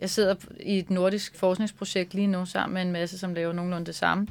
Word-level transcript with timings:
Jeg 0.00 0.10
sidder 0.10 0.34
i 0.60 0.78
et 0.78 0.90
nordisk 0.90 1.36
forskningsprojekt 1.36 2.14
lige 2.14 2.26
nu 2.26 2.46
sammen 2.46 2.74
med 2.74 2.82
en 2.82 2.92
masse, 2.92 3.18
som 3.18 3.34
laver 3.34 3.52
nogenlunde 3.52 3.86
det 3.86 3.94
samme 3.94 4.26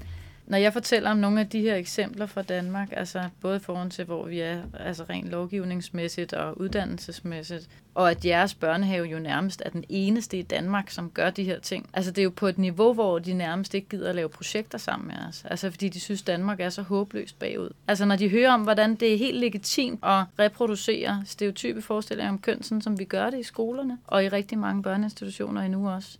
når 0.49 0.57
jeg 0.57 0.73
fortæller 0.73 1.11
om 1.11 1.17
nogle 1.17 1.39
af 1.39 1.49
de 1.49 1.61
her 1.61 1.75
eksempler 1.75 2.25
fra 2.25 2.41
Danmark, 2.41 2.89
altså 2.91 3.23
både 3.41 3.55
i 3.55 3.59
forhold 3.59 3.91
til, 3.91 4.05
hvor 4.05 4.25
vi 4.25 4.39
er 4.39 4.62
altså 4.79 5.03
rent 5.10 5.29
lovgivningsmæssigt 5.29 6.33
og 6.33 6.62
uddannelsesmæssigt, 6.62 7.69
og 7.96 8.12
at 8.12 8.25
jeres 8.25 8.55
børnehave 8.55 9.05
jo 9.05 9.20
nærmest 9.20 9.62
er 9.65 9.70
den 9.70 9.83
eneste 9.89 10.39
i 10.39 10.41
Danmark, 10.41 10.89
som 10.89 11.09
gør 11.09 11.29
de 11.29 11.43
her 11.43 11.60
ting. 11.60 11.89
Altså 11.93 12.12
det 12.12 12.21
er 12.21 12.24
jo 12.24 12.29
på 12.29 12.47
et 12.47 12.57
niveau, 12.57 12.93
hvor 12.93 13.20
de 13.20 13.33
nærmest 13.33 13.74
ikke 13.74 13.89
gider 13.89 14.10
at 14.10 14.15
lave 14.15 14.29
projekter 14.29 14.78
sammen 14.78 15.07
med 15.07 15.15
os. 15.29 15.46
Altså 15.46 15.71
fordi 15.71 15.89
de 15.89 15.99
synes, 15.99 16.21
Danmark 16.21 16.59
er 16.59 16.70
så 16.70 16.81
håbløst 16.81 17.39
bagud. 17.39 17.70
Altså 17.88 18.05
når 18.05 18.16
de 18.16 18.29
hører 18.29 18.52
om, 18.52 18.61
hvordan 18.61 18.95
det 18.95 19.13
er 19.13 19.17
helt 19.17 19.39
legitimt 19.39 19.99
at 20.03 20.23
reproducere 20.39 21.23
stereotype 21.25 21.81
forestillinger 21.81 22.31
om 22.31 22.39
køn, 22.39 22.63
sådan 22.63 22.81
som 22.81 22.99
vi 22.99 23.05
gør 23.05 23.29
det 23.29 23.39
i 23.39 23.43
skolerne, 23.43 23.97
og 24.07 24.23
i 24.23 24.29
rigtig 24.29 24.57
mange 24.57 24.84
børneinstitutioner 24.84 25.61
endnu 25.61 25.89
også, 25.89 26.17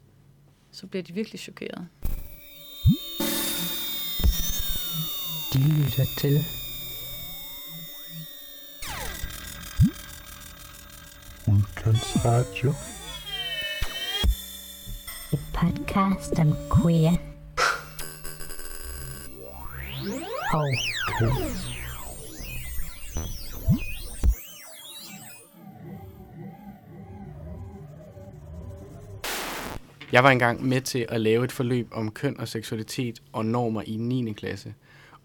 så 0.71 0.87
bliver 0.87 1.04
de 1.04 1.14
virkelig 1.14 1.39
chokeret. 1.39 1.87
De 5.53 5.59
lytter 5.59 6.05
til 6.17 6.45
Udkantsradio. 11.47 12.73
Et 15.33 15.39
podcast 15.53 16.39
om 16.39 16.53
queer 16.75 17.15
og 20.53 20.73
køn. 21.07 21.31
Jeg 30.11 30.23
var 30.23 30.29
engang 30.29 30.65
med 30.65 30.81
til 30.81 31.05
at 31.09 31.21
lave 31.21 31.45
et 31.45 31.51
forløb 31.51 31.87
om 31.91 32.11
køn 32.11 32.39
og 32.39 32.47
seksualitet 32.47 33.22
og 33.34 33.45
normer 33.45 33.81
i 33.81 33.97
9. 33.97 34.34
klasse. 34.34 34.73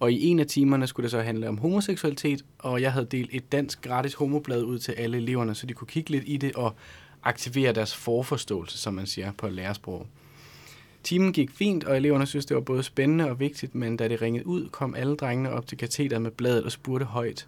Og 0.01 0.13
i 0.13 0.25
en 0.25 0.41
af 0.41 0.47
timerne 0.47 0.87
skulle 0.87 1.05
det 1.05 1.11
så 1.11 1.21
handle 1.21 1.49
om 1.49 1.59
homoseksualitet, 1.59 2.45
og 2.59 2.83
jeg 2.83 2.93
havde 2.93 3.07
delt 3.07 3.31
et 3.33 3.53
dansk 3.53 3.83
gratis 3.83 4.15
homoblad 4.15 4.63
ud 4.63 4.79
til 4.79 4.93
alle 4.93 5.17
eleverne, 5.17 5.55
så 5.55 5.67
de 5.67 5.75
kunne 5.75 5.89
kigge 5.89 6.11
lidt 6.11 6.25
i 6.27 6.37
det 6.37 6.53
og 6.55 6.75
aktivere 7.23 7.73
deres 7.73 7.95
forforståelse, 7.95 8.79
som 8.79 8.95
man 8.95 9.07
siger 9.07 9.33
på 9.33 9.49
lærersprog. 9.49 10.07
Timen 11.03 11.33
gik 11.33 11.51
fint, 11.51 11.85
og 11.85 11.97
eleverne 11.97 12.27
synes, 12.27 12.47
det 12.47 12.55
var 12.55 12.61
både 12.61 12.83
spændende 12.83 13.31
og 13.31 13.41
vigtigt, 13.41 13.75
men 13.75 13.97
da 13.97 14.09
det 14.09 14.23
ringede 14.23 14.47
ud, 14.47 14.69
kom 14.69 14.95
alle 14.95 15.17
drengene 15.17 15.51
op 15.51 15.67
til 15.67 15.79
katedret 15.79 16.23
med 16.23 16.31
bladet 16.31 16.65
og 16.65 16.73
spurgte 16.73 17.07
højt. 17.07 17.47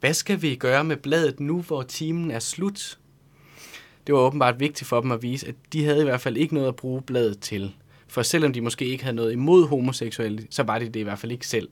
Hvad 0.00 0.14
skal 0.14 0.42
vi 0.42 0.54
gøre 0.54 0.84
med 0.84 0.96
bladet 0.96 1.40
nu, 1.40 1.62
hvor 1.62 1.82
timen 1.82 2.30
er 2.30 2.38
slut? 2.38 2.98
Det 4.06 4.14
var 4.14 4.20
åbenbart 4.20 4.60
vigtigt 4.60 4.88
for 4.88 5.00
dem 5.00 5.12
at 5.12 5.22
vise, 5.22 5.48
at 5.48 5.54
de 5.72 5.84
havde 5.84 6.00
i 6.00 6.04
hvert 6.04 6.20
fald 6.20 6.36
ikke 6.36 6.54
noget 6.54 6.68
at 6.68 6.76
bruge 6.76 7.02
bladet 7.02 7.40
til. 7.40 7.74
For 8.10 8.22
selvom 8.22 8.52
de 8.52 8.60
måske 8.60 8.84
ikke 8.84 9.04
havde 9.04 9.16
noget 9.16 9.32
imod 9.32 9.66
homoseksuelle, 9.66 10.46
så 10.50 10.62
var 10.62 10.78
de 10.78 10.84
det 10.84 10.96
i 10.96 11.02
hvert 11.02 11.18
fald 11.18 11.32
ikke 11.32 11.46
selv. 11.46 11.68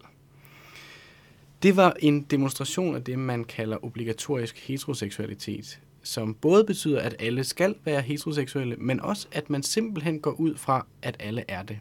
Det 1.63 1.77
var 1.77 1.97
en 1.99 2.23
demonstration 2.23 2.95
af 2.95 3.05
det, 3.05 3.19
man 3.19 3.45
kalder 3.45 3.85
obligatorisk 3.85 4.59
heteroseksualitet, 4.59 5.81
som 6.03 6.35
både 6.35 6.65
betyder, 6.65 7.01
at 7.01 7.17
alle 7.19 7.45
skal 7.45 7.75
være 7.85 8.03
heteroseksuelle, 8.03 8.77
men 8.77 9.01
også, 9.01 9.27
at 9.33 9.51
man 9.51 9.63
simpelthen 9.63 10.21
går 10.21 10.31
ud 10.31 10.57
fra, 10.57 10.87
at 11.03 11.17
alle 11.19 11.45
er 11.49 11.63
det. 11.63 11.79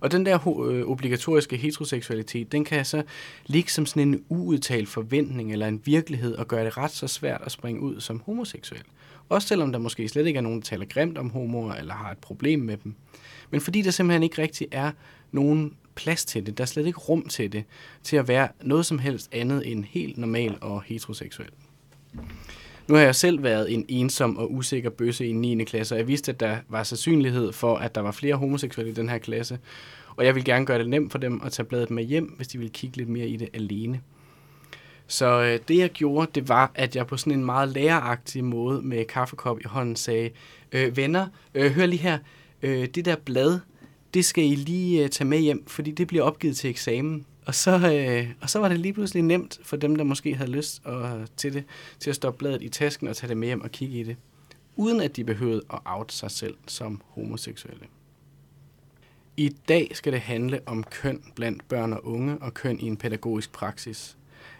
Og 0.00 0.12
den 0.12 0.26
der 0.26 0.48
øh, 0.68 0.86
obligatoriske 0.86 1.56
heteroseksualitet, 1.56 2.52
den 2.52 2.64
kan 2.64 2.84
så 2.84 3.02
ligge 3.46 3.70
som 3.70 3.86
sådan 3.86 4.08
en 4.08 4.24
uudtalt 4.28 4.88
forventning 4.88 5.52
eller 5.52 5.68
en 5.68 5.82
virkelighed 5.84 6.34
og 6.34 6.48
gøre 6.48 6.64
det 6.64 6.76
ret 6.76 6.90
så 6.90 7.08
svært 7.08 7.42
at 7.44 7.52
springe 7.52 7.80
ud 7.80 8.00
som 8.00 8.22
homoseksuel. 8.26 8.82
Også 9.28 9.48
selvom 9.48 9.72
der 9.72 9.78
måske 9.78 10.08
slet 10.08 10.26
ikke 10.26 10.36
er 10.36 10.42
nogen, 10.42 10.60
der 10.60 10.64
taler 10.64 10.84
grimt 10.84 11.18
om 11.18 11.30
homoer 11.30 11.72
eller 11.72 11.94
har 11.94 12.10
et 12.10 12.18
problem 12.18 12.60
med 12.60 12.76
dem. 12.76 12.94
Men 13.50 13.60
fordi 13.60 13.82
der 13.82 13.90
simpelthen 13.90 14.22
ikke 14.22 14.42
rigtig 14.42 14.66
er 14.70 14.90
nogen 15.32 15.74
plads 15.94 16.24
til 16.24 16.46
det, 16.46 16.58
der 16.58 16.64
er 16.64 16.66
slet 16.66 16.86
ikke 16.86 16.98
rum 16.98 17.28
til 17.28 17.52
det, 17.52 17.64
til 18.02 18.16
at 18.16 18.28
være 18.28 18.48
noget 18.62 18.86
som 18.86 18.98
helst 18.98 19.28
andet 19.32 19.72
end 19.72 19.84
helt 19.84 20.18
normal 20.18 20.58
og 20.60 20.82
heteroseksuel. 20.82 21.48
Nu 22.88 22.94
har 22.94 23.02
jeg 23.02 23.14
selv 23.14 23.42
været 23.42 23.74
en 23.74 23.84
ensom 23.88 24.36
og 24.36 24.52
usikker 24.52 24.90
bøsse 24.90 25.26
i 25.26 25.32
9. 25.32 25.64
klasse, 25.64 25.94
og 25.94 25.98
jeg 25.98 26.08
vidste, 26.08 26.32
at 26.32 26.40
der 26.40 26.56
var 26.68 26.82
sandsynlighed 26.82 27.52
for, 27.52 27.76
at 27.76 27.94
der 27.94 28.00
var 28.00 28.12
flere 28.12 28.34
homoseksuelle 28.34 28.92
i 28.92 28.94
den 28.94 29.08
her 29.08 29.18
klasse. 29.18 29.58
Og 30.16 30.24
jeg 30.24 30.34
vil 30.34 30.44
gerne 30.44 30.66
gøre 30.66 30.78
det 30.78 30.88
nemt 30.88 31.12
for 31.12 31.18
dem 31.18 31.40
at 31.44 31.52
tage 31.52 31.66
bladet 31.66 31.90
med 31.90 32.04
hjem, 32.04 32.24
hvis 32.24 32.48
de 32.48 32.58
vil 32.58 32.70
kigge 32.72 32.96
lidt 32.96 33.08
mere 33.08 33.28
i 33.28 33.36
det 33.36 33.48
alene. 33.54 34.00
Så 35.06 35.42
øh, 35.42 35.58
det 35.68 35.78
jeg 35.78 35.90
gjorde, 35.90 36.30
det 36.34 36.48
var, 36.48 36.70
at 36.74 36.96
jeg 36.96 37.06
på 37.06 37.16
sådan 37.16 37.32
en 37.32 37.44
meget 37.44 37.68
læreragtig 37.68 38.44
måde 38.44 38.82
med 38.82 39.04
kaffekop 39.04 39.60
i 39.60 39.64
hånden 39.66 39.96
sagde, 39.96 40.30
øh, 40.72 40.96
venner, 40.96 41.26
øh, 41.54 41.72
hør 41.72 41.86
lige 41.86 42.02
her, 42.02 42.18
øh, 42.62 42.88
det 42.88 43.04
der 43.04 43.16
blad, 43.16 43.58
det 44.14 44.24
skal 44.24 44.44
I 44.44 44.54
lige 44.54 45.04
øh, 45.04 45.10
tage 45.10 45.28
med 45.28 45.38
hjem, 45.38 45.66
fordi 45.66 45.90
det 45.90 46.06
bliver 46.06 46.24
opgivet 46.24 46.56
til 46.56 46.70
eksamen. 46.70 47.26
Og 47.46 47.54
så, 47.54 47.92
øh, 47.92 48.30
og 48.40 48.50
så 48.50 48.58
var 48.58 48.68
det 48.68 48.80
lige 48.80 48.92
pludselig 48.92 49.22
nemt 49.22 49.60
for 49.62 49.76
dem, 49.76 49.96
der 49.96 50.04
måske 50.04 50.34
havde 50.34 50.50
lyst 50.50 50.86
at, 50.86 51.30
til 51.36 51.54
det, 51.54 51.64
til 51.98 52.10
at 52.10 52.16
stoppe 52.16 52.38
bladet 52.38 52.62
i 52.62 52.68
tasken 52.68 53.08
og 53.08 53.16
tage 53.16 53.28
det 53.28 53.36
med 53.36 53.48
hjem 53.48 53.60
og 53.60 53.70
kigge 53.70 54.00
i 54.00 54.02
det, 54.02 54.16
uden 54.76 55.00
at 55.00 55.16
de 55.16 55.24
behøvede 55.24 55.62
at 55.72 55.78
out 55.84 56.12
sig 56.12 56.30
selv 56.30 56.54
som 56.66 57.00
homoseksuelle. 57.08 57.86
I 59.36 59.48
dag 59.68 59.90
skal 59.94 60.12
det 60.12 60.20
handle 60.20 60.60
om 60.66 60.84
køn 60.84 61.22
blandt 61.34 61.68
børn 61.68 61.92
og 61.92 62.06
unge 62.06 62.38
og 62.38 62.54
køn 62.54 62.80
i 62.80 62.84
en 62.84 62.96
pædagogisk 62.96 63.52
praksis. 63.52 64.16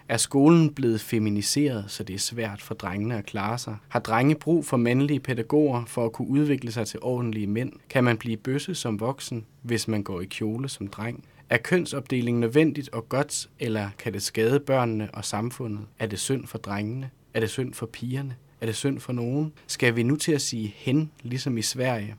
Er 0.09 0.17
skolen 0.17 0.73
blevet 0.73 1.01
feminiseret, 1.01 1.85
så 1.87 2.03
det 2.03 2.13
er 2.13 2.19
svært 2.19 2.61
for 2.61 2.75
drengene 2.75 3.17
at 3.17 3.25
klare 3.25 3.57
sig? 3.57 3.77
Har 3.87 3.99
drenge 3.99 4.35
brug 4.35 4.65
for 4.65 4.77
mandlige 4.77 5.19
pædagoger 5.19 5.85
for 5.85 6.05
at 6.05 6.11
kunne 6.11 6.27
udvikle 6.27 6.71
sig 6.71 6.87
til 6.87 6.99
ordentlige 7.01 7.47
mænd? 7.47 7.73
Kan 7.89 8.03
man 8.03 8.17
blive 8.17 8.37
bøsse 8.37 8.75
som 8.75 8.99
voksen, 8.99 9.45
hvis 9.61 9.87
man 9.87 10.03
går 10.03 10.21
i 10.21 10.25
kjole 10.25 10.69
som 10.69 10.87
dreng? 10.87 11.23
Er 11.49 11.57
kønsopdeling 11.57 12.39
nødvendigt 12.39 12.89
og 12.89 13.09
godt, 13.09 13.49
eller 13.59 13.89
kan 13.99 14.13
det 14.13 14.23
skade 14.23 14.59
børnene 14.59 15.09
og 15.13 15.25
samfundet? 15.25 15.85
Er 15.99 16.07
det 16.07 16.19
synd 16.19 16.47
for 16.47 16.57
drengene? 16.57 17.09
Er 17.33 17.39
det 17.39 17.49
synd 17.49 17.73
for 17.73 17.85
pigerne? 17.85 18.35
Er 18.61 18.65
det 18.65 18.75
synd 18.75 18.99
for 18.99 19.13
nogen? 19.13 19.53
Skal 19.67 19.95
vi 19.95 20.03
nu 20.03 20.15
til 20.15 20.31
at 20.31 20.41
sige 20.41 20.73
hen, 20.75 21.11
ligesom 21.21 21.57
i 21.57 21.61
Sverige? 21.61 22.15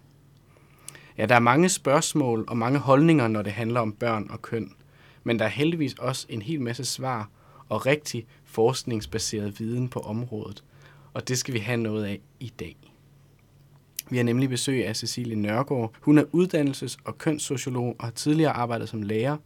Ja, 1.19 1.27
der 1.27 1.35
er 1.35 1.41
mange 1.41 1.69
spørgsmål 1.69 2.45
og 2.49 2.57
mange 2.57 2.79
holdninger, 2.79 3.29
når 3.29 3.43
det 3.43 3.53
handler 3.53 3.81
om 3.81 3.93
børn 3.93 4.27
og 4.31 4.43
køn. 4.43 4.73
Men 5.25 5.39
der 5.39 5.45
er 5.45 5.49
heldigvis 5.49 5.95
også 5.95 6.27
en 6.29 6.43
hel 6.43 6.61
masse 6.61 6.85
svar 6.85 7.29
og 7.69 7.87
rigtig 7.87 8.27
forskningsbaseret 8.45 9.61
viden 9.61 9.89
på 9.89 10.01
området. 10.01 10.65
Og 11.15 11.29
det 11.29 11.39
skal 11.39 11.55
vi 11.55 11.59
have 11.59 11.77
noget 11.77 12.05
af 12.05 12.21
i 12.41 12.53
dag. 12.61 12.77
Vi 14.11 14.17
har 14.17 14.25
nemlig 14.25 14.49
besøg 14.49 14.87
af 14.87 14.97
Cecilie 14.97 15.37
Nørgaard. 15.37 15.93
Hun 16.01 16.19
er 16.19 16.23
uddannelses- 16.23 16.99
og 17.05 17.19
kønssociolog 17.19 17.97
og 17.99 18.05
har 18.05 18.11
tidligere 18.11 18.53
arbejdet 18.53 18.89
som 18.89 19.03
lærer. 19.03 19.37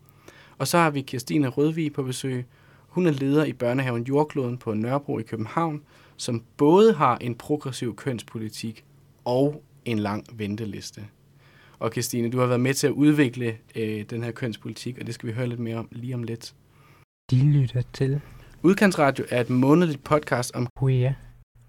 Og 0.58 0.68
så 0.68 0.78
har 0.78 0.90
vi 0.90 1.00
Kirstine 1.00 1.48
Rødvig 1.48 1.92
på 1.92 2.02
besøg. 2.02 2.46
Hun 2.88 3.06
er 3.06 3.10
leder 3.10 3.44
i 3.44 3.52
børnehaven 3.52 4.02
Jordkloden 4.02 4.58
på 4.58 4.74
Nørrebro 4.74 5.18
i 5.18 5.22
København, 5.22 5.82
som 6.16 6.42
både 6.56 6.92
har 6.92 7.18
en 7.18 7.34
progressiv 7.34 7.96
kønspolitik 7.96 8.84
og 9.24 9.62
en 9.84 9.98
lang 9.98 10.26
venteliste. 10.32 11.04
Og 11.78 11.92
Kirstine, 11.92 12.30
du 12.30 12.38
har 12.38 12.46
været 12.46 12.60
med 12.60 12.74
til 12.74 12.86
at 12.86 12.92
udvikle 12.92 13.56
øh, 13.76 14.04
den 14.10 14.22
her 14.22 14.30
kønspolitik, 14.30 14.98
og 14.98 15.06
det 15.06 15.14
skal 15.14 15.28
vi 15.28 15.32
høre 15.32 15.46
lidt 15.46 15.60
mere 15.60 15.76
om 15.76 15.88
lige 15.90 16.14
om 16.14 16.22
lidt. 16.22 16.54
De 17.32 17.52
lytter 17.52 17.82
til 17.92 18.20
Udkantsradio 18.62 19.24
er 19.30 19.40
et 19.40 19.50
månedligt 19.50 20.04
podcast 20.04 20.54
om 20.54 20.66
queer 20.80 21.12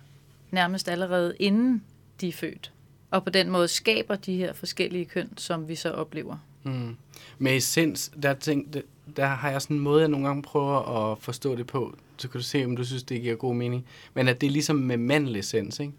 nærmest 0.51 0.89
allerede 0.89 1.35
inden 1.39 1.83
de 2.21 2.29
er 2.29 2.33
født? 2.33 2.73
Og 3.11 3.25
på 3.25 3.31
den 3.31 3.51
måde 3.51 3.69
skaber 3.69 4.17
de 4.17 4.37
her 4.37 4.53
forskellige 4.53 5.05
køn, 5.05 5.39
som 5.39 5.69
vi 5.69 5.75
så 5.75 5.91
oplever. 5.91 6.37
Mm. 6.63 6.97
Med 7.39 7.57
essens, 7.57 8.13
der, 8.23 8.35
tænk, 8.35 8.77
der 9.17 9.27
har 9.27 9.51
jeg 9.51 9.63
sådan 9.63 9.77
en 9.77 9.83
måde, 9.83 10.01
jeg 10.01 10.09
nogle 10.09 10.27
gange 10.27 10.43
prøver 10.43 11.11
at 11.13 11.19
forstå 11.19 11.57
det 11.57 11.67
på, 11.67 11.97
så 12.19 12.29
kan 12.29 12.39
du 12.39 12.45
se, 12.45 12.65
om 12.65 12.77
du 12.77 12.85
synes, 12.85 13.03
det 13.03 13.23
giver 13.23 13.35
god 13.35 13.55
mening. 13.55 13.87
Men 14.15 14.29
at 14.29 14.41
det 14.41 14.47
er 14.47 14.51
ligesom 14.51 14.77
med 14.77 14.97
mandelessens, 14.97 15.81
ikke? 15.81 15.93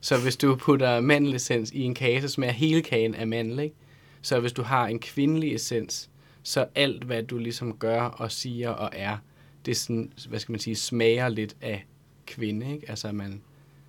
Så 0.00 0.20
hvis 0.22 0.36
du 0.36 0.56
putter 0.56 1.00
mandelessens 1.00 1.70
i 1.70 1.80
en 1.80 1.94
kage, 1.94 2.22
så 2.22 2.28
smager 2.28 2.52
hele 2.52 2.82
kagen 2.82 3.14
af 3.14 3.26
mandel, 3.26 3.58
ikke? 3.58 3.74
Så 4.22 4.40
hvis 4.40 4.52
du 4.52 4.62
har 4.62 4.86
en 4.86 4.98
kvindelig 4.98 5.54
essens, 5.54 6.10
så 6.42 6.66
alt, 6.74 7.04
hvad 7.04 7.22
du 7.22 7.38
ligesom 7.38 7.76
gør 7.76 8.02
og 8.02 8.32
siger 8.32 8.70
og 8.70 8.90
er, 8.92 9.16
det 9.64 9.70
er 9.70 9.76
sådan, 9.76 10.12
hvad 10.28 10.38
skal 10.38 10.52
man 10.52 10.60
sige, 10.60 10.76
smager 10.76 11.28
lidt 11.28 11.56
af 11.60 11.86
kvinde, 12.26 12.72
ikke? 12.72 12.90
Altså, 12.90 13.12
man, 13.12 13.42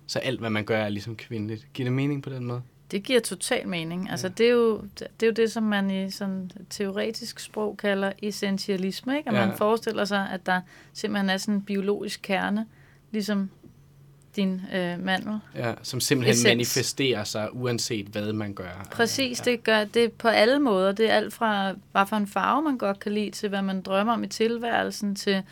så 0.06 0.18
alt, 0.18 0.40
hvad 0.40 0.50
man 0.50 0.64
gør, 0.64 0.78
er 0.78 0.88
ligesom 0.88 1.16
kvindeligt. 1.16 1.68
Giver 1.74 1.84
det 1.84 1.92
mening 1.92 2.22
på 2.22 2.30
den 2.30 2.44
måde? 2.44 2.62
Det 2.92 3.02
giver 3.02 3.20
total 3.20 3.68
mening. 3.68 4.10
Altså, 4.10 4.28
det, 4.28 4.46
er 4.46 4.50
jo, 4.50 4.82
det 4.98 5.22
er 5.22 5.26
jo 5.26 5.32
det, 5.32 5.52
som 5.52 5.62
man 5.62 5.90
i 5.90 6.10
sådan 6.10 6.50
teoretisk 6.70 7.40
sprog 7.40 7.76
kalder 7.76 8.12
essentialisme. 8.22 9.16
Ikke? 9.16 9.28
At 9.30 9.34
Ja. 9.36 9.46
man 9.46 9.56
forestiller 9.56 10.04
sig, 10.04 10.28
at 10.32 10.46
der 10.46 10.60
simpelthen 10.92 11.30
er 11.30 11.36
sådan 11.36 11.54
en 11.54 11.62
biologisk 11.62 12.20
kerne, 12.22 12.66
ligesom 13.10 13.50
din 14.36 14.60
øh, 14.74 15.04
mandel. 15.04 15.38
Ja, 15.54 15.74
som 15.82 16.00
simpelthen 16.00 16.32
Essens. 16.32 16.48
manifesterer 16.48 17.24
sig, 17.24 17.48
uanset 17.56 18.06
hvad 18.06 18.32
man 18.32 18.54
gør. 18.54 18.88
Præcis, 18.92 19.38
ja. 19.46 19.50
det 19.50 19.64
gør 19.64 19.84
det 19.84 20.12
på 20.12 20.28
alle 20.28 20.58
måder. 20.58 20.92
Det 20.92 21.10
er 21.10 21.14
alt 21.14 21.32
fra, 21.34 21.74
hvad 21.92 22.06
for 22.06 22.16
en 22.16 22.26
farve 22.26 22.62
man 22.62 22.78
godt 22.78 22.98
kan 22.98 23.12
lide, 23.12 23.30
til 23.30 23.48
hvad 23.48 23.62
man 23.62 23.82
drømmer 23.82 24.12
om 24.12 24.24
i 24.24 24.28
tilværelsen, 24.28 25.14
til 25.14 25.42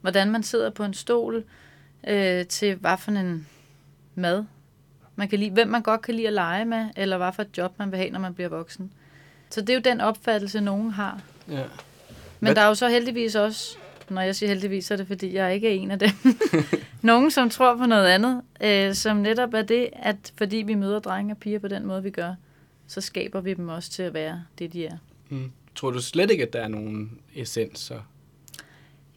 hvordan 0.00 0.30
man 0.30 0.42
sidder 0.42 0.70
på 0.70 0.84
en 0.84 0.94
stol, 0.94 1.44
øh, 2.08 2.46
til 2.46 2.74
hvad 2.74 2.96
for 2.98 3.10
en 3.10 3.46
mad 4.14 4.44
man 5.20 5.28
kan 5.28 5.38
lide, 5.38 5.50
hvem 5.50 5.68
man 5.68 5.82
godt 5.82 6.02
kan 6.02 6.14
lide 6.14 6.26
at 6.26 6.32
lege 6.32 6.64
med, 6.64 6.86
eller 6.96 7.16
hvad 7.16 7.32
for 7.32 7.42
et 7.42 7.58
job 7.58 7.72
man 7.78 7.90
vil 7.90 7.98
have, 7.98 8.10
når 8.10 8.20
man 8.20 8.34
bliver 8.34 8.48
voksen. 8.48 8.92
Så 9.50 9.60
det 9.60 9.70
er 9.70 9.74
jo 9.74 9.80
den 9.80 10.00
opfattelse, 10.00 10.60
nogen 10.60 10.90
har. 10.90 11.20
Ja. 11.48 11.54
Men 11.54 11.64
Hvad- 12.40 12.54
der 12.54 12.60
er 12.60 12.66
jo 12.66 12.74
så 12.74 12.88
heldigvis 12.88 13.34
også, 13.34 13.76
når 14.10 14.22
jeg 14.22 14.36
siger 14.36 14.48
heldigvis, 14.50 14.84
så 14.86 14.94
er 14.94 14.98
det 14.98 15.06
fordi, 15.06 15.34
jeg 15.34 15.54
ikke 15.54 15.68
er 15.68 15.72
en 15.72 15.90
af 15.90 15.98
dem. 15.98 16.10
Nogen, 17.02 17.30
som 17.30 17.50
tror 17.50 17.76
på 17.76 17.86
noget 17.86 18.06
andet, 18.06 18.42
øh, 18.60 18.94
som 18.94 19.16
netop 19.16 19.54
er 19.54 19.62
det, 19.62 19.88
at 19.92 20.32
fordi 20.38 20.56
vi 20.56 20.74
møder 20.74 20.98
drenge 20.98 21.32
og 21.34 21.38
piger 21.38 21.58
på 21.58 21.68
den 21.68 21.86
måde, 21.86 22.02
vi 22.02 22.10
gør, 22.10 22.34
så 22.86 23.00
skaber 23.00 23.40
vi 23.40 23.54
dem 23.54 23.68
også 23.68 23.90
til 23.90 24.02
at 24.02 24.14
være 24.14 24.42
det, 24.58 24.72
de 24.72 24.86
er. 24.86 24.96
Mm. 25.28 25.52
Tror 25.74 25.90
du 25.90 26.00
slet 26.02 26.30
ikke, 26.30 26.42
at 26.46 26.52
der 26.52 26.60
er 26.60 26.68
nogen 26.68 27.18
essenser? 27.34 28.00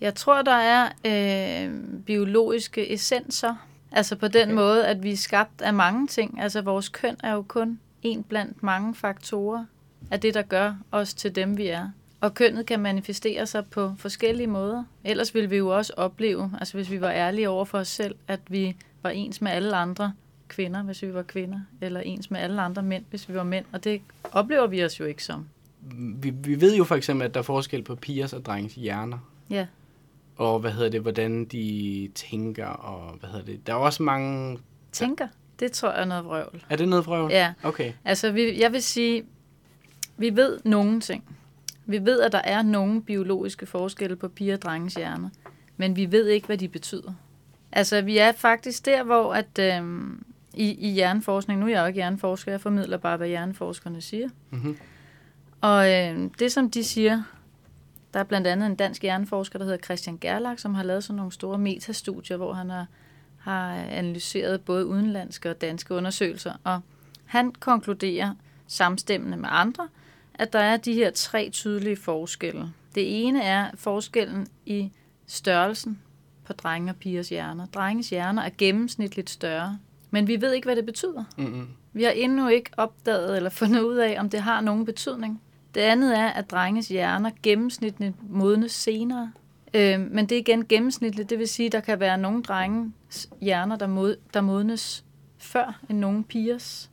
Jeg 0.02 0.16
tror, 0.16 0.42
der 0.42 0.52
er 0.52 0.90
øh, 1.06 1.74
biologiske 2.06 2.94
essenser. 2.94 3.56
Altså 3.94 4.16
på 4.16 4.28
den 4.28 4.44
Okay. 4.44 4.54
måde, 4.54 4.88
at 4.88 5.04
vi 5.04 5.12
er 5.12 5.18
skabt 5.18 5.62
af 5.62 5.74
mange 5.74 6.08
ting. 6.08 6.42
Altså 6.42 6.62
vores 6.62 6.90
køn 6.90 7.16
er 7.24 7.34
jo 7.34 7.42
kun 7.42 7.80
en 8.02 8.24
blandt 8.24 8.64
mange 8.64 8.96
faktorer 8.96 9.66
af 10.12 10.20
det, 10.20 10.34
der 10.34 10.42
gør 10.42 10.76
os 10.92 11.14
til 11.14 11.36
dem, 11.36 11.58
vi 11.58 11.68
er. 11.68 11.90
Og 12.22 12.34
kønnet 12.34 12.66
kan 12.66 12.80
manifestere 12.80 13.48
sig 13.48 13.66
på 13.66 13.94
forskellige 13.98 14.48
måder. 14.48 14.84
Ellers 15.04 15.36
ville 15.36 15.50
vi 15.50 15.58
jo 15.58 15.68
også 15.78 15.94
opleve, 15.98 16.52
altså 16.60 16.74
hvis 16.78 16.92
vi 16.92 17.02
var 17.02 17.12
ærlige 17.12 17.50
over 17.50 17.66
for 17.66 17.78
os 17.78 17.88
selv, 17.88 18.16
at 18.28 18.40
vi 18.48 18.76
var 19.04 19.10
ens 19.10 19.42
med 19.42 19.52
alle 19.52 19.76
andre 19.76 20.14
kvinder, 20.48 20.84
hvis 20.84 21.02
vi 21.02 21.14
var 21.14 21.22
kvinder, 21.22 21.60
eller 21.82 22.00
ens 22.00 22.32
med 22.32 22.40
alle 22.40 22.62
andre 22.62 22.82
mænd, 22.84 23.04
hvis 23.10 23.30
vi 23.30 23.36
var 23.36 23.44
mænd. 23.44 23.66
Og 23.72 23.84
det 23.84 24.02
oplever 24.32 24.68
vi 24.68 24.84
os 24.84 25.00
jo 25.00 25.06
ikke 25.06 25.24
som. 25.24 25.46
Vi, 26.22 26.30
vi 26.30 26.62
ved 26.62 26.76
jo 26.76 26.84
for 26.84 26.96
eksempel, 26.96 27.26
at 27.26 27.34
der 27.34 27.40
er 27.40 27.44
forskel 27.44 27.84
på 27.84 27.96
pigers 27.96 28.34
og 28.34 28.46
drenges 28.46 28.76
hjerner. 28.76 29.18
Ja. 29.50 29.66
Og 30.36 30.60
hvad 30.60 30.72
hedder 30.72 30.90
det, 30.90 31.02
hvordan 31.02 31.46
de 31.46 32.10
tænker, 32.16 32.66
og 32.66 33.18
hvad 33.20 33.30
hedder 33.30 33.46
det. 33.46 33.68
Der 33.68 33.74
er 33.74 33.78
også 33.78 34.04
mange... 34.04 34.60
Tænker, 34.92 35.28
det 35.60 35.72
tror 35.72 35.92
jeg 35.92 36.02
er 36.02 36.06
noget 36.06 36.26
vrøvl. 36.26 36.64
Er 36.70 36.76
det 36.76 36.88
noget 36.88 37.06
vrøvl? 37.06 37.32
Ja, 37.32 37.54
Okay. 37.64 37.94
Altså, 38.06 38.32
vi, 38.32 38.62
jeg 38.62 38.72
vil 38.72 38.84
sige, 38.84 39.24
vi 40.18 40.36
ved 40.36 40.60
nogle 40.64 41.00
ting. 41.00 41.24
Vi 41.86 42.06
ved, 42.06 42.22
at 42.22 42.32
der 42.32 42.42
er 42.44 42.62
nogle 42.62 43.02
biologiske 43.02 43.66
forskelle 43.66 44.16
på 44.16 44.28
piger 44.28 44.56
og 44.56 44.62
drenges 44.62 44.94
hjerner, 44.94 45.30
men 45.78 45.96
vi 45.96 46.12
ved 46.12 46.28
ikke, 46.28 46.48
hvad 46.48 46.58
de 46.58 46.68
betyder. 46.68 47.14
Altså, 47.72 48.02
vi 48.02 48.18
er 48.18 48.32
faktisk 48.32 48.86
der, 48.86 49.04
hvor 49.04 49.34
at, 49.34 49.60
øhm, 49.60 50.24
i, 50.54 50.90
i 50.90 50.92
hjerneforskning, 50.92 51.60
nu 51.60 51.66
er 51.66 51.70
jeg 51.70 51.82
jo 51.82 51.86
ikke 51.86 51.98
hjerneforsker, 51.98 52.52
jeg 52.52 52.62
formidler 52.62 52.98
bare, 52.98 53.18
hvad 53.18 53.28
hjerneforskerne 53.28 54.02
siger. 54.02 54.30
Mm-hmm. 54.52 54.78
Og 55.62 55.92
øhm, 55.92 56.30
det, 56.30 56.52
som 56.52 56.72
de 56.72 56.84
siger, 56.84 57.24
der 58.14 58.20
er 58.20 58.24
blandt 58.24 58.48
andet 58.48 58.66
en 58.66 58.76
dansk 58.76 59.02
hjerneforsker, 59.02 59.60
der 59.60 59.66
hedder 59.66 59.84
Christian 59.84 60.18
Gerlach, 60.18 60.62
som 60.62 60.74
har 60.74 60.84
lavet 60.84 61.04
sådan 61.04 61.18
nogle 61.18 61.32
store 61.32 61.58
metastudier, 61.58 62.38
hvor 62.38 62.54
han 62.54 62.70
har, 62.70 62.88
har 63.38 63.74
analyseret 63.76 64.62
både 64.62 64.86
udenlandske 64.86 65.50
og 65.50 65.62
danske 65.62 65.94
undersøgelser. 65.94 66.54
Og 66.64 66.82
han 67.26 67.52
konkluderer 67.52 68.34
samstemmende 68.68 69.38
med 69.38 69.50
andre, 69.52 69.88
at 70.34 70.54
der 70.54 70.60
er 70.60 70.78
de 70.78 70.94
her 70.94 71.12
tre 71.12 71.50
tydelige 71.50 71.96
forskelle. 71.96 72.74
Det 72.96 73.28
ene 73.28 73.44
er 73.44 73.72
forskellen 73.76 74.48
i 74.66 74.92
størrelsen 75.28 76.02
på 76.46 76.54
drenge 76.54 76.92
og 76.92 76.96
pigers 76.96 77.30
hjerner. 77.30 77.66
Drenges 77.66 78.10
hjerner 78.10 78.42
er 78.42 78.50
gennemsnitligt 78.58 79.30
større, 79.30 79.80
men 80.12 80.28
vi 80.28 80.42
ved 80.42 80.54
ikke, 80.54 80.66
hvad 80.66 80.76
det 80.76 80.86
betyder. 80.86 81.24
Mm-hmm. 81.38 81.68
Vi 81.94 82.04
har 82.04 82.12
endnu 82.12 82.48
ikke 82.48 82.70
opdaget 82.78 83.38
eller 83.38 83.50
fundet 83.50 83.82
ud 83.82 83.96
af, 83.96 84.20
om 84.20 84.30
det 84.30 84.42
har 84.42 84.62
nogen 84.62 84.86
betydning. 84.86 85.42
Det 85.76 85.82
andet 85.82 86.18
er, 86.20 86.28
at 86.28 86.52
drenges 86.52 86.88
hjerner 86.88 87.32
gennemsnitligt 87.44 88.16
modnes 88.30 88.72
senere. 88.72 89.32
Øh, 89.74 90.00
men 90.00 90.26
det 90.26 90.36
er 90.36 90.40
igen 90.40 90.66
gennemsnitligt, 90.68 91.30
det 91.30 91.40
vil 91.40 91.48
sige, 91.48 91.66
at 91.66 91.72
der 91.72 91.80
kan 91.80 92.00
være 92.00 92.18
nogle 92.18 92.44
drenges 92.44 93.30
hjerner, 93.42 93.76
der, 93.76 93.88
mod, 93.88 94.16
der 94.34 94.42
modnes 94.42 95.06
før 95.38 95.80
end 95.90 95.98
nogle 95.98 96.24
pigers. 96.24 96.92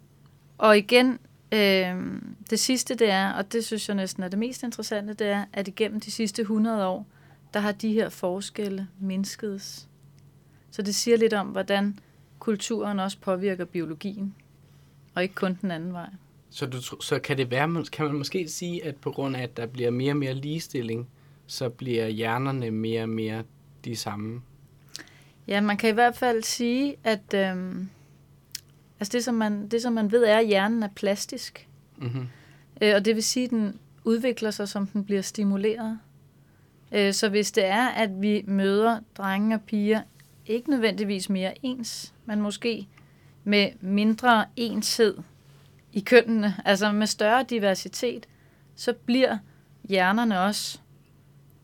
Og 0.59 0.79
igen, 0.79 1.19
øh, 1.53 2.21
det 2.51 2.61
sidste 2.61 2.95
det 2.95 3.11
er, 3.11 3.33
og 3.33 3.53
det 3.53 3.65
synes 3.65 3.89
jeg 3.89 3.97
næsten 3.97 4.23
er 4.23 4.29
det 4.29 4.39
mest 4.39 4.63
interessante, 4.63 5.15
det 5.15 5.27
er, 5.27 5.45
at 5.53 5.69
igennem 5.69 6.01
de 6.01 6.11
sidste 6.11 6.43
100 6.43 6.87
år, 6.87 7.07
der 7.55 7.61
har 7.61 7.73
de 7.73 7.93
her 7.93 8.09
forskelle 8.09 8.89
mindskedes. 9.01 9.89
Så 10.71 10.83
det 10.83 10.95
siger 10.95 11.17
lidt 11.17 11.33
om, 11.33 11.47
hvordan 11.47 11.99
kulturen 12.39 13.01
også 13.01 13.19
påvirker 13.19 13.65
biologien, 13.65 14.35
og 15.15 15.23
ikke 15.23 15.35
kun 15.35 15.59
den 15.63 15.71
anden 15.71 15.93
vej. 15.93 16.11
Så, 16.51 16.67
du, 16.67 16.81
så 16.81 17.19
kan 17.19 17.37
det 17.37 17.51
være, 17.51 17.85
kan 17.93 18.07
man 18.07 18.15
måske 18.15 18.49
sige, 18.49 18.85
at 18.85 18.97
på 18.97 19.11
grund 19.11 19.37
af, 19.37 19.43
at 19.43 19.57
der 19.57 19.67
bliver 19.67 19.91
mere 19.91 20.13
og 20.13 20.17
mere 20.17 20.35
ligestilling, 20.35 21.09
så 21.47 21.69
bliver 21.69 22.09
hjernerne 22.09 22.71
mere 22.71 23.03
og 23.03 23.09
mere 23.09 23.45
de 23.85 23.97
samme? 23.97 24.43
Ja, 25.47 25.61
man 25.61 25.77
kan 25.77 25.91
i 25.91 25.93
hvert 25.93 26.17
fald 26.17 26.43
sige, 26.43 26.97
at 27.05 27.35
øhm, 27.35 27.89
altså 29.01 29.13
det, 29.13 29.25
som 29.25 29.35
man, 29.35 29.69
det, 29.69 29.83
som 29.83 29.93
man 29.93 30.13
ved, 30.13 30.25
er, 30.25 30.39
at 30.39 30.47
hjernen 30.47 30.83
er 30.83 30.89
plastisk. 30.97 31.69
Mm-hmm. 31.97 32.29
Øh, 32.83 32.95
og 32.95 33.05
det 33.05 33.15
vil 33.15 33.23
sige, 33.23 33.45
at 33.45 33.51
den 33.51 33.79
udvikler 34.05 34.51
sig, 34.51 34.69
som 34.69 34.87
den 34.87 35.05
bliver 35.05 35.23
stimuleret. 35.23 35.99
Øh, 36.93 37.13
så 37.13 37.29
hvis 37.29 37.53
det 37.53 37.65
er, 37.65 37.89
at 37.89 38.11
vi 38.23 38.45
møder 38.47 39.01
drenge 39.17 39.57
og 39.57 39.61
piger, 39.61 40.03
ikke 40.47 40.71
nødvendigvis 40.71 41.31
mere 41.31 41.55
ens, 41.63 42.15
men 42.25 42.41
måske 42.41 42.89
med 43.45 43.69
mindre 43.81 44.45
enshed 44.57 45.17
i 45.93 46.01
kønnene, 46.01 46.55
altså 46.65 46.93
med 46.93 47.07
større 47.07 47.45
diversitet, 47.51 48.27
så 48.77 48.93
bliver 48.93 49.39
hjernerne 49.89 50.41
også 50.41 50.79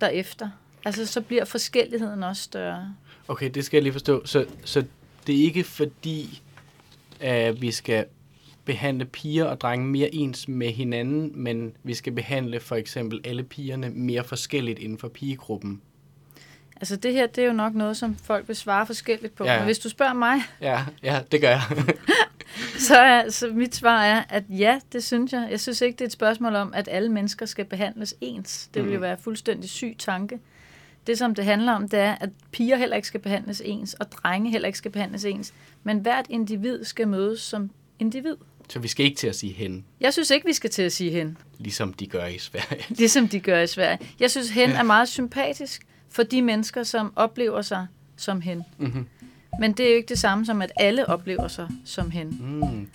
derefter. 0.01 0.51
Altså 0.85 1.07
så 1.07 1.21
bliver 1.21 1.45
forskelligheden 1.45 2.23
også 2.23 2.43
større. 2.43 2.95
Okay, 3.29 3.51
det 3.51 3.65
skal 3.65 3.77
jeg 3.77 3.83
lige 3.83 3.93
forstå. 3.93 4.27
Så, 4.27 4.47
så 4.65 4.85
det 5.27 5.41
er 5.41 5.45
ikke 5.45 5.65
fordi, 5.65 6.43
at 7.21 7.61
vi 7.61 7.71
skal 7.71 8.05
behandle 8.65 9.05
piger 9.05 9.45
og 9.45 9.61
drenge 9.61 9.87
mere 9.87 10.15
ens 10.15 10.49
med 10.49 10.71
hinanden, 10.71 11.33
men 11.35 11.73
vi 11.83 11.95
skal 11.95 12.13
behandle 12.13 12.61
for 12.61 12.77
eksempel 12.77 13.21
alle 13.25 13.43
pigerne 13.43 13.91
mere 13.91 14.25
forskelligt 14.25 14.79
inden 14.79 14.99
for 14.99 15.09
pigegruppen. 15.09 15.83
Altså 16.77 16.97
det 16.97 17.13
her, 17.13 17.27
det 17.27 17.43
er 17.43 17.47
jo 17.47 17.53
nok 17.53 17.75
noget, 17.75 17.97
som 17.97 18.17
folk 18.17 18.49
vil 18.49 18.57
svare 18.57 18.87
forskelligt 18.87 19.35
på. 19.35 19.45
Ja. 19.45 19.57
Men 19.57 19.65
hvis 19.65 19.79
du 19.79 19.89
spørger 19.89 20.15
mig, 20.15 20.41
Ja, 20.61 20.85
ja, 21.03 21.21
det 21.33 21.41
gør 21.41 21.49
jeg. 21.49 21.63
så, 22.79 22.97
er, 22.99 23.31
så 23.31 23.51
mit 23.55 23.75
svar 23.75 24.03
er, 24.05 24.23
at 24.29 24.45
ja, 24.49 24.81
det 24.93 25.05
synes 25.05 25.33
jeg. 25.33 25.49
Jeg 25.51 25.61
synes 25.61 25.81
ikke, 25.81 25.97
det 25.97 26.01
er 26.01 26.07
et 26.07 26.13
spørgsmål 26.13 26.55
om, 26.55 26.73
at 26.75 26.89
alle 26.91 27.09
mennesker 27.13 27.47
skal 27.47 27.65
behandles 27.65 28.15
ens. 28.21 28.69
Det 28.75 28.83
vil 28.85 28.91
jo 28.93 28.97
Mhm. 28.99 29.03
være 29.03 29.17
fuldstændig 29.19 29.71
syg 29.71 29.95
tanke. 29.99 30.39
Det, 31.07 31.19
som 31.19 31.35
det 31.35 31.45
handler 31.45 31.73
om, 31.73 31.89
det 31.89 31.99
er, 31.99 32.15
at 32.21 32.31
piger 32.53 32.77
heller 32.77 32.97
ikke 32.97 33.09
skal 33.09 33.21
behandles 33.21 33.63
ens, 33.65 33.95
og 33.95 34.13
drenge 34.13 34.51
heller 34.51 34.67
ikke 34.67 34.79
skal 34.79 34.91
behandles 34.91 35.25
ens. 35.25 35.53
Men 35.85 35.99
hvert 35.99 36.27
individ 36.31 36.85
skal 36.85 37.09
mødes 37.09 37.41
som 37.41 37.71
individ. 37.99 38.37
så 38.69 38.79
vi 38.79 38.89
skal 38.89 39.05
ikke 39.07 39.17
til 39.17 39.27
at 39.27 39.37
sige 39.37 39.53
hen, 39.53 39.85
Jeg 40.01 40.13
synes 40.13 40.31
ikke, 40.31 40.47
vi 40.47 40.53
skal 40.53 40.71
til 40.71 40.83
at 40.83 40.93
sige 40.93 41.11
hen, 41.11 41.39
ligesom 41.59 41.93
de 41.93 42.07
gør 42.07 42.27
i 42.27 42.39
Sverige. 42.39 42.85
ligesom 42.99 43.29
de 43.29 43.41
gør 43.41 43.61
i 43.61 43.67
Sverige. 43.67 43.99
Jeg 44.21 44.31
synes, 44.31 44.51
hen 44.51 44.71
Ja. 44.71 44.77
er 44.79 44.83
meget 44.83 45.09
sympatisk 45.09 45.83
for 46.11 46.23
de 46.23 46.43
mennesker, 46.43 46.83
som 46.83 47.13
oplever 47.17 47.63
sig 47.63 47.87
som 48.17 48.41
hen. 48.41 48.63
Mm-hmm. 48.79 49.07
Men 49.61 49.73
det 49.73 49.87
er 49.87 49.91
jo 49.91 49.97
ikke 49.97 50.09
det 50.09 50.19
samme 50.19 50.47
som, 50.47 50.63
at 50.63 50.73
alle 50.77 51.09
oplever 51.09 51.49
sig 51.49 51.69
som 51.85 52.11
hen. 52.11 52.29
Mm. 52.41 52.89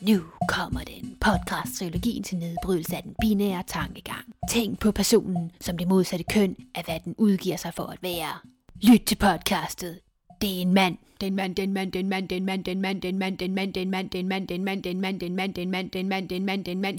Nu 0.00 0.20
kommer 0.48 0.80
den 0.80 1.16
podcast-trilogien 1.24 2.22
til 2.22 2.38
nedbrydelse 2.38 2.96
af 2.96 3.02
den 3.02 3.14
binære 3.20 3.62
tankegang. 3.66 4.24
Tænk 4.50 4.80
på 4.80 4.92
personen 4.92 5.50
som 5.60 5.78
det 5.78 5.88
modsatte 5.88 6.24
køn 6.24 6.56
af 6.74 6.84
hvad 6.84 7.00
den 7.04 7.14
udgiver 7.18 7.56
sig 7.56 7.74
for 7.74 7.82
at 7.82 7.98
være. 8.02 8.38
Lyt 8.82 9.00
til 9.06 9.16
podcastet. 9.16 9.98
Det 10.40 10.56
er 10.56 10.60
en 10.62 10.74
mand. 10.74 10.96
Den 11.20 11.34
mand, 11.34 11.56
den 11.56 11.72
mand, 11.72 11.92
den 11.92 12.08
mand, 12.08 12.28
den 12.28 12.44
mand, 12.44 12.64
den 12.64 12.80
mand, 12.80 13.02
den 13.02 13.18
mand, 13.18 13.38
den 13.38 13.54
mand, 13.54 13.72
den 13.74 13.90
mand, 13.90 14.10
den 14.10 14.28
mand, 14.28 14.48
den 14.48 14.64
mand, 14.64 14.84
den 14.84 15.00
mand, 15.00 15.20
den 15.20 15.36
mand, 15.36 15.54
den 15.54 15.70
mand, 15.70 15.90
den 15.90 16.08
mand, 16.08 16.28
den 16.28 16.44
mand, 16.44 16.64
den 16.64 16.80
mand. 16.80 16.98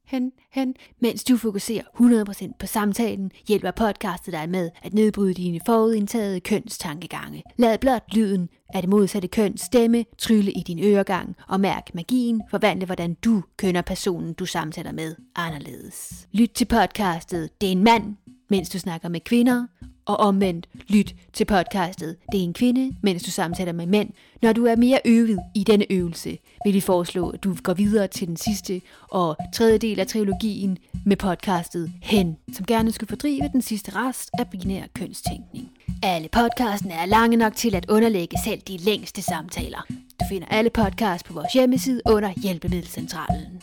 hen, 0.11 0.31
hen. 0.51 0.75
Mens 0.99 1.23
du 1.23 1.37
fokuserer 1.37 1.83
100% 1.83 2.51
på 2.59 2.65
samtalen, 2.65 3.31
hjælper 3.47 3.71
podcastet 3.71 4.33
dig 4.33 4.49
med 4.49 4.69
at 4.81 4.93
nedbryde 4.93 5.33
dine 5.33 5.59
forudindtagede 5.65 6.39
kønstankegange. 6.39 7.43
Lad 7.57 7.77
blot 7.77 8.03
lyden 8.13 8.49
af 8.73 8.81
det 8.81 8.89
modsatte 8.89 9.27
køn 9.27 9.57
stemme 9.57 10.05
trylle 10.17 10.51
i 10.51 10.63
din 10.67 10.79
øregang, 10.83 11.35
og 11.47 11.59
mærk 11.59 11.95
magien 11.95 12.41
forvandle, 12.49 12.85
hvordan 12.85 13.13
du 13.13 13.43
kønner 13.57 13.81
personen, 13.81 14.33
du 14.33 14.45
samtaler 14.45 14.91
med 14.91 15.15
anderledes. 15.35 16.27
Lyt 16.31 16.49
til 16.49 16.65
podcastet 16.65 17.61
Det 17.61 17.67
er 17.67 17.71
en 17.71 17.83
mand, 17.83 18.15
mens 18.49 18.69
du 18.69 18.79
snakker 18.79 19.09
med 19.09 19.19
kvinder, 19.19 19.67
og 20.05 20.17
omvendt 20.17 20.67
lyt 20.87 21.15
til 21.33 21.45
podcastet 21.45 22.15
Det 22.31 22.39
er 22.39 22.43
en 22.43 22.53
kvinde, 22.53 22.95
mens 23.01 23.23
du 23.23 23.31
samtaler 23.31 23.71
med 23.71 23.85
mænd. 23.85 24.09
Når 24.41 24.53
du 24.53 24.65
er 24.65 24.75
mere 24.75 24.99
øvet 25.05 25.39
i 25.55 25.63
denne 25.63 25.85
øvelse, 25.91 26.37
vil 26.65 26.73
vi 26.73 26.79
foreslå, 26.79 27.29
at 27.29 27.43
du 27.43 27.55
går 27.63 27.73
videre 27.73 28.07
til 28.07 28.27
den 28.27 28.37
sidste 28.37 28.81
og 29.09 29.37
tredje 29.53 29.77
del 29.77 29.99
af 29.99 30.07
trilogien 30.07 30.77
med 31.05 31.17
podcastet 31.17 31.91
Hen, 32.01 32.37
som 32.53 32.65
gerne 32.65 32.91
skulle 32.91 33.07
fordrive 33.07 33.49
den 33.53 33.61
sidste 33.61 33.95
rest 33.95 34.29
af 34.39 34.49
binær 34.49 34.83
kønstænkning. 34.95 35.69
Alle 36.03 36.29
podcasten 36.31 36.91
er 36.91 37.05
lange 37.05 37.37
nok 37.37 37.55
til 37.55 37.75
at 37.75 37.85
underlægge 37.89 38.37
selv 38.45 38.61
de 38.61 38.77
længste 38.77 39.21
samtaler. 39.21 39.85
Du 39.89 40.25
finder 40.29 40.47
alle 40.47 40.69
podcasts 40.69 41.23
på 41.23 41.33
vores 41.33 41.53
hjemmeside 41.53 42.01
under 42.05 42.33
Hjælpemiddelcentralen. 42.41 43.61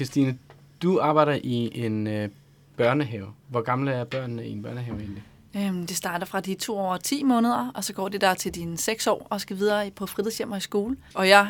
Christine, 0.00 0.38
du 0.82 1.00
arbejder 1.00 1.38
i 1.42 1.84
en 1.84 2.06
øh, 2.06 2.28
børnehave. 2.76 3.26
Hvor 3.48 3.60
gamle 3.60 3.92
er 3.92 4.04
børnene 4.04 4.46
i 4.46 4.52
en 4.52 4.62
børnehave 4.62 4.98
egentlig? 4.98 5.22
Øhm, 5.56 5.86
det 5.86 5.96
starter 5.96 6.26
fra 6.26 6.40
de 6.40 6.54
to 6.54 6.78
år 6.78 6.92
og 6.92 7.02
10 7.02 7.22
måneder, 7.22 7.70
og 7.74 7.84
så 7.84 7.92
går 7.92 8.08
det 8.08 8.20
der 8.20 8.34
til 8.34 8.54
dine 8.54 8.78
6 8.78 9.06
år 9.06 9.26
og 9.30 9.40
skal 9.40 9.56
videre 9.56 9.90
på 9.90 10.06
fritidshjem 10.06 10.52
og 10.52 10.58
i 10.58 10.60
skole. 10.60 10.96
Og 11.14 11.28
jeg, 11.28 11.48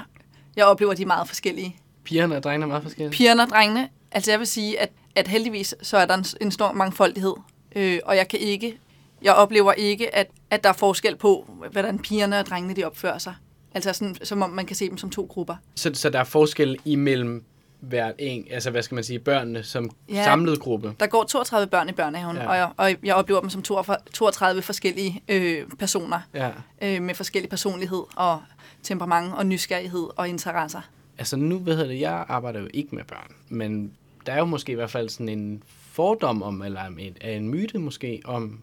jeg 0.57 0.65
oplever, 0.65 0.93
at 0.93 0.99
de 0.99 1.03
er 1.03 1.07
meget 1.07 1.29
forskellige. 1.29 1.77
Pigerne 2.05 2.37
og 2.37 2.43
drengene 2.43 2.65
er 2.65 2.69
meget 2.69 2.83
forskellige. 2.83 3.11
Pigerne 3.11 3.43
og 3.43 3.49
drengene, 3.49 3.89
altså 4.13 4.31
jeg 4.31 4.39
vil 4.39 4.47
sige, 4.47 4.81
at, 4.81 4.91
at 5.17 5.29
heldigvis 5.29 5.75
så 5.83 5.97
er 5.97 6.07
der 6.07 6.15
en, 6.15 6.25
en 6.41 6.51
stor 6.51 6.73
mangfoldighed. 6.73 7.35
Øh, 7.77 7.99
og 8.05 8.17
jeg 8.17 8.29
kan 8.29 8.39
ikke, 8.39 8.79
jeg 9.23 9.35
oplever 9.35 9.73
ikke, 9.73 10.15
at, 10.15 10.31
at 10.51 10.65
der 10.65 10.69
er 10.69 10.75
forskel 10.75 11.17
på, 11.17 11.51
hvordan 11.73 11.99
pigerne 11.99 12.39
og 12.39 12.47
drengene 12.47 12.77
de 12.77 12.85
opfører 12.85 13.19
sig. 13.19 13.35
Altså 13.75 13.93
sådan, 13.93 14.17
som 14.23 14.43
om 14.43 14.51
man 14.51 14.67
kan 14.67 14.77
se 14.77 14.89
dem 14.89 14.99
som 14.99 15.11
to 15.11 15.27
grupper. 15.31 15.57
Så, 15.75 15.91
så 15.95 16.11
der 16.11 16.19
er 16.19 16.25
forskel 16.25 16.77
imellem 16.85 17.45
hver 17.81 18.13
en, 18.19 18.47
altså 18.51 18.71
hvad 18.71 18.83
skal 18.83 18.95
man 18.95 19.05
sige, 19.05 19.19
børnene 19.19 19.63
som 19.63 19.91
Ja. 20.09 20.25
samlet 20.25 20.61
gruppe. 20.61 20.95
Der 21.01 21.07
går 21.07 21.25
32 21.25 21.67
børn 21.71 21.89
i 21.89 21.93
børnehaven, 21.93 22.37
Ja. 22.37 22.49
og, 22.49 22.57
jeg, 22.57 22.71
og 22.77 22.95
jeg 23.05 23.15
oplever 23.15 23.41
dem 23.41 23.51
som 23.51 23.63
32 23.63 24.63
forskellige 24.63 25.23
øh, 25.29 25.67
personer 25.79 26.21
Ja. 26.35 26.51
øh, 26.83 27.03
med 27.03 27.15
forskellig 27.15 27.51
personlighed 27.51 28.03
og 28.17 28.43
temperament 28.83 29.35
og 29.35 29.47
nysgerrighed 29.47 30.09
og 30.17 30.29
interesser. 30.29 30.81
Altså 31.19 31.37
nu 31.37 31.59
ved 31.59 31.79
jeg 31.79 31.89
det, 31.89 32.01
jeg 32.01 32.25
arbejder 32.29 32.61
jo 32.61 32.69
ikke 32.75 32.95
med 32.95 33.05
børn, 33.05 33.33
men 33.49 33.93
der 34.27 34.33
er 34.33 34.39
jo 34.39 34.45
måske 34.45 34.73
i 34.73 34.75
hvert 34.75 34.91
fald 34.91 35.09
sådan 35.09 35.29
en 35.29 35.63
fordom 35.69 36.43
om, 36.43 36.63
eller 36.63 36.85
en, 36.85 37.17
en 37.25 37.49
myte 37.49 37.79
måske, 37.79 38.21
om, 38.25 38.61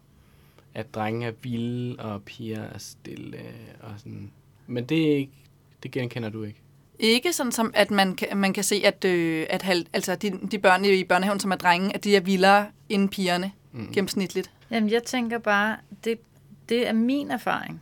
at 0.73 0.95
drenge 0.95 1.27
er 1.27 1.31
vilde, 1.41 1.95
og 1.99 2.23
piger 2.23 2.61
er 2.63 2.77
stille, 2.77 3.37
og 3.79 3.89
sådan. 3.97 4.31
Men 4.67 4.85
det, 4.85 5.11
er 5.11 5.15
ikke, 5.15 5.31
det 5.83 5.91
genkender 5.91 6.29
du 6.29 6.43
ikke. 6.43 6.59
Ikke 6.99 7.33
sådan 7.33 7.51
som, 7.51 7.71
at 7.73 7.91
man 7.91 8.15
kan, 8.15 8.37
man 8.37 8.53
kan 8.53 8.63
se, 8.63 8.81
at, 8.85 9.05
øh, 9.05 9.47
at 9.49 9.61
halv, 9.61 9.85
altså 9.93 10.15
de, 10.15 10.39
de 10.51 10.59
børn 10.59 10.85
i 10.85 11.03
børnehaven, 11.03 11.39
som 11.39 11.51
er 11.51 11.55
drenge, 11.55 11.95
at 11.95 12.03
de 12.03 12.15
er 12.15 12.19
vildere 12.19 12.67
end 12.89 13.09
pigerne 13.09 13.51
mm. 13.71 13.87
gennemsnitligt. 13.93 14.51
Jamen, 14.71 14.89
jeg 14.89 15.03
tænker 15.03 15.37
bare, 15.37 15.77
det, 16.03 16.19
det 16.69 16.87
er 16.87 16.93
min 16.93 17.31
erfaring. 17.31 17.81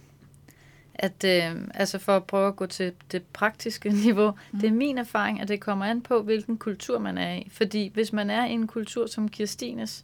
At, 0.95 1.23
øh, 1.25 1.55
altså 1.73 1.99
for 1.99 2.15
at 2.15 2.23
prøve 2.23 2.47
at 2.47 2.55
gå 2.55 2.65
til 2.65 2.93
det 3.11 3.23
praktiske 3.23 3.89
niveau, 4.05 4.31
mm. 4.51 4.59
det 4.59 4.67
er 4.67 4.73
min 4.73 4.97
erfaring, 4.97 5.41
at 5.41 5.47
det 5.47 5.59
kommer 5.59 5.85
an 5.85 6.01
på, 6.01 6.21
hvilken 6.21 6.57
kultur 6.57 6.99
man 6.99 7.17
er 7.17 7.33
i. 7.33 7.49
Fordi 7.51 7.91
hvis 7.93 8.13
man 8.13 8.29
er 8.29 8.45
i 8.45 8.51
en 8.51 8.67
kultur 8.67 9.07
som 9.07 9.29
Kirstines, 9.29 10.03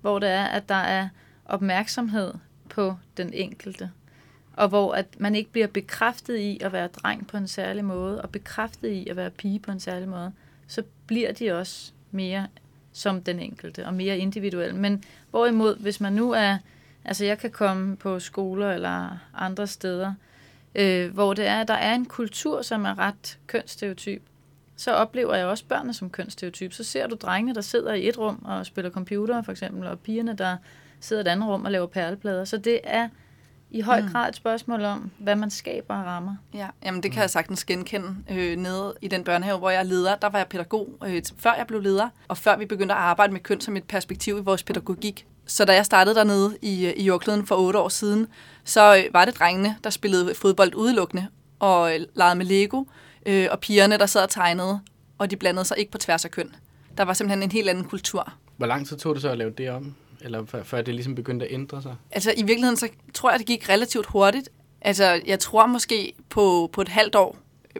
hvor 0.00 0.18
det 0.18 0.28
er, 0.28 0.44
at 0.44 0.68
der 0.68 0.74
er 0.74 1.08
opmærksomhed 1.44 2.34
på 2.68 2.94
den 3.16 3.32
enkelte, 3.32 3.90
og 4.60 4.68
hvor 4.68 4.94
at 4.94 5.06
man 5.18 5.34
ikke 5.34 5.50
bliver 5.50 5.66
bekræftet 5.66 6.36
i 6.36 6.58
at 6.60 6.72
være 6.72 6.86
dreng 6.86 7.26
på 7.26 7.36
en 7.36 7.48
særlig 7.48 7.84
måde, 7.84 8.22
og 8.22 8.30
bekræftet 8.30 8.88
i 8.88 9.08
at 9.08 9.16
være 9.16 9.30
pige 9.30 9.58
på 9.58 9.70
en 9.70 9.80
særlig 9.80 10.08
måde, 10.08 10.32
så 10.66 10.82
bliver 11.06 11.32
de 11.32 11.52
også 11.52 11.92
mere 12.10 12.46
som 12.92 13.22
den 13.22 13.38
enkelte, 13.38 13.86
og 13.86 13.94
mere 13.94 14.18
individuel. 14.18 14.74
Men 14.74 15.04
hvorimod, 15.30 15.76
hvis 15.76 16.00
man 16.00 16.12
nu 16.12 16.32
er, 16.32 16.58
altså 17.04 17.24
jeg 17.24 17.38
kan 17.38 17.50
komme 17.50 17.96
på 17.96 18.18
skoler 18.18 18.72
eller 18.72 19.18
andre 19.34 19.66
steder, 19.66 20.14
øh, 20.74 21.14
hvor 21.14 21.34
det 21.34 21.46
er, 21.46 21.60
at 21.60 21.68
der 21.68 21.74
er 21.74 21.94
en 21.94 22.06
kultur, 22.06 22.62
som 22.62 22.84
er 22.84 22.98
ret 22.98 23.38
kønsstereotyp, 23.46 24.22
så 24.76 24.92
oplever 24.92 25.34
jeg 25.34 25.46
også 25.46 25.64
børnene 25.64 25.94
som 25.94 26.10
kønsstereotyp. 26.10 26.72
Så 26.72 26.84
ser 26.84 27.06
du 27.06 27.14
drengene, 27.14 27.54
der 27.54 27.60
sidder 27.60 27.94
i 27.94 28.08
et 28.08 28.18
rum 28.18 28.44
og 28.44 28.66
spiller 28.66 28.90
computer, 28.90 29.42
for 29.42 29.52
eksempel, 29.52 29.86
og 29.86 29.98
pigerne, 29.98 30.36
der 30.36 30.56
sidder 31.00 31.22
i 31.22 31.26
et 31.26 31.28
andet 31.28 31.48
rum 31.48 31.64
og 31.64 31.70
laver 31.70 31.86
perleplader. 31.86 32.44
Så 32.44 32.58
det 32.58 32.80
er 32.84 33.08
i 33.70 33.80
høj 33.80 34.02
grad 34.12 34.28
et 34.28 34.36
spørgsmål 34.36 34.84
om, 34.84 35.10
hvad 35.18 35.36
man 35.36 35.50
skaber 35.50 35.94
og 35.94 36.06
rammer. 36.06 36.36
Ja, 36.54 36.68
jamen 36.84 37.02
det 37.02 37.12
kan 37.12 37.20
jeg 37.20 37.30
sagtens 37.30 37.64
genkende. 37.64 38.16
Øh, 38.30 38.56
nede 38.56 38.94
i 39.02 39.08
den 39.08 39.24
børnehave, 39.24 39.58
hvor 39.58 39.70
jeg 39.70 39.78
er 39.78 39.82
leder, 39.82 40.16
der 40.16 40.28
var 40.28 40.38
jeg 40.38 40.48
pædagog, 40.48 40.88
øh, 41.06 41.22
før 41.38 41.54
jeg 41.54 41.66
blev 41.66 41.80
leder, 41.80 42.08
og 42.28 42.36
før 42.36 42.56
vi 42.56 42.66
begyndte 42.66 42.94
at 42.94 43.00
arbejde 43.00 43.32
med 43.32 43.40
køn 43.40 43.60
som 43.60 43.76
et 43.76 43.84
perspektiv 43.84 44.38
i 44.38 44.40
vores 44.40 44.62
pædagogik. 44.62 45.26
Så 45.46 45.64
da 45.64 45.74
jeg 45.74 45.86
startede 45.86 46.14
dernede 46.14 46.56
i, 46.62 46.86
øh, 46.86 46.92
i 46.96 47.04
jordkloden 47.04 47.46
for 47.46 47.56
otte 47.56 47.78
år 47.78 47.88
siden, 47.88 48.26
så 48.64 48.96
øh, 48.96 49.04
var 49.12 49.24
det 49.24 49.38
drengene, 49.38 49.76
der 49.84 49.90
spillede 49.90 50.34
fodbold 50.34 50.74
udelukkende 50.74 51.26
og 51.58 51.94
øh, 51.94 52.00
legede 52.14 52.34
med 52.34 52.46
Lego, 52.46 52.84
øh, 53.26 53.48
og 53.50 53.60
pigerne, 53.60 53.98
der 53.98 54.06
sad 54.06 54.22
og 54.22 54.30
tegnede, 54.30 54.80
og 55.18 55.30
de 55.30 55.36
blandede 55.36 55.64
sig 55.64 55.78
ikke 55.78 55.90
på 55.90 55.98
tværs 55.98 56.24
af 56.24 56.30
køn. 56.30 56.54
Der 56.98 57.04
var 57.04 57.12
simpelthen 57.12 57.42
en 57.42 57.52
helt 57.52 57.68
anden 57.68 57.84
kultur. 57.84 58.32
Hvor 58.56 58.66
lang 58.66 58.86
tid 58.86 58.96
tog 58.96 59.14
det 59.14 59.22
så 59.22 59.28
at 59.28 59.38
lave 59.38 59.50
det 59.50 59.70
om? 59.70 59.94
Eller 60.20 60.46
før, 60.46 60.62
før 60.62 60.82
det 60.82 60.94
ligesom 60.94 61.14
begyndte 61.14 61.46
at 61.46 61.54
ændre 61.54 61.82
sig? 61.82 61.96
Altså 62.10 62.32
i 62.36 62.42
virkeligheden, 62.42 62.76
så 62.76 62.88
tror 63.14 63.30
jeg, 63.30 63.38
det 63.38 63.46
gik 63.46 63.68
relativt 63.68 64.06
hurtigt. 64.06 64.48
Altså 64.80 65.20
jeg 65.26 65.38
tror 65.38 65.66
måske 65.66 66.12
på, 66.28 66.70
på 66.72 66.80
et 66.80 66.88
halvt 66.88 67.14
år, 67.14 67.38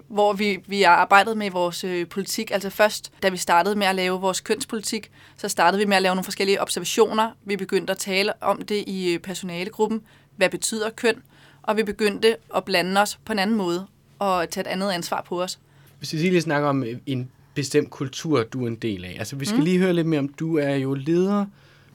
hvor 0.09 0.33
vi, 0.33 0.59
vi 0.67 0.83
har 0.83 0.91
arbejdet 0.91 1.37
med 1.37 1.51
vores 1.51 1.85
øh, 1.85 2.07
politik. 2.09 2.51
Altså 2.51 2.71
først, 2.71 3.13
da 3.23 3.29
vi 3.29 3.37
startede 3.37 3.77
med 3.77 3.87
at 3.87 3.95
lave 3.95 4.21
vores 4.21 4.41
kønspolitik, 4.41 5.11
så 5.37 5.49
startede 5.49 5.79
vi 5.83 5.87
med 5.87 5.97
at 5.97 6.03
lave 6.03 6.15
nogle 6.15 6.25
forskellige 6.25 6.63
observationer. 6.63 7.31
Vi 7.45 7.57
begyndte 7.57 7.91
at 7.91 7.99
tale 7.99 8.43
om 8.43 8.63
det 8.63 8.85
i 8.87 9.15
øh, 9.15 9.19
personalegruppen. 9.19 10.03
Hvad 10.37 10.51
betyder 10.51 10.91
køn? 10.91 11.15
Og 11.63 11.77
vi 11.77 11.83
begyndte 11.83 12.37
at 12.57 12.65
blande 12.65 13.01
os 13.01 13.19
på 13.25 13.33
en 13.33 13.39
anden 13.39 13.57
måde 13.57 13.87
og 14.19 14.51
tage 14.51 14.67
et 14.67 14.71
andet 14.71 14.91
ansvar 14.91 15.25
på 15.29 15.43
os. 15.43 15.59
Hvis 15.99 16.13
vi 16.13 16.19
lige 16.19 16.41
snakker 16.41 16.69
om 16.69 16.85
øh, 16.85 16.99
en 17.07 17.31
bestemt 17.55 17.91
kultur, 17.91 18.43
du 18.43 18.65
er 18.65 18.69
en 18.69 18.77
del 18.77 19.05
af. 19.05 19.17
Altså, 19.19 19.37
vi 19.37 19.45
skal 19.45 19.59
mm. 19.59 19.65
lige 19.65 19.79
høre 19.79 19.93
lidt 19.93 20.07
mere 20.07 20.21
om, 20.21 20.29
du 20.29 20.59
er 20.59 20.75
jo 20.75 20.95
leder 20.95 21.47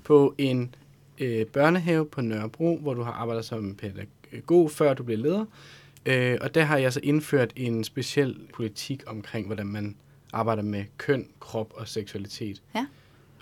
på 0.06 0.36
en 0.38 0.76
øh, 1.20 1.46
børnehave 1.46 2.06
på 2.06 2.22
Nørrebro, 2.22 2.78
hvor 2.82 2.94
du 2.94 3.02
har 3.04 3.12
arbejdet 3.12 3.46
som 3.46 3.76
pædagog, 3.76 4.72
før 4.72 4.94
du 4.94 5.04
blev 5.04 5.18
leder. 5.18 5.46
Øh, 6.06 6.38
og 6.42 6.56
der 6.56 6.64
har 6.64 6.78
jeg 6.78 6.94
så 6.94 7.00
indført 7.04 7.54
en 7.56 7.84
speciel 7.84 8.40
politik 8.54 9.04
omkring, 9.08 9.46
hvordan 9.46 9.68
man 9.68 9.96
arbejder 10.34 10.64
med 10.64 10.86
køn, 10.98 11.28
krop 11.40 11.74
og 11.76 11.88
seksualitet. 11.88 12.62
Ja. 12.76 12.86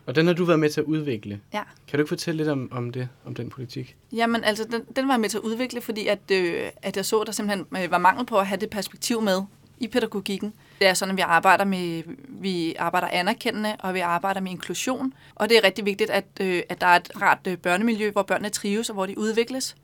Og 0.06 0.16
den 0.16 0.28
har 0.28 0.34
du 0.34 0.46
været 0.46 0.60
med 0.60 0.70
til 0.70 0.82
at 0.82 0.86
udvikle. 0.86 1.40
Ja. 1.54 1.64
Kan 1.88 1.98
du 1.98 2.02
ikke 2.02 2.10
fortælle 2.10 2.38
lidt 2.38 2.50
om, 2.50 2.70
om 2.72 2.92
det, 2.92 3.10
om 3.26 3.36
den 3.36 3.50
politik? 3.50 3.96
Jamen, 4.12 4.44
altså, 4.44 4.64
den, 4.64 4.82
den 4.96 5.08
var 5.08 5.14
jeg 5.14 5.22
med 5.22 5.30
til 5.30 5.38
at 5.38 5.42
udvikle, 5.42 5.82
fordi 5.82 6.08
at, 6.08 6.20
øh, 6.32 6.70
at 6.82 6.98
jeg 6.98 7.06
så, 7.06 7.20
at 7.20 7.28
der 7.28 7.34
simpelthen 7.34 7.84
øh, 7.84 7.92
var 7.92 7.98
mangel 7.98 8.26
på 8.26 8.38
at 8.38 8.48
have 8.48 8.60
det 8.60 8.70
perspektiv 8.70 9.22
med 9.22 9.42
i 9.84 9.88
pædagogikken. 9.88 10.54
Det 10.80 10.88
er 10.88 10.94
sådan, 10.94 11.12
at 11.12 11.18
vi 11.18 11.22
arbejder, 11.22 11.66
med, 11.66 12.04
vi 12.28 12.76
arbejder 12.80 13.08
anerkendende, 13.08 13.76
og 13.80 13.94
vi 13.94 14.00
arbejder 14.00 14.42
med 14.42 14.52
inklusion. 14.52 15.14
Og 15.36 15.50
det 15.50 15.58
er 15.58 15.64
rigtig 15.64 15.86
vigtigt, 15.86 16.10
at, 16.10 16.26
øh, 16.42 16.64
at 16.70 16.82
der 16.82 16.88
er 16.88 16.96
et 16.96 17.12
rart 17.22 17.40
øh, 17.48 17.58
børnemiljø, 17.58 18.12
hvor 18.12 18.24
børnene 18.24 18.50
trives 18.50 18.90
og 18.90 18.94
hvor 18.94 19.06
de 19.06 19.18
udvikles. 19.18 19.76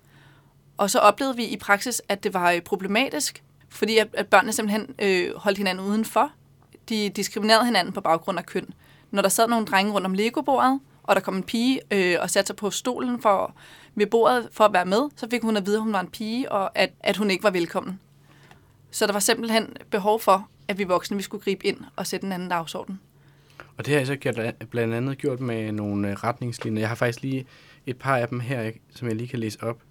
Og 0.77 0.89
så 0.89 0.99
oplevede 0.99 1.35
vi 1.35 1.45
i 1.45 1.57
praksis, 1.57 2.01
at 2.09 2.23
det 2.23 2.33
var 2.33 2.51
øh, 2.51 2.61
problematisk, 2.61 3.43
fordi 3.69 3.97
at, 3.97 4.07
at 4.13 4.27
børnene 4.27 4.53
simpelthen 4.53 4.95
øh, 4.99 5.35
holdt 5.35 5.57
hinanden 5.57 5.85
udenfor. 5.85 6.31
De 6.89 7.09
diskriminerede 7.09 7.65
hinanden 7.65 7.93
på 7.93 8.01
baggrund 8.01 8.37
af 8.37 8.45
køn. 8.45 8.73
Når 9.11 9.21
der 9.21 9.29
sad 9.29 9.47
nogle 9.47 9.65
drenge 9.65 9.93
rundt 9.93 10.05
om 10.05 10.13
legobordet, 10.13 10.79
og 11.03 11.15
der 11.15 11.21
kom 11.21 11.35
en 11.35 11.43
pige 11.43 11.81
øh, 11.91 12.17
og 12.21 12.29
satte 12.29 12.47
sig 12.47 12.55
på 12.55 12.71
stolen 12.71 13.21
for, 13.21 13.53
ved 13.95 14.07
bordet 14.07 14.49
for 14.51 14.63
at 14.63 14.73
være 14.73 14.85
med, 14.85 15.01
så 15.15 15.27
fik 15.29 15.41
hun 15.41 15.57
at 15.57 15.65
vide, 15.65 15.77
at 15.77 15.83
hun 15.83 15.93
var 15.93 15.99
en 15.99 16.09
pige, 16.09 16.51
og 16.51 16.77
at, 16.77 16.89
at 16.99 17.17
hun 17.17 17.31
ikke 17.31 17.43
var 17.43 17.49
velkommen. 17.49 17.99
Så 18.91 19.07
der 19.07 19.13
var 19.13 19.19
simpelthen 19.19 19.67
behov 19.91 20.19
for, 20.19 20.49
at 20.67 20.77
vi 20.77 20.83
voksne 20.83 21.17
vi 21.17 21.23
skulle 21.23 21.43
gribe 21.43 21.65
ind 21.65 21.77
og 21.95 22.07
sætte 22.07 22.25
en 22.25 22.31
anden 22.31 22.49
dagsorden. 22.49 22.99
Og 23.77 23.85
det 23.85 23.93
har 23.93 23.99
jeg 23.99 24.07
så 24.07 24.15
gjort, 24.15 24.39
blandt 24.69 24.93
andet 24.93 25.17
gjort 25.17 25.39
med 25.39 25.71
nogle 25.71 26.09
øh, 26.09 26.13
retningslinjer. 26.13 26.81
Jeg 26.81 26.89
har 26.89 26.95
faktisk 26.95 27.21
lige 27.21 27.45
et 27.85 27.97
par 27.97 28.17
af 28.17 28.27
dem 28.27 28.39
her, 28.39 28.71
som 28.95 29.07
jeg 29.07 29.15
lige 29.15 29.27
kan 29.27 29.39
læse 29.39 29.63
op. 29.63 29.81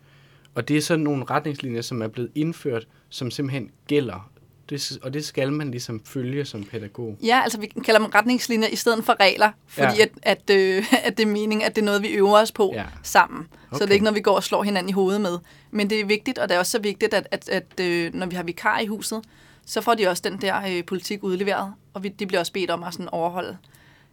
Og 0.54 0.68
det 0.68 0.76
er 0.76 0.80
sådan 0.80 1.04
nogle 1.04 1.24
retningslinjer, 1.24 1.82
som 1.82 2.02
er 2.02 2.08
blevet 2.08 2.30
indført, 2.34 2.88
som 3.08 3.30
simpelthen 3.30 3.70
gælder. 3.86 4.30
Det, 4.70 4.98
og 5.02 5.14
det 5.14 5.24
skal 5.24 5.52
man 5.52 5.70
ligesom 5.70 6.00
følge 6.04 6.44
som 6.44 6.64
pædagog. 6.64 7.18
Ja, 7.22 7.40
altså 7.42 7.60
vi 7.60 7.66
kalder 7.66 8.00
dem 8.00 8.10
retningslinjer 8.14 8.68
i 8.68 8.76
stedet 8.76 9.04
for 9.04 9.16
regler, 9.20 9.50
fordi 9.66 9.96
Ja. 9.98 10.02
at, 10.22 10.40
at, 10.50 10.56
øh, 10.56 10.84
at 11.06 11.16
det 11.18 11.22
er 11.22 11.26
meningen, 11.30 11.66
at 11.66 11.76
det 11.76 11.82
er 11.82 11.86
noget, 11.86 12.02
vi 12.02 12.08
øver 12.08 12.38
os 12.42 12.52
på 12.52 12.72
Ja. 12.74 12.84
sammen. 13.02 13.46
Okay. 13.70 13.78
Så 13.78 13.84
det 13.84 13.90
er 13.90 13.94
ikke 13.94 14.04
noget, 14.04 14.16
vi 14.16 14.20
går 14.20 14.34
og 14.36 14.44
slår 14.44 14.62
hinanden 14.62 14.88
i 14.88 14.92
hovedet 14.92 15.20
med. 15.20 15.38
Men 15.70 15.90
det 15.90 16.00
er 16.00 16.04
vigtigt, 16.04 16.38
og 16.38 16.48
det 16.48 16.54
er 16.54 16.58
også 16.58 16.72
så 16.72 16.78
vigtigt, 16.80 17.14
at, 17.14 17.28
at, 17.30 17.48
at 17.48 17.80
øh, 17.80 18.14
når 18.14 18.26
vi 18.26 18.36
har 18.36 18.42
vikar 18.42 18.78
i 18.78 18.86
huset, 18.86 19.20
så 19.66 19.80
får 19.80 19.94
de 19.94 20.08
også 20.08 20.22
den 20.30 20.40
der 20.40 20.76
øh, 20.76 20.84
politik 20.84 21.22
udleveret, 21.24 21.72
og 21.94 22.02
vi, 22.02 22.08
de 22.08 22.26
bliver 22.26 22.40
også 22.40 22.52
bedt 22.52 22.70
om 22.70 22.82
at 22.82 22.92
sådan 22.92 23.08
overholde 23.08 23.56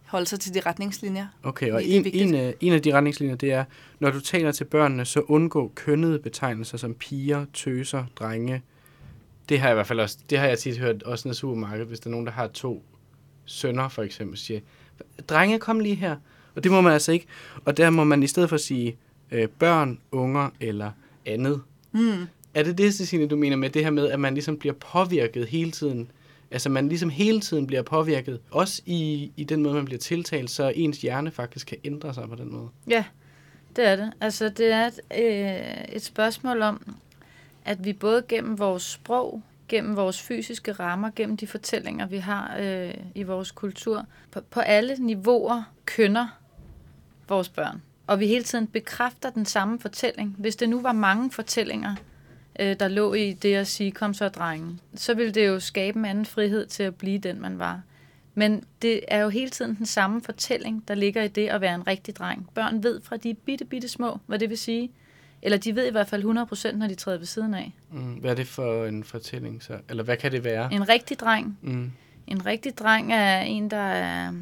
holde 0.06 0.26
sig 0.26 0.40
til 0.40 0.54
de 0.54 0.60
retningslinjer. 0.60 1.26
Okay, 1.42 1.70
og 1.72 1.84
en, 1.84 2.06
en, 2.12 2.34
af, 2.34 2.54
en 2.60 2.72
af 2.72 2.82
de 2.82 2.92
retningslinjer, 2.94 3.36
det 3.36 3.52
er, 3.52 3.64
når 4.00 4.10
du 4.10 4.20
taler 4.20 4.52
til 4.52 4.64
børnene, 4.64 5.04
så 5.04 5.20
undgå 5.20 5.72
kønnede 5.74 6.18
betegnelser 6.18 6.78
som 6.78 6.94
piger, 6.94 7.44
tøser, 7.54 8.04
drenge. 8.16 8.62
Det 9.48 9.60
har 9.60 9.68
jeg 9.68 9.74
i 9.74 9.76
hvert 9.76 9.86
fald 9.86 10.00
også, 10.00 10.18
det 10.30 10.38
har 10.38 10.46
jeg 10.46 10.58
tit 10.58 10.78
hørt 10.78 11.02
også 11.02 11.28
i 11.28 11.34
supermarkedet, 11.34 11.88
hvis 11.88 12.00
der 12.00 12.08
er 12.08 12.10
nogen, 12.10 12.26
der 12.26 12.32
har 12.32 12.46
to 12.46 12.82
sønner 13.44 13.88
for 13.88 14.02
eksempel, 14.02 14.38
siger, 14.38 14.60
drenge, 15.28 15.58
kom 15.58 15.80
lige 15.80 15.94
her. 15.94 16.16
Og 16.54 16.64
det 16.64 16.72
må 16.72 16.80
man 16.80 16.92
altså 16.92 17.12
ikke. 17.12 17.26
Og 17.64 17.76
der 17.76 17.90
må 17.90 18.04
man 18.04 18.22
i 18.22 18.26
stedet 18.26 18.48
for 18.48 18.56
sige 18.56 18.96
øh, 19.30 19.48
børn, 19.48 19.98
unger 20.12 20.50
eller 20.60 20.90
andet. 21.26 21.62
Mm. 21.92 22.26
Er 22.54 22.62
det 22.62 22.78
det, 22.78 22.94
Cecilie, 22.94 23.26
du 23.26 23.36
mener 23.36 23.56
med 23.56 23.70
det 23.70 23.84
her 23.84 23.90
med, 23.90 24.08
at 24.08 24.20
man 24.20 24.34
ligesom 24.34 24.58
bliver 24.58 24.74
påvirket 24.74 25.46
hele 25.46 25.70
tiden? 25.70 26.10
Altså 26.50 26.68
man 26.68 26.88
ligesom 26.88 27.10
hele 27.10 27.40
tiden 27.40 27.66
bliver 27.66 27.82
påvirket, 27.82 28.40
også 28.50 28.82
i, 28.86 29.30
i 29.36 29.44
den 29.44 29.62
måde, 29.62 29.74
man 29.74 29.84
bliver 29.84 29.98
tiltalt, 29.98 30.50
så 30.50 30.72
ens 30.74 31.00
hjerne 31.00 31.30
faktisk 31.30 31.66
kan 31.66 31.78
ændre 31.84 32.14
sig 32.14 32.28
på 32.28 32.34
den 32.34 32.52
måde. 32.52 32.68
Ja, 32.88 33.04
det 33.76 33.86
er 33.86 33.96
det. 33.96 34.12
Altså, 34.20 34.48
det 34.48 34.72
er 34.72 34.86
et, 34.86 35.00
øh, 35.18 35.96
et 35.96 36.02
spørgsmål 36.04 36.62
om, 36.62 36.96
at 37.66 37.84
vi 37.84 37.92
både 37.92 38.22
gennem 38.28 38.58
vores 38.58 38.82
sprog, 38.82 39.42
gennem 39.68 39.96
vores 39.96 40.22
fysiske 40.22 40.72
rammer, 40.72 41.10
gennem 41.16 41.36
de 41.36 41.46
fortællinger, 41.46 42.06
vi 42.06 42.16
har 42.16 42.56
øh, 42.60 42.94
i 43.14 43.22
vores 43.22 43.50
kultur, 43.50 44.06
på, 44.30 44.40
på 44.40 44.60
alle 44.60 44.96
niveauer 44.98 45.62
kønner 45.86 46.28
vores 47.28 47.48
børn. 47.48 47.82
Og 48.06 48.20
vi 48.20 48.26
hele 48.26 48.44
tiden 48.44 48.66
bekræfter 48.66 49.30
den 49.30 49.44
samme 49.44 49.78
fortælling. 49.78 50.34
Hvis 50.38 50.56
det 50.56 50.68
nu 50.68 50.80
var 50.80 50.92
mange 50.92 51.30
fortællinger, 51.30 51.94
øh, 52.60 52.76
der 52.80 52.88
lå 52.88 53.14
i 53.14 53.32
det 53.32 53.54
at 53.54 53.66
sige, 53.66 53.90
kom 53.90 54.14
så 54.14 54.28
drengen, 54.28 54.80
så 54.94 55.14
ville 55.14 55.32
det 55.32 55.46
jo 55.46 55.60
skabe 55.60 55.98
en 55.98 56.04
anden 56.04 56.26
frihed 56.26 56.66
til 56.66 56.82
at 56.82 56.94
blive 56.94 57.18
den, 57.18 57.40
man 57.40 57.58
var. 57.58 57.82
Men 58.34 58.64
det 58.82 59.00
er 59.08 59.18
jo 59.18 59.28
hele 59.28 59.50
tiden 59.50 59.74
den 59.74 59.86
samme 59.86 60.20
fortælling, 60.20 60.88
der 60.88 60.94
ligger 60.94 61.22
i 61.22 61.28
det 61.28 61.48
at 61.48 61.60
være 61.60 61.74
en 61.74 61.86
rigtig 61.86 62.16
dreng. 62.16 62.48
Børn 62.54 62.82
ved 62.82 63.00
fra 63.00 63.16
de 63.16 63.34
bitte, 63.34 63.64
bitte 63.64 63.88
små, 63.88 64.18
hvad 64.26 64.38
det 64.38 64.50
vil 64.50 64.58
sige. 64.58 64.90
Eller 65.46 65.58
de 65.58 65.74
ved 65.76 65.86
i 65.86 65.90
hvert 65.90 66.08
fald 66.08 66.24
100%, 66.72 66.76
når 66.76 66.86
de 66.86 66.94
træder 66.94 67.18
ved 67.18 67.26
siden 67.26 67.54
af. 67.54 67.72
Mm, 67.92 68.00
hvad 68.14 68.30
er 68.30 68.34
det 68.34 68.46
for 68.46 68.86
en 68.86 69.04
fortælling 69.04 69.62
så? 69.62 69.72
Eller 69.88 70.02
hvad 70.02 70.16
kan 70.16 70.32
det 70.32 70.44
være? 70.44 70.72
En 70.72 70.88
rigtig 70.88 71.18
dreng. 71.20 71.58
Mm. 71.62 71.92
En 72.26 72.46
rigtig 72.46 72.78
dreng 72.78 73.12
er 73.12 73.40
en, 73.40 73.70
der 73.70 73.76
er 73.76 74.32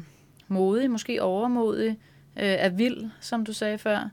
modig, 0.47 0.91
måske 0.91 1.21
overmodig, 1.23 1.89
øh, 1.89 2.43
er 2.45 2.69
vild, 2.69 2.97
som 3.21 3.45
du 3.45 3.53
sagde 3.53 3.77
før. 3.77 4.09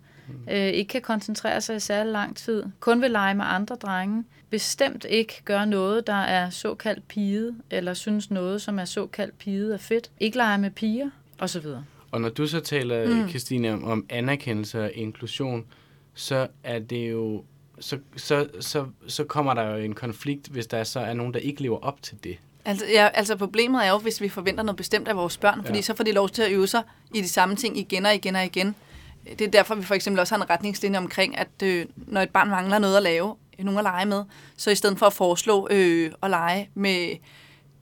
Øh, 0.50 0.56
ikke 0.58 0.88
kan 0.88 1.02
koncentrere 1.02 1.60
sig 1.60 1.76
i 1.76 1.80
særlig 1.80 2.12
lang 2.12 2.36
tid. 2.36 2.64
Kun 2.80 3.02
vil 3.02 3.10
lege 3.10 3.34
med 3.34 3.44
andre 3.48 3.74
drenge. 3.76 4.24
Bestemt 4.50 5.06
ikke 5.08 5.42
gør 5.44 5.64
noget, 5.64 6.06
der 6.06 6.12
er 6.14 6.50
såkaldt 6.50 7.08
pige, 7.08 7.50
eller 7.70 7.94
synes 7.94 8.30
noget, 8.30 8.62
som 8.62 8.78
er 8.78 8.84
såkaldt 8.84 9.38
pige 9.38 9.72
er 9.72 9.78
fedt. 9.78 10.10
Ikke 10.20 10.36
lege 10.36 10.58
med 10.58 10.70
piger, 10.70 11.10
osv. 11.38 11.66
Og 12.10 12.20
når 12.20 12.28
du 12.28 12.46
så 12.46 12.60
taler, 12.60 13.08
Mm. 13.08 13.14
mm. 13.22 13.28
Christine, 13.28 13.72
om, 13.72 13.84
om 13.84 14.06
anerkendelse 14.10 14.84
og 14.84 14.90
inklusion, 14.94 15.64
så 16.14 16.46
er 16.64 16.78
det 16.78 17.10
jo 17.10 17.44
så, 17.80 17.98
så, 18.16 18.48
så, 18.60 18.86
så 19.06 19.24
kommer 19.24 19.54
der 19.54 19.62
jo 19.70 19.76
en 19.76 19.94
konflikt, 19.94 20.48
hvis 20.48 20.66
der 20.66 20.84
så 20.84 21.00
er 21.00 21.14
nogen, 21.14 21.34
der 21.34 21.40
ikke 21.40 21.62
lever 21.62 21.78
op 21.78 22.02
til 22.02 22.18
det. 22.24 22.38
Altså, 22.64 22.84
ja, 22.86 23.08
altså 23.14 23.36
problemet 23.36 23.86
er 23.86 23.90
jo, 23.90 23.98
hvis 23.98 24.20
vi 24.20 24.28
forventer 24.28 24.62
noget 24.62 24.76
bestemt 24.76 25.08
af 25.08 25.16
vores 25.16 25.36
børn, 25.36 25.64
fordi 25.64 25.78
Ja. 25.78 25.82
så 25.82 25.94
får 25.94 26.04
de 26.04 26.12
lov 26.12 26.28
til 26.28 26.42
at 26.42 26.52
øve 26.52 26.66
sig 26.66 26.82
i 27.14 27.20
de 27.20 27.28
samme 27.28 27.56
ting 27.56 27.78
igen 27.78 28.06
og 28.06 28.14
igen 28.14 28.36
og 28.36 28.44
igen. 28.44 28.74
Det 29.38 29.40
er 29.40 29.50
derfor, 29.50 29.74
vi 29.74 29.82
for 29.82 29.94
eksempel 29.94 30.20
også 30.20 30.34
har 30.34 30.42
en 30.44 30.50
retningslinje 30.50 30.98
omkring, 30.98 31.38
at 31.38 31.48
øh, 31.62 31.86
når 31.96 32.20
et 32.20 32.30
barn 32.30 32.48
mangler 32.48 32.78
noget 32.78 32.96
at 32.96 33.02
lave, 33.02 33.34
nogen 33.58 33.78
at 33.78 33.82
lege 33.84 34.06
med, 34.06 34.24
så 34.56 34.70
i 34.70 34.74
stedet 34.74 34.98
for 34.98 35.06
at 35.06 35.12
foreslå 35.12 35.68
øh, 35.70 36.12
at 36.22 36.30
lege 36.30 36.70
med 36.74 37.16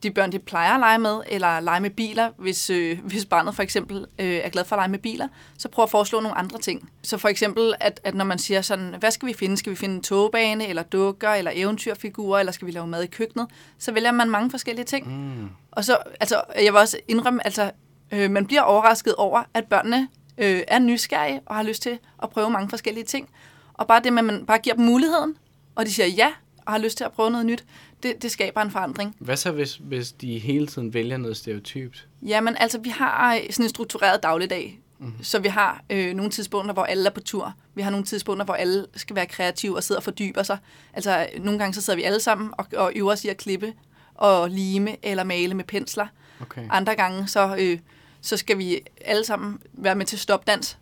de 0.03 0.11
børn, 0.11 0.31
de 0.31 0.39
plejer 0.39 0.73
at 0.73 0.79
lege 0.79 0.99
med, 0.99 1.21
eller 1.27 1.59
lege 1.59 1.79
med 1.79 1.89
biler, 1.89 2.29
hvis, 2.37 2.69
øh, 2.69 2.99
hvis 3.03 3.25
barnet 3.25 3.55
for 3.55 3.63
eksempel 3.63 4.05
øh, 4.19 4.35
er 4.35 4.49
glad 4.49 4.65
for 4.65 4.75
at 4.75 4.79
lege 4.79 4.89
med 4.89 4.99
biler, 4.99 5.27
så 5.57 5.69
prøv 5.69 5.83
at 5.83 5.89
foreslå 5.89 6.19
nogle 6.19 6.37
andre 6.37 6.59
ting. 6.59 6.89
Så 7.03 7.17
for 7.17 7.29
eksempel, 7.29 7.73
at, 7.79 7.99
at 8.03 8.15
når 8.15 8.25
man 8.25 8.39
siger 8.39 8.61
sådan, 8.61 8.95
hvad 8.99 9.11
skal 9.11 9.27
vi 9.27 9.33
finde? 9.33 9.57
Skal 9.57 9.71
vi 9.71 9.75
finde 9.75 9.95
en 9.95 10.01
togbane, 10.01 10.67
eller 10.67 10.83
dukker, 10.83 11.29
eller 11.29 11.51
eventyrfigurer, 11.55 12.39
eller 12.39 12.51
skal 12.51 12.65
vi 12.65 12.71
lave 12.71 12.87
mad 12.87 13.03
i 13.03 13.07
køkkenet? 13.07 13.47
Så 13.77 13.91
vælger 13.91 14.11
man 14.11 14.29
mange 14.29 14.51
forskellige 14.51 14.85
ting. 14.85 15.07
Mm. 15.07 15.49
Og 15.71 15.85
så, 15.85 15.97
altså, 16.19 16.41
jeg 16.55 16.73
vil 16.73 16.79
også 16.79 16.97
indrømme, 17.07 17.45
altså, 17.45 17.71
øh, 18.11 18.31
man 18.31 18.45
bliver 18.45 18.61
overrasket 18.61 19.15
over, 19.15 19.43
at 19.53 19.67
børnene 19.67 20.07
øh, 20.37 20.61
er 20.67 20.79
nysgerrige 20.79 21.41
og 21.45 21.55
har 21.55 21.63
lyst 21.63 21.81
til 21.81 21.99
at 22.23 22.29
prøve 22.29 22.49
mange 22.49 22.69
forskellige 22.69 23.03
ting. 23.03 23.29
Og 23.73 23.87
bare 23.87 24.01
det 24.03 24.13
med, 24.13 24.19
at 24.19 24.25
man 24.25 24.45
bare 24.45 24.57
giver 24.57 24.75
dem 24.75 24.85
muligheden, 24.85 25.35
og 25.75 25.85
de 25.85 25.93
siger 25.93 26.07
ja, 26.07 26.31
og 26.71 26.77
har 26.77 26.83
lyst 26.83 26.97
til 26.97 27.03
at 27.03 27.11
prøve 27.11 27.31
noget 27.31 27.45
nyt, 27.45 27.63
det, 28.03 28.21
det 28.21 28.31
skaber 28.31 28.61
en 28.61 28.71
forandring. 28.71 29.15
Hvad 29.19 29.37
så, 29.37 29.51
hvis, 29.51 29.75
hvis 29.75 30.11
de 30.11 30.39
hele 30.39 30.67
tiden 30.67 30.93
vælger 30.93 31.17
noget 31.17 31.37
stereotypt? 31.37 32.07
Jamen, 32.21 32.55
altså, 32.59 32.79
vi 32.79 32.89
har 32.89 33.35
øh, 33.35 33.41
sådan 33.49 33.65
en 33.65 33.69
struktureret 33.69 34.23
dagligdag. 34.23 34.79
Mhm. 34.99 35.07
Mm-hmm. 35.07 35.23
Så 35.23 35.39
vi 35.39 35.47
har 35.47 35.83
øh, 35.89 36.13
nogle 36.13 36.31
tidspunkter, 36.31 36.73
hvor 36.73 36.83
alle 36.83 37.09
er 37.09 37.13
på 37.13 37.19
tur. 37.19 37.53
Vi 37.75 37.81
har 37.81 37.89
nogle 37.89 38.05
tidspunkter, 38.05 38.45
hvor 38.45 38.53
alle 38.53 38.85
skal 38.95 39.15
være 39.15 39.25
kreative 39.25 39.75
og 39.75 39.83
sidde 39.83 39.97
og 39.99 40.03
fordybe 40.03 40.43
sig. 40.43 40.57
Altså, 40.93 41.27
nogle 41.39 41.59
gange 41.59 41.73
så 41.73 41.81
sidder 41.81 41.97
vi 41.97 42.03
alle 42.03 42.19
sammen 42.19 42.53
og, 42.57 42.65
og 42.77 42.91
øver 42.95 43.11
os 43.11 43.25
i 43.25 43.27
at 43.27 43.37
klippe 43.37 43.73
og 44.15 44.49
lime 44.49 45.05
eller 45.05 45.23
male 45.23 45.53
med 45.53 45.63
pensler. 45.63 46.07
Okay. 46.41 46.67
Andre 46.69 46.95
gange, 46.95 47.27
så, 47.27 47.55
øh, 47.59 47.79
så 48.21 48.37
skal 48.37 48.57
vi 48.57 48.79
alle 49.05 49.25
sammen 49.25 49.59
være 49.73 49.95
med 49.95 50.05
til 50.05 50.19
stopdans, 50.19 50.77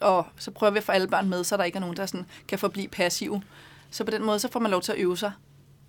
og 0.00 0.26
så 0.38 0.50
prøver 0.50 0.70
vi 0.70 0.78
at 0.78 0.84
få 0.84 0.92
alle 0.92 1.08
børn 1.08 1.28
med, 1.28 1.44
så 1.44 1.56
der 1.56 1.64
ikke 1.64 1.76
er 1.76 1.80
nogen, 1.80 1.96
der 1.96 2.06
sådan 2.06 2.26
kan 2.48 2.58
forblive 2.58 2.88
passive. 2.88 3.42
Så 3.90 4.04
på 4.04 4.10
den 4.10 4.24
måde, 4.24 4.38
så 4.38 4.48
får 4.48 4.60
man 4.60 4.70
lov 4.70 4.82
til 4.82 4.92
at 4.92 4.98
øve 4.98 5.16
sig 5.16 5.32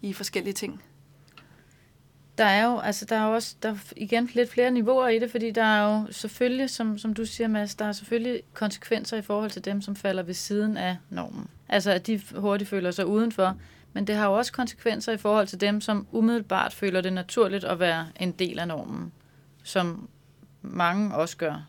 i 0.02 0.14
forskellige 0.14 0.54
ting. 0.54 0.84
Der 2.38 2.46
er 2.46 2.66
jo, 2.66 2.80
altså 2.80 3.06
der 3.06 3.16
er 3.16 3.28
jo 3.28 3.34
også, 3.34 3.56
der 3.64 3.70
er 3.70 3.78
igen 3.98 4.30
lidt 4.34 4.50
flere 4.50 4.72
niveauer 4.72 5.08
i 5.08 5.20
det, 5.20 5.32
fordi 5.32 5.52
der 5.52 5.64
er 5.64 5.84
jo 5.84 6.12
selvfølgelig, 6.12 6.70
som, 6.70 6.98
som 6.98 7.14
du 7.14 7.26
siger, 7.26 7.48
Mads, 7.48 7.76
der 7.76 7.86
er 7.86 7.92
selvfølgelig 7.92 8.42
konsekvenser 8.54 9.18
i 9.18 9.22
forhold 9.22 9.52
til 9.52 9.66
dem, 9.66 9.82
som 9.82 9.96
falder 9.96 10.24
ved 10.24 10.34
siden 10.34 10.78
af 10.78 10.98
normen. 11.10 11.48
Altså, 11.70 11.92
at 11.92 12.08
de 12.08 12.22
hurtigt 12.36 12.70
føler 12.70 12.92
sig 12.92 13.06
udenfor. 13.06 13.58
Men 13.94 14.08
det 14.08 14.16
har 14.16 14.26
jo 14.26 14.34
også 14.34 14.52
konsekvenser 14.52 15.12
i 15.12 15.18
forhold 15.18 15.48
til 15.48 15.62
dem, 15.62 15.82
som 15.82 16.08
umiddelbart 16.12 16.74
føler 16.74 17.02
det 17.02 17.14
naturligt 17.14 17.64
at 17.64 17.80
være 17.80 18.08
en 18.20 18.32
del 18.32 18.60
af 18.60 18.68
normen. 18.68 19.12
Som 19.64 20.10
mange 20.62 21.16
også 21.16 21.38
gør. 21.38 21.68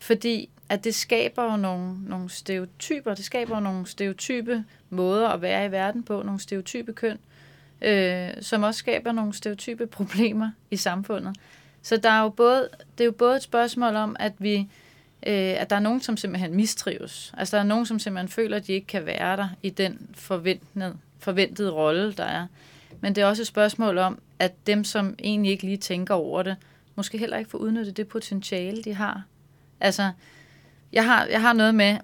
Fordi 0.00 0.50
at 0.68 0.84
det 0.84 0.94
skaber 0.94 1.44
jo 1.44 1.56
nogle, 1.56 2.08
nogle 2.08 2.30
stereotyper, 2.30 3.14
det 3.14 3.24
skaber 3.24 3.54
jo 3.54 3.60
nogle 3.60 3.86
stereotype 3.86 4.64
måder 4.90 5.28
at 5.28 5.42
være 5.42 5.66
i 5.66 5.70
verden 5.70 6.02
på, 6.02 6.22
nogle 6.22 6.40
stereotype 6.40 6.92
køn, 6.92 7.18
øh, 7.82 8.30
som 8.40 8.62
også 8.62 8.78
skaber 8.78 9.12
nogle 9.12 9.34
stereotype 9.34 9.86
problemer 9.96 10.50
i 10.70 10.76
samfundet. 10.76 11.36
Så 11.82 11.96
der 11.96 12.10
er 12.10 12.22
jo 12.22 12.28
både, 12.28 12.68
det 12.98 13.04
er 13.04 13.06
jo 13.06 13.12
både 13.12 13.36
et 13.36 13.42
spørgsmål 13.42 13.96
om, 13.96 14.16
at 14.18 14.32
vi 14.38 14.68
øh, 15.26 15.60
at 15.60 15.70
der 15.70 15.76
er 15.76 15.80
nogen, 15.80 16.00
som 16.00 16.16
simpelthen 16.16 16.54
mistrives. 16.54 17.34
Altså 17.36 17.56
der 17.56 17.62
er 17.62 17.66
nogen, 17.66 17.86
som 17.86 17.98
simpelthen 17.98 18.28
føler, 18.28 18.56
at 18.56 18.66
de 18.66 18.72
ikke 18.72 18.86
kan 18.86 19.06
være 19.06 19.36
der 19.36 19.48
i 19.62 19.70
den 19.70 20.10
forventede, 20.14 20.96
forventede 21.18 21.70
rolle, 21.70 22.12
der 22.12 22.24
er. 22.24 22.46
Men 23.00 23.14
det 23.14 23.22
er 23.22 23.26
også 23.26 23.42
et 23.42 23.46
spørgsmål 23.46 23.98
om, 23.98 24.18
at 24.38 24.66
dem, 24.66 24.84
som 24.84 25.14
egentlig 25.18 25.52
ikke 25.52 25.64
lige 25.64 25.76
tænker 25.76 26.14
over 26.14 26.42
det, 26.42 26.56
måske 26.94 27.18
heller 27.18 27.36
ikke 27.36 27.50
får 27.50 27.58
udnyttet 27.58 27.96
det 27.96 28.08
potentiale, 28.08 28.82
de 28.82 28.94
har. 28.94 29.22
Altså, 29.80 30.10
jeg 30.92 31.04
har, 31.04 31.26
jeg 31.26 31.40
har 31.40 31.52
noget 31.52 31.74
med, 31.74 31.98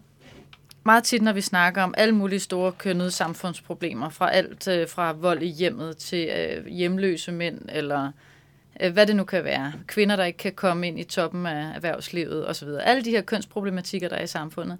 meget 0.84 1.04
tit, 1.04 1.22
når 1.22 1.32
vi 1.32 1.40
snakker 1.40 1.82
om 1.82 1.94
alle 1.96 2.14
mulige 2.14 2.40
store 2.40 2.72
kønnede 2.72 3.10
samfundsproblemer, 3.10 4.08
fra 4.08 4.30
alt 4.30 4.68
øh, 4.68 4.88
fra 4.88 5.12
vold 5.12 5.42
i 5.42 5.46
hjemmet 5.46 5.96
til 5.96 6.28
øh, 6.28 6.66
hjemløse 6.66 7.32
mænd, 7.32 7.60
eller 7.68 8.10
øh, 8.80 8.92
hvad 8.92 9.06
det 9.06 9.16
nu 9.16 9.24
kan 9.24 9.44
være. 9.44 9.72
Kvinder, 9.86 10.16
der 10.16 10.24
ikke 10.24 10.36
kan 10.36 10.52
komme 10.52 10.88
ind 10.88 11.00
i 11.00 11.04
toppen 11.04 11.46
af 11.46 11.74
erhvervslivet 11.74 12.48
osv. 12.48 12.68
Alle 12.68 13.04
de 13.04 13.10
her 13.10 13.22
kønsproblematikker, 13.22 14.08
der 14.08 14.16
er 14.16 14.22
i 14.22 14.26
samfundet. 14.26 14.78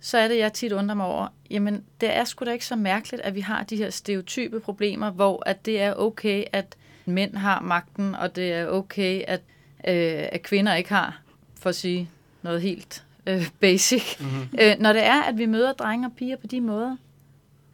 Så 0.00 0.18
er 0.18 0.28
det, 0.28 0.38
jeg 0.38 0.52
tit 0.52 0.72
undrer 0.72 0.94
mig 0.94 1.06
over, 1.06 1.28
jamen 1.50 1.84
det 2.00 2.16
er 2.16 2.24
sgu 2.24 2.44
da 2.44 2.50
ikke 2.50 2.66
så 2.66 2.76
mærkeligt, 2.76 3.22
at 3.22 3.34
vi 3.34 3.40
har 3.40 3.64
de 3.64 3.76
her 3.76 3.90
stereotype 3.90 4.60
problemer, 4.60 5.10
hvor 5.10 5.42
at 5.46 5.66
det 5.66 5.80
er 5.80 5.94
okay, 5.94 6.44
at 6.52 6.76
mænd 7.06 7.34
har 7.34 7.60
magten, 7.60 8.14
og 8.14 8.36
det 8.36 8.52
er 8.52 8.66
okay, 8.66 9.22
at, 9.26 9.40
øh, 9.88 10.28
at 10.32 10.42
kvinder 10.42 10.74
ikke 10.74 10.90
har, 10.90 11.20
for 11.60 11.68
at 11.68 11.74
sige 11.74 12.10
noget 12.42 12.62
helt 12.62 13.04
øh, 13.26 13.48
basic. 13.60 14.20
Mm-hmm. 14.20 14.48
Øh, 14.60 14.76
når 14.78 14.92
det 14.92 15.04
er, 15.04 15.22
at 15.22 15.38
vi 15.38 15.46
møder 15.46 15.72
drenge 15.72 16.06
og 16.06 16.12
piger 16.12 16.36
på 16.36 16.46
de 16.46 16.60
måder. 16.60 16.96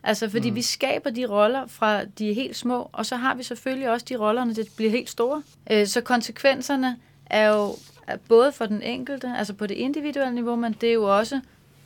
Altså, 0.03 0.31
fordi 0.31 0.50
mm. 0.50 0.57
vi 0.57 0.62
skaber 0.62 1.11
de 1.11 1.27
roller 1.27 1.66
fra 1.66 2.05
de 2.05 2.31
er 2.31 2.35
helt 2.35 2.57
små, 2.57 2.90
og 2.92 3.07
så 3.07 3.16
har 3.16 3.35
vi 3.35 3.42
selvfølgelig 3.42 3.90
også 3.90 4.07
de 4.09 4.16
roller, 4.16 4.44
når 4.44 4.55
det 4.55 4.68
bliver 4.77 4.90
helt 4.90 5.11
store. 5.11 5.42
Øh, 5.70 5.87
så 5.87 6.00
konsekvenserne 6.00 6.96
er 7.27 7.48
jo 7.48 7.77
er 8.07 8.16
både 8.16 8.53
for 8.53 8.66
den 8.66 8.83
enkelte, 8.83 9.35
altså 9.37 9.53
på 9.53 9.66
det 9.66 9.74
individuelle 9.74 10.35
niveau, 10.35 10.57
men 10.57 10.72
det 10.81 10.88
er 10.88 10.92
jo 10.92 11.16
også 11.18 11.40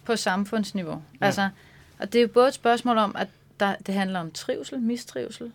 på 0.05 0.17
samfundsniveau. 0.17 1.03
Ja. 1.21 1.27
Altså, 1.27 1.49
og 1.99 2.13
det 2.13 2.19
er 2.19 2.23
jo 2.23 2.29
både 2.29 2.49
et 2.49 2.55
spørgsmål 2.55 2.99
om, 2.99 3.17
at 3.19 3.29
der, 3.61 3.75
det 3.87 3.95
handler 3.95 4.21
om 4.21 4.31
trivsel, 4.31 4.81
mistrivsel. 4.81 5.53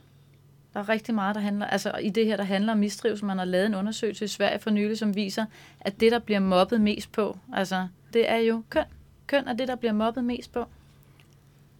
Der 0.74 0.80
er 0.80 0.90
rigtig 0.90 1.16
meget, 1.16 1.36
der 1.36 1.42
handler, 1.42 1.66
altså 1.66 1.92
i 2.02 2.10
det 2.10 2.26
her, 2.26 2.38
der 2.38 2.44
handler 2.44 2.72
om 2.72 2.80
mistrivsel. 2.80 3.26
Man 3.26 3.38
har 3.38 3.46
lavet 3.46 3.66
en 3.66 3.76
undersøgelse 3.76 4.26
i 4.26 4.28
Sverige 4.28 4.60
for 4.60 4.70
nylig, 4.70 4.98
som 4.98 5.16
viser, 5.16 5.46
at 5.80 6.00
det, 6.00 6.12
der 6.12 6.20
bliver 6.20 6.40
mobbet 6.40 6.82
mest 6.82 7.12
på, 7.12 7.38
altså, 7.54 7.88
det 8.14 8.30
er 8.30 8.38
jo 8.38 8.64
køn. 8.70 8.84
Køn 9.28 9.48
er 9.48 9.54
det, 9.54 9.68
der 9.68 9.76
bliver 9.76 9.94
mobbet 9.94 10.24
mest 10.24 10.54
på. 10.54 10.66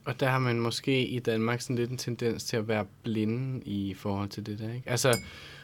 Og 0.06 0.20
der 0.20 0.30
har 0.30 0.40
man 0.40 0.60
måske 0.60 1.08
i 1.08 1.20
Danmark 1.20 1.62
sådan 1.62 1.76
lidt 1.76 1.92
en 1.92 1.98
tendens 1.98 2.44
til 2.44 2.58
at 2.58 2.68
være 2.68 2.86
blinde 3.04 3.62
i 3.66 3.94
forhold 3.94 4.30
til 4.30 4.46
det 4.46 4.60
der, 4.60 4.74
ikke? 4.74 4.90
Altså, 4.90 5.18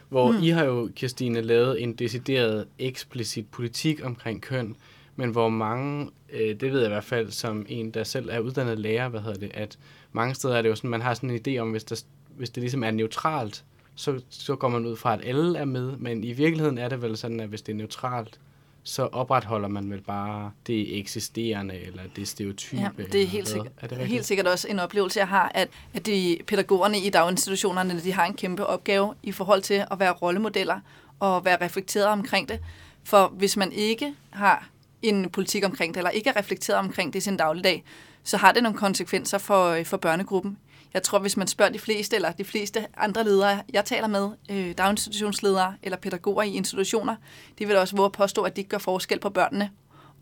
hvor 0.09 0.31
mm. 0.31 0.43
I 0.43 0.49
har 0.49 0.63
jo, 0.63 0.89
Kirstine, 0.95 1.41
lavet 1.41 1.83
en 1.83 1.93
decideret 1.93 2.67
eksplicit 2.79 3.47
politik 3.47 4.05
omkring 4.05 4.41
køn, 4.41 4.75
men 5.15 5.29
hvor 5.29 5.49
mange, 5.49 6.09
øh, 6.33 6.59
det 6.59 6.71
ved 6.71 6.79
jeg 6.79 6.87
i 6.87 6.93
hvert 6.93 7.03
fald 7.03 7.31
som 7.31 7.65
en, 7.69 7.91
der 7.91 8.03
selv 8.03 8.29
er 8.31 8.39
uddannet 8.39 8.79
lærer, 8.79 9.09
hvad 9.09 9.21
hedder 9.21 9.39
det, 9.39 9.51
at 9.53 9.79
mange 10.11 10.35
steder 10.35 10.55
er 10.55 10.61
det 10.61 10.69
jo 10.69 10.75
sådan, 10.75 10.89
man 10.89 11.01
har 11.01 11.13
sådan 11.13 11.29
en 11.29 11.41
idé 11.47 11.57
om, 11.57 11.71
hvis, 11.71 11.83
der, 11.83 12.03
hvis 12.39 12.49
det 12.49 12.61
ligesom 12.61 12.83
er 12.83 12.91
neutralt, 12.91 13.63
så, 13.95 14.21
så 14.29 14.55
går 14.55 14.67
man 14.67 14.85
ud 14.85 14.95
fra, 14.95 15.13
at 15.13 15.21
alle 15.23 15.57
er 15.57 15.65
med, 15.65 15.97
men 15.97 16.23
i 16.23 16.31
virkeligheden 16.31 16.77
er 16.77 16.89
det 16.89 17.01
vel 17.01 17.17
sådan, 17.17 17.39
at 17.39 17.49
hvis 17.49 17.61
det 17.61 17.71
er 17.71 17.75
neutralt, 17.75 18.39
så 18.83 19.03
opretholder 19.03 19.67
man 19.67 19.91
vel 19.91 20.01
bare 20.01 20.51
det 20.67 20.99
eksisterende, 20.99 21.79
eller 21.79 22.01
det 22.15 22.27
stereotype. 22.27 22.81
Ja, 22.81 23.03
det 23.03 23.21
er 23.21 23.27
helt, 23.27 23.47
sikkert, 23.47 23.73
er 23.77 23.87
det 23.87 23.97
helt 24.07 24.25
sikkert 24.25 24.47
også 24.47 24.67
en 24.67 24.79
oplevelse, 24.79 25.19
jeg 25.19 25.27
har, 25.27 25.51
at, 25.55 25.69
at 25.93 26.05
de 26.05 26.37
pædagogerne 26.47 26.99
i 26.99 27.09
daginstitutionerne, 27.09 27.99
de 27.99 28.13
har 28.13 28.25
en 28.25 28.33
kæmpe 28.33 28.65
opgave 28.65 29.13
i 29.23 29.31
forhold 29.31 29.61
til 29.61 29.85
at 29.91 29.99
være 29.99 30.11
rollemodeller 30.11 30.79
og 31.19 31.45
være 31.45 31.65
reflekteret 31.65 32.07
omkring 32.07 32.49
det. 32.49 32.59
For 33.03 33.27
hvis 33.27 33.57
man 33.57 33.71
ikke 33.71 34.13
har 34.29 34.69
en 35.01 35.29
politik 35.29 35.65
omkring 35.65 35.93
det, 35.93 35.99
eller 35.99 36.11
ikke 36.11 36.29
er 36.29 36.37
reflekteret 36.37 36.79
omkring 36.79 37.13
det 37.13 37.19
i 37.19 37.21
sin 37.21 37.37
dagligdag, 37.37 37.83
så 38.23 38.37
har 38.37 38.51
det 38.51 38.63
nogle 38.63 38.77
konsekvenser 38.77 39.37
for, 39.37 39.83
for 39.83 39.97
børnegruppen. 39.97 40.57
Jeg 40.93 41.03
tror, 41.03 41.19
hvis 41.19 41.37
man 41.37 41.47
spørger 41.47 41.71
de 41.71 41.79
fleste, 41.79 42.15
eller 42.15 42.31
de 42.31 42.43
fleste 42.43 42.85
andre 42.97 43.23
ledere, 43.23 43.61
jeg 43.73 43.85
taler 43.85 44.07
med, 44.07 44.29
øh, 44.51 44.73
daginstitutionsledere 44.77 45.73
eller 45.83 45.97
pædagoger 45.97 46.43
i 46.43 46.53
institutioner, 46.53 47.15
de 47.59 47.67
vil 47.67 47.77
også 47.77 47.95
våge 47.95 48.11
påstå, 48.11 48.41
at 48.41 48.55
de 48.55 48.61
ikke 48.61 48.69
gør 48.69 48.77
forskel 48.77 49.19
på 49.19 49.29
børnene, 49.29 49.69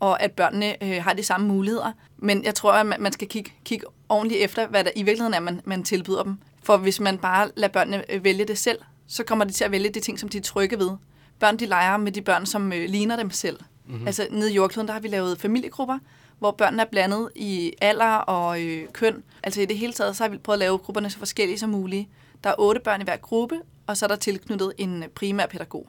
og 0.00 0.22
at 0.22 0.32
børnene 0.32 0.84
øh, 0.84 1.02
har 1.02 1.12
de 1.12 1.22
samme 1.22 1.48
muligheder. 1.48 1.92
Men 2.16 2.44
jeg 2.44 2.54
tror, 2.54 2.72
at 2.72 3.00
man 3.00 3.12
skal 3.12 3.28
kigge, 3.28 3.52
kigge 3.64 3.86
ordentligt 4.08 4.44
efter, 4.44 4.66
hvad 4.66 4.84
der 4.84 4.90
i 4.96 5.02
virkeligheden 5.02 5.34
er, 5.34 5.40
man, 5.40 5.60
man 5.64 5.82
tilbyder 5.82 6.22
dem. 6.22 6.38
For 6.62 6.76
hvis 6.76 7.00
man 7.00 7.18
bare 7.18 7.50
lader 7.56 7.72
børnene 7.72 8.12
øh, 8.12 8.24
vælge 8.24 8.44
det 8.44 8.58
selv, 8.58 8.78
så 9.06 9.24
kommer 9.24 9.44
de 9.44 9.52
til 9.52 9.64
at 9.64 9.70
vælge 9.70 9.90
de 9.90 10.00
ting, 10.00 10.18
som 10.18 10.28
de 10.28 10.38
er 10.38 10.42
trygge 10.42 10.78
ved. 10.78 10.90
Børn, 11.38 11.56
de 11.56 11.66
leger 11.66 11.96
med 11.96 12.12
de 12.12 12.22
børn, 12.22 12.46
som 12.46 12.72
øh, 12.72 12.88
ligner 12.88 13.16
dem 13.16 13.30
selv. 13.30 13.60
Mm-hmm. 13.86 14.06
Altså 14.06 14.26
nede 14.30 14.52
i 14.52 14.54
jordkloden, 14.54 14.88
der 14.88 14.92
har 14.92 15.00
vi 15.00 15.08
lavet 15.08 15.40
familiegrupper, 15.40 15.98
hvor 16.38 16.50
børnene 16.50 16.82
er 16.82 16.86
blandet 16.86 17.28
i 17.34 17.72
alder 17.80 18.14
og 18.14 18.62
øh, 18.62 18.88
køn. 18.92 19.22
Altså 19.42 19.60
i 19.60 19.66
det 19.66 19.78
hele 19.78 19.92
taget, 19.92 20.16
så 20.16 20.24
har 20.24 20.28
vi 20.28 20.38
prøvet 20.38 20.56
at 20.56 20.58
lave 20.60 20.78
grupperne 20.78 21.10
så 21.10 21.18
forskellige 21.18 21.58
som 21.58 21.70
muligt. 21.70 22.08
Der 22.44 22.50
er 22.50 22.54
otte 22.58 22.80
børn 22.80 23.00
i 23.00 23.04
hver 23.04 23.16
gruppe, 23.16 23.60
og 23.86 23.96
så 23.96 24.06
er 24.06 24.08
der 24.08 24.16
tilknyttet 24.16 24.72
en 24.78 25.02
øh, 25.02 25.08
primær 25.08 25.46
pædagog. 25.46 25.88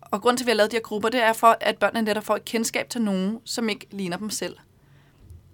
Og 0.00 0.22
grunden 0.22 0.36
til, 0.36 0.44
at 0.44 0.46
vi 0.46 0.50
har 0.50 0.56
lavet 0.56 0.70
de 0.70 0.76
her 0.76 0.82
grupper, 0.82 1.08
det 1.08 1.22
er 1.22 1.32
for, 1.32 1.56
at 1.60 1.78
børnene 1.78 2.02
netop 2.02 2.24
får 2.24 2.36
et 2.36 2.44
kendskab 2.44 2.88
til 2.90 3.02
nogen, 3.02 3.38
som 3.44 3.68
ikke 3.68 3.86
ligner 3.90 4.16
dem 4.16 4.30
selv. 4.30 4.56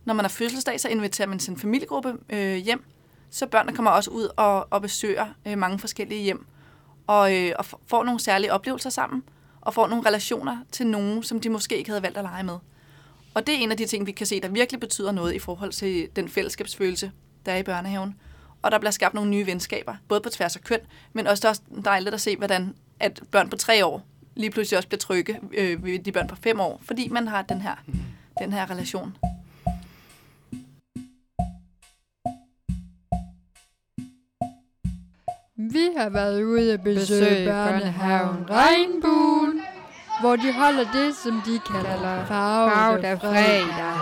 Når 0.04 0.14
man 0.14 0.24
har 0.24 0.28
fødselsdag, 0.28 0.80
så 0.80 0.88
inviterer 0.88 1.28
man 1.28 1.40
sin 1.40 1.56
familiegruppe 1.56 2.14
øh, 2.30 2.56
hjem, 2.56 2.84
så 3.30 3.46
børnene 3.46 3.76
kommer 3.76 3.90
også 3.90 4.10
ud 4.10 4.28
og, 4.36 4.66
og 4.70 4.82
besøger 4.82 5.26
øh, 5.46 5.58
mange 5.58 5.78
forskellige 5.78 6.22
hjem, 6.22 6.46
og, 7.06 7.36
øh, 7.36 7.52
og 7.58 7.64
får 7.86 8.04
nogle 8.04 8.20
særlige 8.20 8.52
oplevelser 8.52 8.90
sammen, 8.90 9.22
og 9.60 9.74
får 9.74 9.86
nogle 9.86 10.06
relationer 10.06 10.58
til 10.72 10.86
nogen, 10.86 11.22
som 11.22 11.40
de 11.40 11.48
måske 11.48 11.78
ikke 11.78 11.90
havde 11.90 12.02
valgt 12.02 12.18
at 12.18 12.24
lege 12.24 12.42
med. 12.42 12.58
Og 13.34 13.46
det 13.46 13.54
er 13.54 13.58
en 13.58 13.70
af 13.70 13.76
de 13.76 13.86
ting, 13.86 14.06
vi 14.06 14.12
kan 14.12 14.26
se, 14.26 14.40
der 14.40 14.48
virkelig 14.48 14.80
betyder 14.80 15.12
noget 15.12 15.34
i 15.34 15.38
forhold 15.38 15.72
til 15.72 16.08
den 16.16 16.28
fællesskabsfølelse, 16.28 17.12
der 17.46 17.52
er 17.52 17.56
i 17.56 17.62
børnehaven. 17.62 18.14
Og 18.62 18.70
der 18.70 18.78
bliver 18.78 18.90
skabt 18.90 19.14
nogle 19.14 19.30
nye 19.30 19.46
venskaber, 19.46 19.94
både 20.08 20.20
på 20.20 20.28
tværs 20.28 20.56
af 20.56 20.62
køn, 20.62 20.80
men 21.12 21.26
også, 21.26 21.48
også 21.48 21.62
dejligt 21.84 22.14
at 22.14 22.20
se, 22.20 22.36
hvordan 22.36 22.74
at 23.00 23.20
børn 23.30 23.50
på 23.50 23.56
tre 23.56 23.86
år 23.86 24.02
lige 24.34 24.50
pludselig 24.50 24.76
også 24.76 24.88
bliver 24.88 24.98
trygge 24.98 25.40
øh, 25.52 25.84
ved 25.84 25.98
de 25.98 26.12
børn 26.12 26.28
på 26.28 26.36
fem 26.36 26.60
år, 26.60 26.80
fordi 26.84 27.08
man 27.08 27.28
har 27.28 27.42
den 27.42 27.60
her, 27.60 27.74
den 28.38 28.52
her 28.52 28.70
relation. 28.70 29.16
Vi 35.56 35.88
har 35.96 36.08
været 36.08 36.42
ude 36.42 36.72
at 36.72 36.82
besøge, 36.82 37.20
besøge 37.20 37.46
børnehaven 37.46 38.50
Regnbuen, 38.50 39.60
hvor 40.20 40.36
de 40.36 40.52
holder 40.52 40.84
det, 40.92 41.16
som 41.16 41.42
de 41.46 41.58
kalder 41.72 42.24
farvet 42.26 43.04
af 43.04 43.20
fredag. 43.20 43.94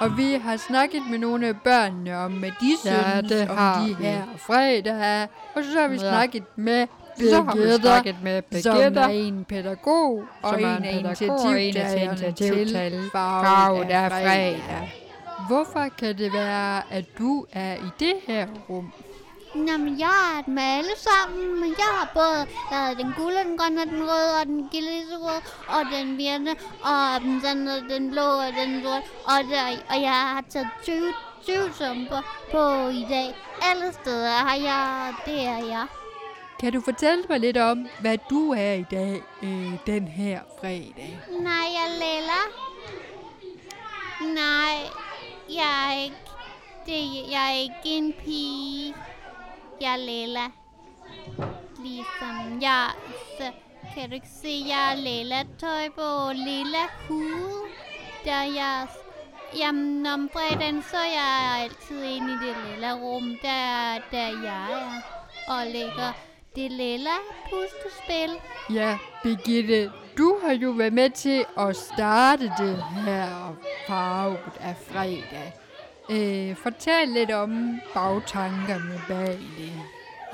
Og 0.00 0.16
vi 0.16 0.32
har 0.32 0.56
snakket 0.56 1.02
med 1.10 1.18
nogle 1.18 1.46
af 1.48 1.56
børnene 1.56 2.16
om, 2.16 2.32
hvad 2.32 2.50
de 2.60 2.76
ja, 2.84 3.20
synes 3.20 3.32
det 3.32 3.50
om 3.50 3.56
de 3.86 3.94
her 3.94 4.22
fredag. 4.38 5.28
Og 5.54 5.64
så 5.64 5.80
har 5.80 5.88
vi 5.88 5.94
ja. 5.94 6.00
snakket 6.00 6.44
med 6.56 6.86
Birgitta, 7.18 8.14
med 8.22 8.42
Birgitta, 8.42 8.60
som 8.62 8.96
er 8.96 9.06
en 9.06 9.44
pædagog 9.44 10.24
og 10.42 10.60
en 10.60 10.84
af 10.84 10.98
initiativtagerne 10.98 12.32
til 12.32 13.10
farvet 13.12 13.90
af 13.90 14.10
fredag. 14.10 14.94
Hvorfor 15.48 15.88
kan 15.98 16.18
det 16.18 16.32
være, 16.32 16.82
at 16.90 17.04
du 17.18 17.46
er 17.52 17.74
i 17.74 17.90
det 18.00 18.14
her 18.26 18.46
rum? 18.70 18.92
Jamen, 19.54 19.98
jeg 19.98 20.18
er 20.38 20.50
med 20.50 20.62
alle 20.62 20.96
sammen, 20.96 21.60
men 21.60 21.74
jeg 21.78 21.90
har 21.98 22.10
både 22.14 22.46
lavet 22.72 22.98
den 22.98 23.12
gule, 23.16 23.38
den 23.44 23.58
grønne, 23.58 23.84
den 23.84 24.02
røde, 24.08 24.40
og 24.40 24.46
den 24.46 24.68
røde, 25.24 25.42
og 25.68 25.80
den 25.92 26.18
virne, 26.18 26.50
og 26.82 27.20
den, 27.20 27.40
den, 27.40 27.68
den 27.90 28.10
blå, 28.10 28.22
og 28.22 28.52
den 28.60 28.86
røde, 28.86 29.02
og, 29.24 29.38
der, 29.50 29.62
og 29.90 30.02
jeg 30.02 30.10
har 30.10 30.44
taget 30.48 30.68
20, 30.82 31.12
20 31.42 31.56
sumper 31.72 32.22
på 32.50 32.88
i 32.88 33.06
dag. 33.08 33.34
Alle 33.70 33.92
steder 33.92 34.30
har 34.30 34.56
jeg, 34.56 35.14
det 35.26 35.46
er 35.46 35.66
jeg. 35.66 35.86
Kan 36.60 36.72
du 36.72 36.80
fortælle 36.80 37.24
mig 37.28 37.40
lidt 37.40 37.56
om, 37.56 37.86
hvad 38.00 38.18
du 38.30 38.52
er 38.52 38.72
i 38.72 38.84
dag, 38.90 39.22
øh, 39.42 39.72
den 39.86 40.08
her 40.08 40.40
fredag? 40.60 41.20
Nej, 41.40 41.66
jeg 41.76 41.88
Lella. 42.00 42.42
Nej, 44.34 44.74
jeg 45.48 45.94
er 45.94 46.02
ikke, 46.04 46.16
det, 46.86 47.30
jeg 47.30 47.50
er 47.50 47.60
ikke 47.60 47.80
en 47.84 48.14
pige. 48.24 48.94
Jeg 49.80 49.92
er 49.92 49.96
Lela. 49.96 50.46
Ligesom 51.82 52.62
jeg, 52.62 52.90
så 53.38 53.52
kan 53.94 54.08
du 54.08 54.14
ikke 54.14 54.28
se, 54.42 54.64
jeg 54.68 54.92
er 54.92 54.96
Lela 54.96 55.42
tøj 55.58 55.88
på 55.88 56.32
lilla 56.32 56.84
hud. 57.08 57.68
Der 58.24 58.42
jeg, 58.42 58.86
jamen 59.58 60.06
om 60.06 60.30
fredagen, 60.32 60.82
så 60.82 60.96
er 60.96 61.12
jeg 61.12 61.62
altid 61.62 62.02
inde 62.02 62.32
i 62.32 62.46
det 62.46 62.56
lilla 62.70 62.92
rum, 62.94 63.36
der, 63.42 63.98
der 64.10 64.42
jeg 64.42 64.72
er. 64.72 65.02
Og 65.48 65.66
lægger 65.66 66.12
det 66.56 66.72
lilla 66.72 67.16
pustespil. 67.50 68.30
Ja, 68.74 68.98
Birgitte, 69.22 69.92
du 70.18 70.38
har 70.42 70.52
jo 70.52 70.70
været 70.70 70.92
med 70.92 71.10
til 71.10 71.44
at 71.58 71.76
starte 71.76 72.52
det 72.58 72.84
her 73.04 73.56
farvet 73.88 74.52
af 74.60 74.76
fredag. 74.76 75.57
Øh, 76.10 76.56
fortæl 76.56 77.08
lidt 77.08 77.30
om 77.30 77.80
bagtankerne 77.94 79.02
bag 79.08 79.38
det. 79.58 79.72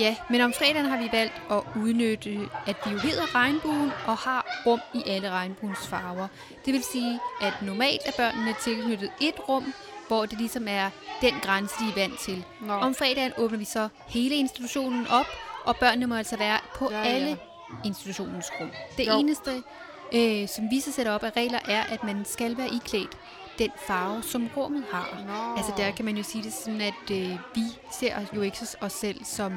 Ja, 0.00 0.16
men 0.30 0.40
om 0.40 0.52
fredagen 0.52 0.86
har 0.86 1.02
vi 1.02 1.08
valgt 1.12 1.42
at 1.50 1.62
udnytte, 1.76 2.48
at 2.66 2.76
vi 2.86 2.90
jo 2.90 2.98
hedder 2.98 3.34
regnbuen 3.34 3.92
og 4.06 4.16
har 4.16 4.62
rum 4.66 4.80
i 4.94 5.02
alle 5.06 5.30
regnbuens 5.30 5.86
farver. 5.86 6.28
Det 6.64 6.72
vil 6.72 6.82
sige, 6.82 7.20
at 7.42 7.52
normalt 7.62 8.00
er 8.06 8.12
børnene 8.16 8.54
tilknyttet 8.64 9.10
et 9.20 9.48
rum, 9.48 9.74
hvor 10.08 10.26
det 10.26 10.38
ligesom 10.38 10.66
er 10.68 10.90
den 11.20 11.34
grænse, 11.42 11.74
de 11.80 11.88
er 11.88 11.94
vant 11.94 12.18
til. 12.18 12.44
Nå. 12.60 12.72
Om 12.72 12.94
fredagen 12.94 13.32
åbner 13.38 13.58
vi 13.58 13.64
så 13.64 13.88
hele 14.06 14.34
institutionen 14.34 15.06
op, 15.06 15.26
og 15.64 15.76
børnene 15.76 16.06
må 16.06 16.14
altså 16.14 16.36
være 16.36 16.58
på 16.74 16.90
ja, 16.90 17.02
alle 17.02 17.28
ja. 17.28 17.36
institutionens 17.84 18.46
rum. 18.60 18.70
Det 18.96 19.06
jo. 19.06 19.18
eneste, 19.18 19.62
øh, 20.12 20.48
som 20.48 20.70
vi 20.70 20.80
så 20.80 20.92
sætter 20.92 21.12
op 21.12 21.22
af 21.22 21.32
regler, 21.36 21.58
er, 21.68 21.82
at 21.82 22.04
man 22.04 22.24
skal 22.24 22.56
være 22.56 22.68
iklædt 22.74 23.18
den 23.58 23.70
farve, 23.86 24.22
som 24.22 24.50
rummet 24.56 24.84
har. 24.90 25.22
Nå. 25.26 25.56
Altså 25.56 25.72
der 25.76 25.90
kan 25.90 26.04
man 26.04 26.16
jo 26.16 26.22
sige 26.22 26.44
det 26.44 26.52
sådan, 26.52 26.80
at 26.80 27.10
øh, 27.12 27.30
vi 27.54 27.62
ser 27.92 28.20
jo 28.36 28.40
ikke 28.40 28.58
os 28.80 28.92
selv 28.92 29.24
som 29.24 29.52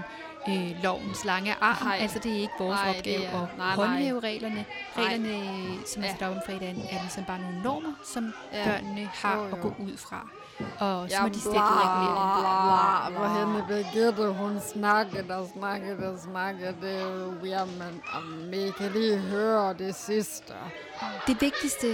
øh, 0.49 0.83
lovens 0.83 1.25
lange 1.25 1.55
arm. 1.62 1.86
Nej. 1.88 1.97
Altså 2.01 2.19
det 2.19 2.31
er 2.31 2.36
ikke 2.39 2.53
vores 2.60 2.79
Nej, 2.83 2.89
opgave 2.97 3.23
er- 3.23 3.41
at 3.43 3.57
nej, 3.57 3.75
nej. 3.75 3.75
håndhæve 3.75 4.19
reglerne. 4.19 4.65
Nej. 4.95 5.05
Reglerne, 5.05 5.29
øh, 5.29 5.86
som 5.93 6.03
er 6.03 6.07
Ja. 6.07 6.13
sat 6.19 6.27
op 6.27 6.36
om 6.36 6.41
fredagen, 6.45 6.81
er 6.91 7.01
ligesom 7.01 7.23
bare 7.23 7.39
nogle 7.39 7.62
normer, 7.63 7.93
som 8.13 8.33
Ja. 8.53 8.65
børnene 8.65 9.10
har 9.13 9.36
Jo, 9.38 9.43
at 9.55 9.62
gå 9.62 9.73
ud 9.79 9.97
fra. 9.97 10.27
Og 10.60 10.65
så 10.79 10.81
må 10.86 11.05
Jamen, 11.10 11.33
de 11.33 11.39
bla, 11.51 11.62
regulere 11.62 13.12
Hvor 13.12 13.27
hende 13.39 13.65
Birgitte, 13.67 14.27
hun 14.33 14.60
snakkede 14.73 15.36
og 15.38 15.49
snakkede 15.57 16.07
og 16.13 16.19
snakkede. 16.19 16.75
Det 16.81 17.01
er 17.01 17.05
jo, 17.07 17.33
jamen, 17.45 18.01
om 18.13 18.51
vi 18.51 18.71
kan 18.77 18.91
lige 18.91 19.17
høre 19.17 19.73
det 19.73 19.95
sidste. 19.95 20.53
Det 21.27 21.41
vigtigste 21.41 21.88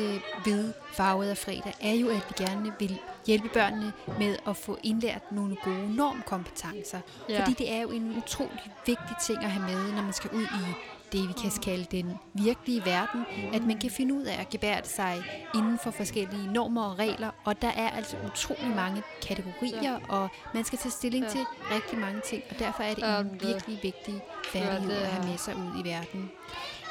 ved 0.45 0.73
farvet 0.93 1.29
af 1.29 1.38
fredag 1.38 1.73
er 1.82 1.93
jo, 1.93 2.10
at 2.10 2.25
vi 2.29 2.43
gerne 2.43 2.73
vil 2.79 2.99
hjælpe 3.27 3.49
børnene 3.49 3.93
med 4.19 4.38
at 4.47 4.58
få 4.58 4.77
indlært 4.84 5.32
nogle 5.32 5.56
gode 5.56 5.95
normkompetencer. 5.95 6.99
Ja. 7.29 7.34
Ja. 7.34 7.41
Fordi 7.41 7.53
det 7.53 7.71
er 7.71 7.82
jo 7.82 7.89
en 7.91 8.17
utrolig 8.17 8.71
vigtig 8.86 9.15
ting 9.25 9.43
at 9.43 9.51
have 9.51 9.65
med, 9.65 9.91
når 9.91 10.01
man 10.01 10.13
skal 10.13 10.29
ud 10.34 10.43
i 10.43 10.77
det, 11.12 11.27
vi 11.27 11.34
kan 11.34 11.51
kalde 11.63 11.86
den 11.91 12.19
virkelige 12.34 12.86
verden, 12.86 13.25
at 13.53 13.63
man 13.63 13.79
kan 13.79 13.91
finde 13.91 14.13
ud 14.13 14.23
af 14.23 14.39
at 14.41 14.49
gebære 14.49 14.82
sig 14.84 15.23
inden 15.56 15.79
for 15.79 15.91
forskellige 15.91 16.47
normer 16.53 16.84
og 16.84 16.99
regler, 16.99 17.32
og 17.43 17.62
der 17.62 17.67
er 17.67 17.89
altså 17.89 18.17
utrolig 18.25 18.75
mange 18.75 19.03
kategorier, 19.27 19.99
og 20.10 20.29
man 20.53 20.63
skal 20.63 20.79
tage 20.79 20.91
stilling 20.91 21.23
Ja. 21.25 21.29
til 21.29 21.45
rigtig 21.71 21.97
mange 21.99 22.21
ting, 22.21 22.43
og 22.49 22.60
derfor 22.60 22.84
er 22.84 22.93
det 22.93 23.19
en 23.19 23.41
virkelig 23.41 23.79
vigtig 23.84 24.21
færdighed 24.45 24.91
at 24.97 25.08
have 25.08 25.27
med 25.29 25.38
sig 25.38 25.56
ud 25.58 25.84
i 25.86 25.88
verden. 25.89 26.32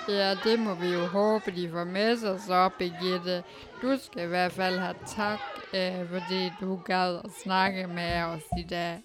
Ja, 0.08 0.34
det 0.44 0.58
må 0.58 0.74
vi 0.74 0.88
jo 0.88 1.06
håbe, 1.06 1.50
de 1.50 1.70
får 1.70 1.84
med 1.84 2.16
sig 2.16 2.40
så, 2.40 2.70
Birgitte. 2.78 3.42
Du 3.82 3.96
skal 4.02 4.22
i 4.22 4.26
hvert 4.26 4.52
fald 4.52 4.78
have 4.78 4.94
tak, 5.06 5.38
øh, 5.74 6.08
fordi 6.08 6.50
du 6.60 6.80
gad 6.84 7.20
at 7.24 7.30
snakke 7.42 7.86
med 7.86 8.22
os 8.22 8.42
i 8.58 8.62
dag. 8.62 8.98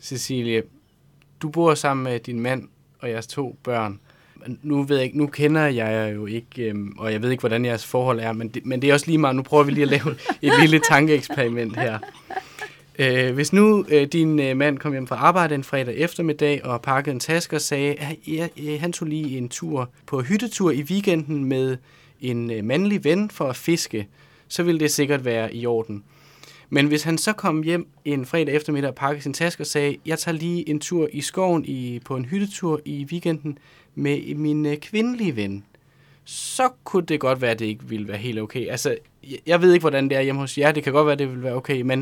Cecilie, 0.00 0.62
du 1.42 1.50
bor 1.50 1.74
sammen 1.74 2.04
med 2.04 2.20
din 2.20 2.40
mand 2.40 2.68
og 2.98 3.10
jeres 3.10 3.26
to 3.26 3.56
børn. 3.62 4.00
Nu 4.62 4.82
ved 4.82 4.96
jeg 4.96 5.04
ikke, 5.04 5.18
nu 5.18 5.26
kender 5.26 5.60
jeg 5.60 5.74
jer 5.76 6.06
jo 6.06 6.26
ikke, 6.26 6.62
øhm, 6.62 6.94
og 6.98 7.12
jeg 7.12 7.22
ved 7.22 7.30
ikke, 7.30 7.40
hvordan 7.40 7.64
jeres 7.64 7.86
forhold 7.86 8.20
er, 8.20 8.32
men 8.32 8.48
det, 8.48 8.66
men 8.66 8.82
det 8.82 8.90
er 8.90 8.94
også 8.94 9.06
lige 9.06 9.18
meget. 9.18 9.36
Nu 9.36 9.42
prøver 9.42 9.64
vi 9.64 9.72
lige 9.72 9.82
at 9.82 9.88
lave 9.88 10.14
et 10.42 10.52
lille 10.60 10.80
tankeeksperiment 10.88 11.76
her. 11.76 11.98
Øh, 12.98 13.34
hvis 13.34 13.52
nu 13.52 13.84
øh, 13.88 14.06
din 14.06 14.40
øh, 14.40 14.56
mand 14.56 14.78
kom 14.78 14.92
hjem 14.92 15.06
fra 15.06 15.16
arbejde 15.16 15.54
en 15.54 15.64
fredag 15.64 15.96
eftermiddag 15.96 16.64
og 16.64 16.82
pakkede 16.82 17.14
en 17.14 17.20
taske 17.20 17.56
og 17.56 17.60
sagde, 17.60 17.94
at 17.94 18.16
ja, 18.26 18.48
øh, 18.62 18.80
han 18.80 18.92
tog 18.92 19.08
lige 19.08 19.38
en 19.38 19.48
tur 19.48 19.90
på 20.06 20.20
hyttetur 20.20 20.70
i 20.70 20.82
weekenden 20.82 21.44
med 21.44 21.76
en 22.20 22.50
øh, 22.50 22.64
mandlig 22.64 23.04
ven 23.04 23.30
for 23.30 23.44
at 23.44 23.56
fiske, 23.56 24.08
så 24.48 24.62
ville 24.62 24.80
det 24.80 24.90
sikkert 24.90 25.24
være 25.24 25.54
i 25.54 25.66
orden. 25.66 26.04
Men 26.70 26.86
hvis 26.86 27.02
han 27.02 27.18
så 27.18 27.32
kom 27.32 27.62
hjem 27.62 27.88
en 28.04 28.26
fredag 28.26 28.54
eftermiddag 28.54 28.88
og 28.90 28.94
pakkede 28.94 29.22
sin 29.22 29.34
taske 29.34 29.62
og 29.62 29.66
sagde, 29.66 29.96
jeg 30.06 30.18
tager 30.18 30.38
lige 30.38 30.68
en 30.68 30.80
tur 30.80 31.08
i 31.12 31.20
skoven 31.20 31.64
i, 31.64 32.00
på 32.04 32.16
en 32.16 32.24
hyttetur 32.24 32.80
i 32.84 33.06
weekenden 33.10 33.58
med 33.94 34.34
min 34.34 34.66
øh, 34.66 34.76
kvindelige 34.76 35.36
ven, 35.36 35.64
så 36.24 36.68
kunne 36.84 37.06
det 37.06 37.20
godt 37.20 37.40
være, 37.40 37.50
at 37.50 37.58
det 37.58 37.66
ikke 37.66 37.84
ville 37.84 38.08
være 38.08 38.16
helt 38.16 38.38
okay. 38.38 38.68
Altså, 38.68 38.96
jeg- 39.30 39.38
jeg 39.46 39.62
ved 39.62 39.72
ikke, 39.72 39.82
hvordan 39.82 40.08
det 40.08 40.16
er 40.16 40.20
hjemme 40.20 40.40
hos 40.40 40.58
jer. 40.58 40.72
Det 40.72 40.84
kan 40.84 40.92
godt 40.92 41.06
være, 41.06 41.12
at 41.12 41.18
det 41.18 41.28
ville 41.28 41.42
være 41.42 41.54
okay, 41.54 41.80
men 41.80 41.98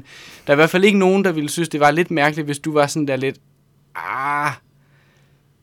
der 0.47 0.53
er 0.53 0.55
i 0.55 0.57
hvert 0.57 0.71
fald 0.71 0.85
ikke 0.85 0.99
nogen, 0.99 1.25
der 1.25 1.33
ville 1.33 1.49
synes, 1.51 1.69
det 1.69 1.81
var 1.81 1.91
lidt 1.91 2.11
mærkeligt, 2.11 2.47
hvis 2.47 2.59
du 2.59 2.73
var 2.73 2.87
sådan 2.87 3.09
der 3.09 3.17
lidt, 3.17 3.37
ah, 3.95 4.53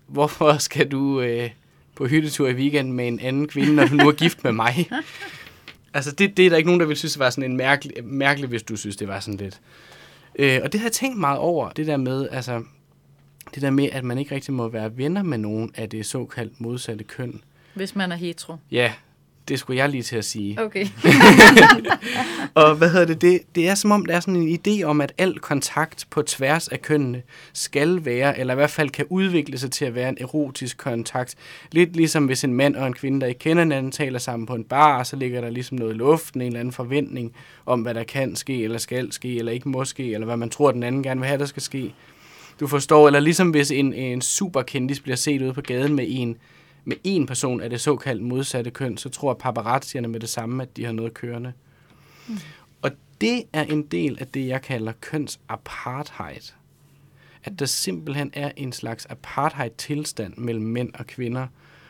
hvorfor 0.07 0.57
skal 0.57 0.87
du 0.91 1.21
øh, 1.21 1.49
på 1.95 2.07
hyttetur 2.07 2.47
i 2.47 2.53
weekenden 2.53 2.93
med 2.93 3.07
en 3.07 3.19
anden 3.19 3.47
kvinde, 3.47 3.75
når 3.75 3.85
du 3.87 3.95
nu 3.95 4.07
er 4.07 4.11
gift 4.11 4.43
med 4.43 4.51
mig? 4.51 4.73
Altså, 5.93 6.11
det, 6.11 6.37
det 6.37 6.45
er 6.45 6.49
der 6.49 6.57
ikke 6.57 6.67
nogen, 6.67 6.79
der 6.79 6.85
vil 6.87 6.97
synes, 6.97 7.13
det 7.13 7.19
var 7.19 7.29
sådan 7.29 7.51
en 7.51 7.57
mærkelig, 7.57 7.93
mærkelig, 8.05 8.49
hvis 8.49 8.63
du 8.63 8.75
synes, 8.75 8.95
det 8.95 9.07
var 9.07 9.19
sådan 9.19 9.37
lidt. 9.37 9.59
Øh, 10.39 10.59
og 10.63 10.71
det 10.71 10.79
har 10.79 10.87
jeg 10.87 10.91
tænkt 10.93 11.19
meget 11.19 11.37
over, 11.39 11.69
det 11.69 11.87
der 11.87 11.97
med, 11.97 12.27
altså, 12.31 12.63
det 13.53 13.61
der 13.61 13.69
med, 13.69 13.89
at 13.91 14.03
man 14.03 14.17
ikke 14.17 14.35
rigtig 14.35 14.53
må 14.53 14.67
være 14.67 14.97
venner 14.97 15.23
med 15.23 15.37
nogen 15.37 15.71
af 15.75 15.89
det 15.89 16.05
såkaldt 16.05 16.61
modsatte 16.61 17.03
køn. 17.03 17.41
Hvis 17.73 17.95
man 17.95 18.11
er 18.11 18.15
hetero. 18.15 18.55
Ja, 18.71 18.93
det 19.47 19.59
skulle 19.59 19.77
jeg 19.77 19.89
lige 19.89 20.03
til 20.03 20.15
at 20.15 20.25
sige. 20.25 20.61
Okay. 20.61 20.85
Og 22.55 22.75
hvad 22.75 22.89
hedder 22.89 23.05
det, 23.05 23.21
det? 23.21 23.41
Det 23.55 23.69
er 23.69 23.75
som 23.75 23.91
om, 23.91 24.05
der 24.05 24.15
er 24.15 24.19
sådan 24.19 24.35
en 24.35 24.59
idé 24.67 24.83
om, 24.83 25.01
at 25.01 25.13
al 25.17 25.39
kontakt 25.39 26.07
på 26.09 26.21
tværs 26.21 26.67
af 26.67 26.81
kønnene 26.81 27.21
skal 27.53 28.05
være, 28.05 28.39
eller 28.39 28.53
i 28.53 28.55
hvert 28.55 28.69
fald 28.69 28.89
kan 28.89 29.05
udvikle 29.09 29.57
sig 29.57 29.71
til 29.71 29.85
at 29.85 29.95
være 29.95 30.09
en 30.09 30.17
erotisk 30.19 30.77
kontakt. 30.77 31.35
Lidt 31.71 31.95
ligesom 31.95 32.25
hvis 32.25 32.43
en 32.43 32.53
mand 32.53 32.75
og 32.75 32.87
en 32.87 32.93
kvinde, 32.93 33.21
der 33.21 33.27
ikke 33.27 33.39
kender 33.39 33.63
hinanden, 33.63 33.91
taler 33.91 34.19
sammen 34.19 34.45
på 34.45 34.55
en 34.55 34.63
bar, 34.63 35.03
så 35.03 35.15
ligger 35.15 35.41
der 35.41 35.49
ligesom 35.49 35.77
noget 35.77 35.93
i 35.93 35.97
luften, 35.97 36.41
en 36.41 36.47
eller 36.47 36.59
anden 36.59 36.73
forventning 36.73 37.35
om, 37.65 37.81
hvad 37.81 37.93
der 37.93 38.03
kan 38.03 38.35
ske, 38.35 38.63
eller 38.63 38.77
skal 38.77 39.11
ske, 39.11 39.37
eller 39.37 39.51
ikke 39.51 39.69
må 39.69 39.85
ske, 39.85 40.13
eller 40.13 40.25
hvad 40.25 40.37
man 40.37 40.49
tror, 40.49 40.71
den 40.71 40.83
anden 40.83 41.03
gerne 41.03 41.19
vil 41.19 41.27
have, 41.27 41.39
der 41.39 41.45
skal 41.45 41.61
ske. 41.61 41.93
Du 42.59 42.67
forstår, 42.67 43.07
eller 43.07 43.19
ligesom 43.19 43.49
hvis 43.49 43.71
en, 43.71 43.93
en 43.93 44.21
superkendis 44.21 44.99
bliver 44.99 45.15
set 45.15 45.41
ude 45.41 45.53
på 45.53 45.61
gaden 45.61 45.95
med 45.95 46.05
en, 46.07 46.37
med 46.85 46.97
en 47.03 47.25
person 47.25 47.61
af 47.61 47.69
det 47.69 47.81
såkaldt 47.81 48.23
modsatte 48.23 48.71
køn, 48.71 48.97
så 48.97 49.09
tror 49.09 49.33
paparazzierne 49.33 50.07
med 50.07 50.19
det 50.19 50.29
samme, 50.29 50.63
at 50.63 50.77
de 50.77 50.85
har 50.85 50.91
noget 50.91 51.13
kørende. 51.13 51.53
Mm. 52.27 52.37
Og 52.81 52.91
det 53.21 53.43
er 53.53 53.63
en 53.63 53.83
del 53.83 54.17
af 54.19 54.27
det, 54.27 54.47
jeg 54.47 54.61
kalder 54.61 54.91
kønsapartheid. 55.01 56.53
At 57.43 57.59
der 57.59 57.65
simpelthen 57.65 58.31
er 58.33 58.51
en 58.57 58.71
slags 58.71 59.05
apartheid-tilstand 59.09 60.33
mellem 60.37 60.65
mænd 60.65 60.93
og 60.93 61.07
kvinder, 61.07 61.47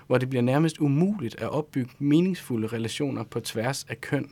hvor 0.07 0.17
det 0.17 0.29
bliver 0.29 0.41
nærmest 0.41 0.77
umuligt 0.77 1.35
at 1.41 1.49
opbygge 1.49 1.91
meningsfulde 1.99 2.67
relationer 2.67 3.23
på 3.23 3.39
tværs 3.39 3.83
af 3.89 4.01
køn, 4.01 4.31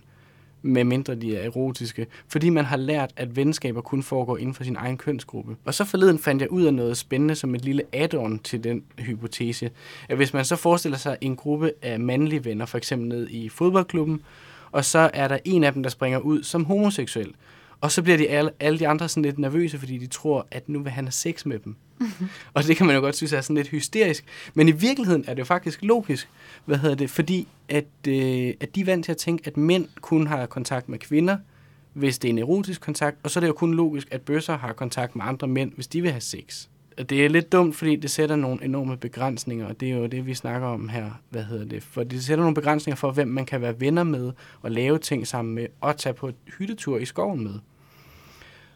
med 0.63 0.83
mindre 0.83 1.15
de 1.15 1.37
er 1.37 1.43
erotiske, 1.43 2.07
fordi 2.27 2.49
man 2.49 2.65
har 2.65 2.77
lært, 2.77 3.13
at 3.15 3.35
venskaber 3.35 3.81
kun 3.81 4.03
foregår 4.03 4.37
inden 4.37 4.53
for 4.53 4.63
sin 4.63 4.75
egen 4.75 4.97
kønsgruppe. 4.97 5.55
Og 5.65 5.73
så 5.73 5.85
forleden 5.85 6.19
fandt 6.19 6.41
jeg 6.41 6.51
ud 6.51 6.63
af 6.63 6.73
noget 6.73 6.97
spændende 6.97 7.35
som 7.35 7.55
et 7.55 7.65
lille 7.65 7.83
add-on 7.93 8.39
til 8.43 8.63
den 8.63 8.83
hypotese, 8.99 9.69
at 10.09 10.17
hvis 10.17 10.33
man 10.33 10.45
så 10.45 10.55
forestiller 10.55 10.97
sig 10.97 11.17
en 11.21 11.35
gruppe 11.35 11.71
af 11.81 11.99
mandlige 11.99 12.45
venner, 12.45 12.65
for 12.65 12.77
eksempel 12.77 13.07
ned 13.07 13.29
i 13.29 13.49
fodboldklubben, 13.49 14.21
og 14.71 14.85
så 14.85 15.09
er 15.13 15.27
der 15.27 15.37
en 15.45 15.63
af 15.63 15.73
dem, 15.73 15.83
der 15.83 15.89
springer 15.89 16.19
ud 16.19 16.43
som 16.43 16.65
homoseksuel, 16.65 17.33
og 17.81 17.91
så 17.91 18.01
bliver 18.01 18.17
de 18.17 18.29
alle, 18.29 18.51
alle 18.59 18.79
de 18.79 18.87
andre 18.87 19.09
sådan 19.09 19.23
lidt 19.23 19.39
nervøse, 19.39 19.79
fordi 19.79 19.97
de 19.97 20.07
tror, 20.07 20.47
at 20.51 20.69
nu 20.69 20.79
vil 20.79 20.91
han 20.91 21.05
have 21.05 21.11
sex 21.11 21.45
med 21.45 21.59
dem. 21.59 21.75
Og 22.53 22.63
det 22.63 22.77
kan 22.77 22.85
man 22.85 22.95
jo 22.95 23.01
godt 23.01 23.15
synes 23.15 23.33
er 23.33 23.41
sådan 23.41 23.55
lidt 23.55 23.67
hysterisk. 23.67 24.25
Men 24.53 24.67
i 24.67 24.71
virkeligheden 24.71 25.23
er 25.27 25.33
det 25.33 25.39
jo 25.39 25.45
faktisk 25.45 25.79
logisk, 25.81 26.29
hvad 26.65 26.77
hedder 26.77 26.95
det, 26.95 27.09
fordi 27.09 27.47
at, 27.69 27.85
øh, 28.07 28.53
at 28.59 28.75
de 28.75 28.81
er 28.81 28.85
vant 28.85 29.05
til 29.05 29.11
at 29.11 29.17
tænke, 29.17 29.47
at 29.47 29.57
mænd 29.57 29.87
kun 30.01 30.27
har 30.27 30.45
kontakt 30.45 30.89
med 30.89 30.99
kvinder, 30.99 31.37
hvis 31.93 32.19
det 32.19 32.27
er 32.27 32.33
en 32.33 32.39
erotisk 32.39 32.81
kontakt, 32.81 33.17
og 33.23 33.31
så 33.31 33.39
er 33.39 33.41
det 33.41 33.47
jo 33.47 33.53
kun 33.53 33.73
logisk, 33.73 34.07
at 34.11 34.21
bøsser 34.21 34.57
har 34.57 34.73
kontakt 34.73 35.15
med 35.15 35.25
andre 35.25 35.47
mænd, 35.47 35.71
hvis 35.75 35.87
de 35.87 36.01
vil 36.01 36.11
have 36.11 36.21
sex. 36.21 36.67
Og 36.97 37.09
det 37.09 37.25
er 37.25 37.29
lidt 37.29 37.51
dumt, 37.51 37.75
fordi 37.75 37.95
det 37.95 38.11
sætter 38.11 38.35
nogle 38.35 38.63
enorme 38.63 38.97
begrænsninger, 38.97 39.65
og 39.65 39.79
det 39.79 39.91
er 39.91 39.95
jo 39.95 40.05
det, 40.05 40.25
vi 40.25 40.33
snakker 40.33 40.67
om 40.67 40.89
her, 40.89 41.11
hvad 41.29 41.43
hedder 41.43 41.65
det, 41.65 41.83
for 41.83 42.03
det 42.03 42.23
sætter 42.23 42.43
nogle 42.43 42.55
begrænsninger 42.55 42.95
for, 42.95 43.11
hvem 43.11 43.27
man 43.27 43.45
kan 43.45 43.61
være 43.61 43.79
venner 43.79 44.03
med, 44.03 44.31
og 44.61 44.71
lave 44.71 44.97
ting 44.97 45.27
sammen 45.27 45.55
med, 45.55 45.67
og 45.81 45.97
tage 45.97 46.13
på 46.13 46.31
hyttetur 46.57 46.97
i 46.97 47.05
skoven 47.05 47.43
med. 47.43 47.53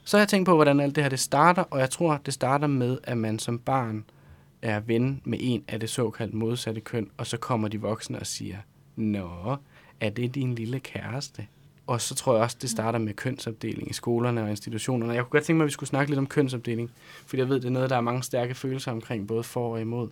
Så 0.08 0.18
har 0.18 0.22
jeg 0.22 0.28
tænkt 0.28 0.46
på, 0.46 0.56
hvordan 0.56 0.80
alt 0.80 0.96
det 0.96 1.04
her 1.04 1.10
det 1.10 1.20
starter, 1.20 1.64
og 1.64 1.80
jeg 1.80 1.90
tror, 1.90 2.18
det 2.26 2.34
starter 2.34 2.68
med, 2.68 2.98
at 3.04 3.18
man 3.18 3.40
som 3.40 3.60
barn 3.60 4.06
er 4.62 4.80
ven 4.80 5.22
med 5.24 5.40
en 5.42 5.64
af 5.68 5.80
det 5.80 5.90
såkaldt 5.90 6.34
modsatte 6.34 6.82
køn, 6.82 7.10
og 7.18 7.28
så 7.28 7.38
kommer 7.38 7.68
de 7.68 7.82
voksne 7.82 8.20
og 8.20 8.28
siger, 8.28 8.58
Nå, 8.96 9.56
er 10.00 10.10
det 10.10 10.36
din 10.36 10.56
lille 10.56 10.80
kæreste? 10.80 11.48
Og 11.88 12.02
så 12.02 12.16
tror 12.16 12.34
jeg 12.34 12.44
også, 12.44 12.58
det 12.62 12.70
starter 12.70 13.00
med 13.00 13.14
kønsopdeling 13.14 13.90
i 13.90 13.94
skolerne 13.94 14.44
og 14.44 14.50
institutionerne. 14.50 15.14
Jeg 15.14 15.24
kunne 15.24 15.32
godt 15.32 15.44
tænke 15.44 15.58
mig, 15.58 15.64
at 15.64 15.68
vi 15.68 15.72
skulle 15.72 15.90
snakke 15.90 16.12
lidt 16.12 16.20
om 16.20 16.28
kønsopdeling, 16.28 16.92
fordi 17.26 17.40
jeg 17.40 17.50
ved, 17.50 17.56
det 17.56 17.66
er 17.66 17.70
noget, 17.70 17.90
der 17.90 17.98
er 17.98 18.02
mange 18.02 18.24
stærke 18.24 18.56
følelser 18.56 18.92
omkring, 18.92 19.28
både 19.28 19.44
for 19.44 19.74
og 19.74 19.82
imod. 19.82 20.10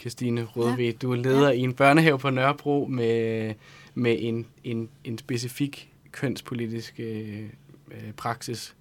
Christine 0.00 0.44
Rødved, 0.44 0.84
ja. 0.84 0.92
du 0.92 1.12
er 1.12 1.16
leder 1.16 1.48
ja. 1.48 1.54
i 1.54 1.60
en 1.60 1.74
børnehave 1.74 2.18
på 2.18 2.30
Nørrebro 2.30 2.86
med, 2.90 3.54
med 3.94 4.16
en, 4.18 4.46
en, 4.64 4.88
en 5.04 5.18
specifik 5.18 5.92
kønspolitisk 6.12 6.94
øh, 6.98 7.42
øh, 7.90 8.12
praksis. 8.16 8.76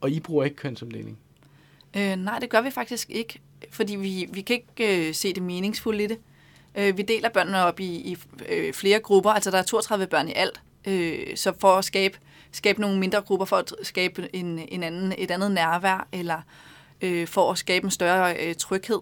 Og 0.00 0.10
I 0.10 0.20
bruger 0.20 0.44
ikke 0.44 0.56
kønsopdeling? 0.56 1.18
Øh, 1.96 2.16
nej, 2.16 2.38
det 2.38 2.50
gør 2.50 2.60
vi 2.60 2.70
faktisk 2.70 3.10
ikke, 3.10 3.40
fordi 3.70 3.96
vi, 3.96 4.28
vi 4.32 4.40
kan 4.40 4.56
ikke 4.56 5.08
øh, 5.08 5.14
se 5.14 5.34
det 5.34 5.42
meningsfulde 5.42 6.04
i 6.04 6.06
det. 6.06 6.18
Øh, 6.74 6.96
vi 6.96 7.02
deler 7.02 7.28
børnene 7.28 7.62
op 7.62 7.80
i, 7.80 7.84
i 7.84 8.16
øh, 8.48 8.74
flere 8.74 9.00
grupper, 9.00 9.30
altså 9.30 9.50
der 9.50 9.58
er 9.58 9.62
32 9.62 10.06
børn 10.06 10.28
i 10.28 10.32
alt, 10.32 10.62
øh, 10.86 11.36
så 11.36 11.52
for 11.58 11.76
at 11.76 11.84
skabe, 11.84 12.18
skabe 12.52 12.80
nogle 12.80 12.98
mindre 12.98 13.20
grupper, 13.20 13.46
for 13.46 13.56
at 13.56 13.72
skabe 13.82 14.28
en, 14.32 14.58
en 14.68 14.82
anden, 14.82 15.14
et 15.18 15.30
andet 15.30 15.50
nærvær, 15.50 16.08
eller 16.12 16.40
øh, 17.00 17.26
for 17.26 17.50
at 17.50 17.58
skabe 17.58 17.84
en 17.84 17.90
større 17.90 18.36
øh, 18.36 18.54
tryghed, 18.54 19.00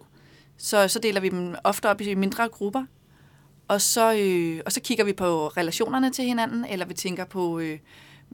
så, 0.56 0.88
så 0.88 0.98
deler 0.98 1.20
vi 1.20 1.28
dem 1.28 1.54
ofte 1.64 1.90
op 1.90 2.00
i 2.00 2.14
mindre 2.14 2.48
grupper, 2.48 2.84
og 3.68 3.80
så, 3.80 4.14
øh, 4.14 4.60
og 4.66 4.72
så 4.72 4.80
kigger 4.80 5.04
vi 5.04 5.12
på 5.12 5.48
relationerne 5.48 6.10
til 6.10 6.24
hinanden, 6.24 6.64
eller 6.64 6.86
vi 6.86 6.94
tænker 6.94 7.24
på, 7.24 7.58
øh, 7.58 7.78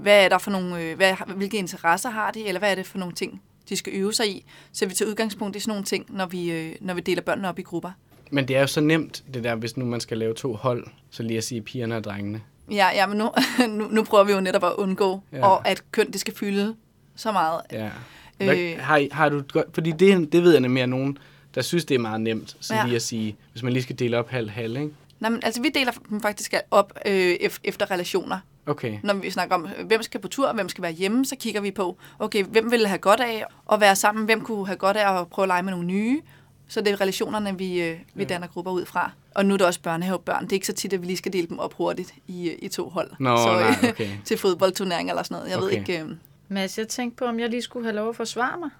hvad 0.02 0.24
er 0.24 0.28
der 0.28 0.38
for 0.38 0.50
nogle, 0.50 0.82
øh, 0.82 0.96
hvad, 0.96 1.14
hvilke 1.36 1.56
interesser 1.58 2.10
har 2.10 2.30
de, 2.30 2.46
eller 2.46 2.58
hvad 2.58 2.70
er 2.70 2.74
det 2.74 2.86
for 2.86 2.98
nogle 2.98 3.14
ting, 3.14 3.42
de 3.68 3.76
skal 3.76 3.92
øve 3.96 4.12
sig 4.12 4.28
i. 4.30 4.44
Så 4.72 4.86
vi 4.86 4.94
tager 4.94 5.08
udgangspunkt 5.10 5.56
i 5.56 5.60
sådan 5.60 5.70
nogle 5.70 5.84
ting, 5.84 6.06
når 6.08 6.26
vi, 6.26 6.50
øh, 6.52 6.72
når 6.80 6.94
vi 6.94 7.00
deler 7.00 7.22
børnene 7.22 7.48
op 7.48 7.58
i 7.58 7.62
grupper. 7.62 7.90
Men 8.30 8.48
det 8.48 8.56
er 8.56 8.60
jo 8.60 8.66
så 8.66 8.80
nemt, 8.80 9.24
det 9.34 9.44
der, 9.44 9.54
hvis 9.54 9.76
nu 9.76 9.84
man 9.84 10.00
skal 10.00 10.18
lave 10.18 10.34
to 10.34 10.54
hold, 10.54 10.86
så 11.10 11.22
lige 11.22 11.38
at 11.38 11.44
sige 11.44 11.62
pigerne 11.62 11.96
og 11.96 12.04
drengene. 12.04 12.40
Ja, 12.70 12.88
ja 12.94 13.06
men 13.06 13.18
nu, 13.18 13.30
nu, 13.78 13.88
nu 13.90 14.04
prøver 14.04 14.24
vi 14.24 14.32
jo 14.32 14.40
netop 14.40 14.64
at 14.64 14.72
undgå, 14.72 15.22
Ja. 15.32 15.46
og 15.46 15.68
at 15.68 15.82
køn 15.92 16.10
det 16.12 16.20
skal 16.20 16.34
fylde 16.36 16.74
så 17.16 17.32
meget. 17.32 17.60
Ja. 17.72 17.90
Hvad, 18.36 18.56
Øh. 18.56 18.78
har, 18.80 18.96
I- 18.96 19.08
har 19.12 19.28
du 19.28 19.42
godt, 19.52 19.66
fordi 19.74 19.90
det, 19.92 20.32
det 20.32 20.42
ved 20.42 20.52
jeg 20.52 20.60
nemlig, 20.60 20.82
at 20.82 20.88
nogen, 20.88 21.18
der 21.54 21.62
synes, 21.62 21.84
det 21.84 21.94
er 21.94 21.98
meget 21.98 22.20
nemt, 22.20 22.56
så 22.60 22.74
Ja. 22.74 22.84
lige 22.84 22.96
at 22.96 23.02
sige, 23.02 23.36
hvis 23.52 23.62
man 23.62 23.72
lige 23.72 23.82
skal 23.82 23.98
dele 23.98 24.18
op 24.18 24.28
halv-halv, 24.30 24.76
ikke? 24.76 24.90
Nej, 25.20 25.30
men 25.30 25.40
altså 25.42 25.62
vi 25.62 25.68
deler 25.74 25.92
dem 26.10 26.20
faktisk 26.20 26.54
op 26.70 26.92
øh, 27.06 27.32
ef- 27.34 27.58
efter 27.64 27.90
relationer. 27.90 28.38
Okay. 28.66 28.98
Når 29.02 29.14
vi 29.14 29.30
snakker 29.30 29.54
om, 29.54 29.68
øh, 29.78 29.86
hvem 29.86 30.02
skal 30.02 30.20
på 30.20 30.28
tur, 30.28 30.52
hvem 30.52 30.68
skal 30.68 30.82
være 30.82 30.92
hjemme, 30.92 31.24
så 31.24 31.36
kigger 31.36 31.60
vi 31.60 31.70
på, 31.70 31.96
okay, 32.18 32.44
hvem 32.44 32.70
vil 32.70 32.86
have 32.86 32.98
godt 32.98 33.20
af 33.20 33.44
at 33.72 33.80
være 33.80 33.96
sammen, 33.96 34.24
hvem 34.24 34.40
kunne 34.40 34.66
have 34.66 34.76
godt 34.76 34.96
af 34.96 35.20
at 35.20 35.28
prøve 35.28 35.44
at 35.44 35.48
lege 35.48 35.62
med 35.62 35.70
nogle 35.70 35.86
nye. 35.86 36.22
Så 36.68 36.80
det 36.80 36.92
er 36.92 37.00
relationerne, 37.00 37.58
vi, 37.58 37.82
øh, 37.82 37.98
vi 38.14 38.24
danner 38.24 38.46
grupper 38.46 38.72
ud 38.72 38.86
fra. 38.86 39.10
Og 39.34 39.46
nu 39.46 39.54
er 39.54 39.58
der 39.58 39.66
også 39.66 39.80
børnehavebørn. 39.80 40.44
Det 40.44 40.52
er 40.52 40.56
ikke 40.56 40.66
så 40.66 40.72
tit, 40.72 40.92
at 40.92 41.02
vi 41.02 41.06
lige 41.06 41.16
skal 41.16 41.32
dele 41.32 41.46
dem 41.46 41.58
op 41.58 41.74
hurtigt 41.74 42.14
i, 42.26 42.50
øh, 42.50 42.56
i 42.58 42.68
to 42.68 42.88
hold. 42.88 43.10
Nå, 43.18 43.36
så, 43.36 43.52
nej, 43.52 43.90
okay. 43.90 44.08
til 44.24 44.38
fodboldturnering 44.38 45.08
eller 45.10 45.22
sådan 45.22 45.34
noget. 45.34 45.50
Jeg 45.50 45.58
okay. 45.58 45.66
ved 45.66 45.72
ikke... 45.72 46.00
Øh, 46.00 46.10
Mads, 46.48 46.78
jeg 46.78 46.88
tænkte 46.88 47.16
på, 47.16 47.24
om 47.24 47.40
jeg 47.40 47.48
lige 47.48 47.62
skulle 47.62 47.84
have 47.84 47.96
lov 47.96 48.08
at 48.08 48.16
forsvare 48.16 48.58
mig. 48.58 48.70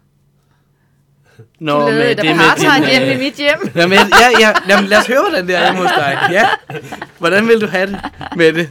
Nå, 1.58 1.80
du 1.80 1.86
lavede 1.86 2.10
et 2.12 2.18
apartheid 2.20 2.82
din, 2.82 2.90
hjemme 2.90 3.08
øh, 3.08 3.14
i 3.14 3.18
mit 3.18 3.34
hjem. 3.34 3.70
Jamen, 3.76 3.98
ja, 3.98 4.40
ja, 4.40 4.52
jamen, 4.68 4.88
lad 4.88 4.98
os 4.98 5.06
høre, 5.06 5.20
hvordan 5.28 5.46
det 5.46 5.54
er 5.56 5.62
hjemme 5.64 5.80
hos 5.88 5.90
dig. 5.96 6.18
Ja. 6.30 6.48
Hvordan 7.18 7.48
vil 7.48 7.60
du 7.60 7.66
have 7.66 7.86
det 7.86 8.00
med 8.36 8.52
det? 8.52 8.68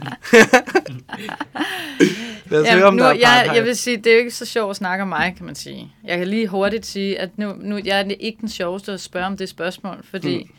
lad 2.46 2.60
os 2.62 2.68
høre, 2.68 2.84
om 2.84 2.94
nu, 2.94 3.02
der 3.02 3.08
er 3.08 3.12
jeg, 3.14 3.28
apartheid. 3.30 3.54
jeg 3.56 3.64
vil 3.64 3.76
sige, 3.76 3.96
det 3.96 4.06
er 4.06 4.12
jo 4.12 4.18
ikke 4.18 4.30
så 4.30 4.46
sjovt 4.46 4.70
at 4.70 4.76
snakke 4.76 5.02
om 5.02 5.08
mig, 5.08 5.34
kan 5.36 5.46
man 5.46 5.54
sige. 5.54 5.92
Jeg 6.04 6.18
kan 6.18 6.28
lige 6.28 6.46
hurtigt 6.48 6.86
sige, 6.86 7.18
at 7.20 7.30
nu, 7.36 7.54
nu 7.58 7.80
jeg 7.84 8.00
er 8.00 8.04
ikke 8.20 8.38
den 8.40 8.48
sjoveste 8.48 8.92
at 8.92 9.00
spørge 9.00 9.26
om 9.26 9.36
det 9.36 9.48
spørgsmål, 9.48 9.96
fordi 10.10 10.38
Mm. 10.44 10.50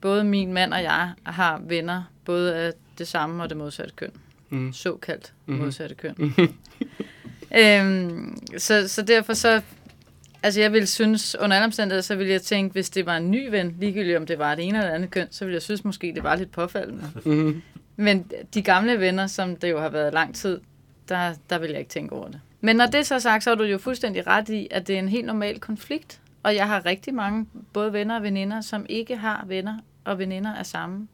både 0.00 0.24
min 0.24 0.52
mand 0.52 0.72
og 0.72 0.82
jeg 0.82 1.08
har 1.24 1.60
venner, 1.68 2.02
både 2.24 2.54
af 2.56 2.72
det 2.98 3.08
samme 3.08 3.42
og 3.42 3.48
det 3.48 3.56
modsatte 3.56 3.92
køn. 3.96 4.10
Mm. 4.50 4.72
Såkaldt 4.72 5.32
Mhm. 5.46 5.58
modsatte 5.58 5.94
køn. 5.94 6.34
øhm, 7.58 8.38
så, 8.58 8.88
så 8.88 9.02
derfor 9.02 9.32
så, 9.34 9.60
altså 10.44 10.60
jeg 10.60 10.72
ville 10.72 10.86
synes, 10.86 11.36
under 11.40 11.56
alle 11.56 11.64
omstændigheder, 11.64 12.02
så 12.02 12.16
ville 12.16 12.32
jeg 12.32 12.42
tænke, 12.42 12.72
hvis 12.72 12.90
det 12.90 13.06
var 13.06 13.16
en 13.16 13.30
ny 13.30 13.48
ven, 13.50 13.76
ligegyldigt 13.80 14.16
om 14.16 14.26
det 14.26 14.38
var 14.38 14.54
det 14.54 14.64
ene 14.64 14.78
eller 14.78 14.88
det 14.88 14.94
andet 14.94 15.10
køn, 15.10 15.26
så 15.30 15.44
ville 15.44 15.54
jeg 15.54 15.62
synes 15.62 15.84
måske, 15.84 16.12
det 16.14 16.22
var 16.22 16.36
lidt 16.36 16.52
påfaldende. 16.52 17.10
Mhm. 17.24 17.62
Men 17.96 18.30
de 18.54 18.62
gamle 18.62 19.00
venner, 19.00 19.26
som 19.26 19.56
det 19.56 19.70
jo 19.70 19.80
har 19.80 19.88
været 19.88 20.14
lang 20.14 20.34
tid, 20.34 20.60
der, 21.08 21.34
der 21.50 21.58
vil 21.58 21.70
jeg 21.70 21.78
ikke 21.78 21.88
tænke 21.88 22.14
over 22.14 22.28
det. 22.28 22.40
Men 22.60 22.76
når 22.76 22.86
det 22.86 23.06
så 23.06 23.14
er 23.14 23.18
sagt, 23.18 23.44
så 23.44 23.50
har 23.50 23.54
du 23.54 23.64
jo 23.64 23.78
fuldstændig 23.78 24.26
ret 24.26 24.48
i, 24.48 24.68
at 24.70 24.86
det 24.86 24.94
er 24.94 24.98
en 24.98 25.08
helt 25.08 25.26
normal 25.26 25.60
konflikt. 25.60 26.20
Og 26.42 26.54
jeg 26.54 26.68
har 26.68 26.86
rigtig 26.86 27.14
mange, 27.14 27.46
både 27.72 27.92
venner 27.92 28.16
og 28.16 28.22
veninder, 28.22 28.60
som 28.60 28.86
ikke 28.88 29.16
har 29.16 29.44
venner 29.48 29.78
og 30.04 30.18
veninder 30.18 30.54
af 30.54 30.66
samme, 30.66 31.08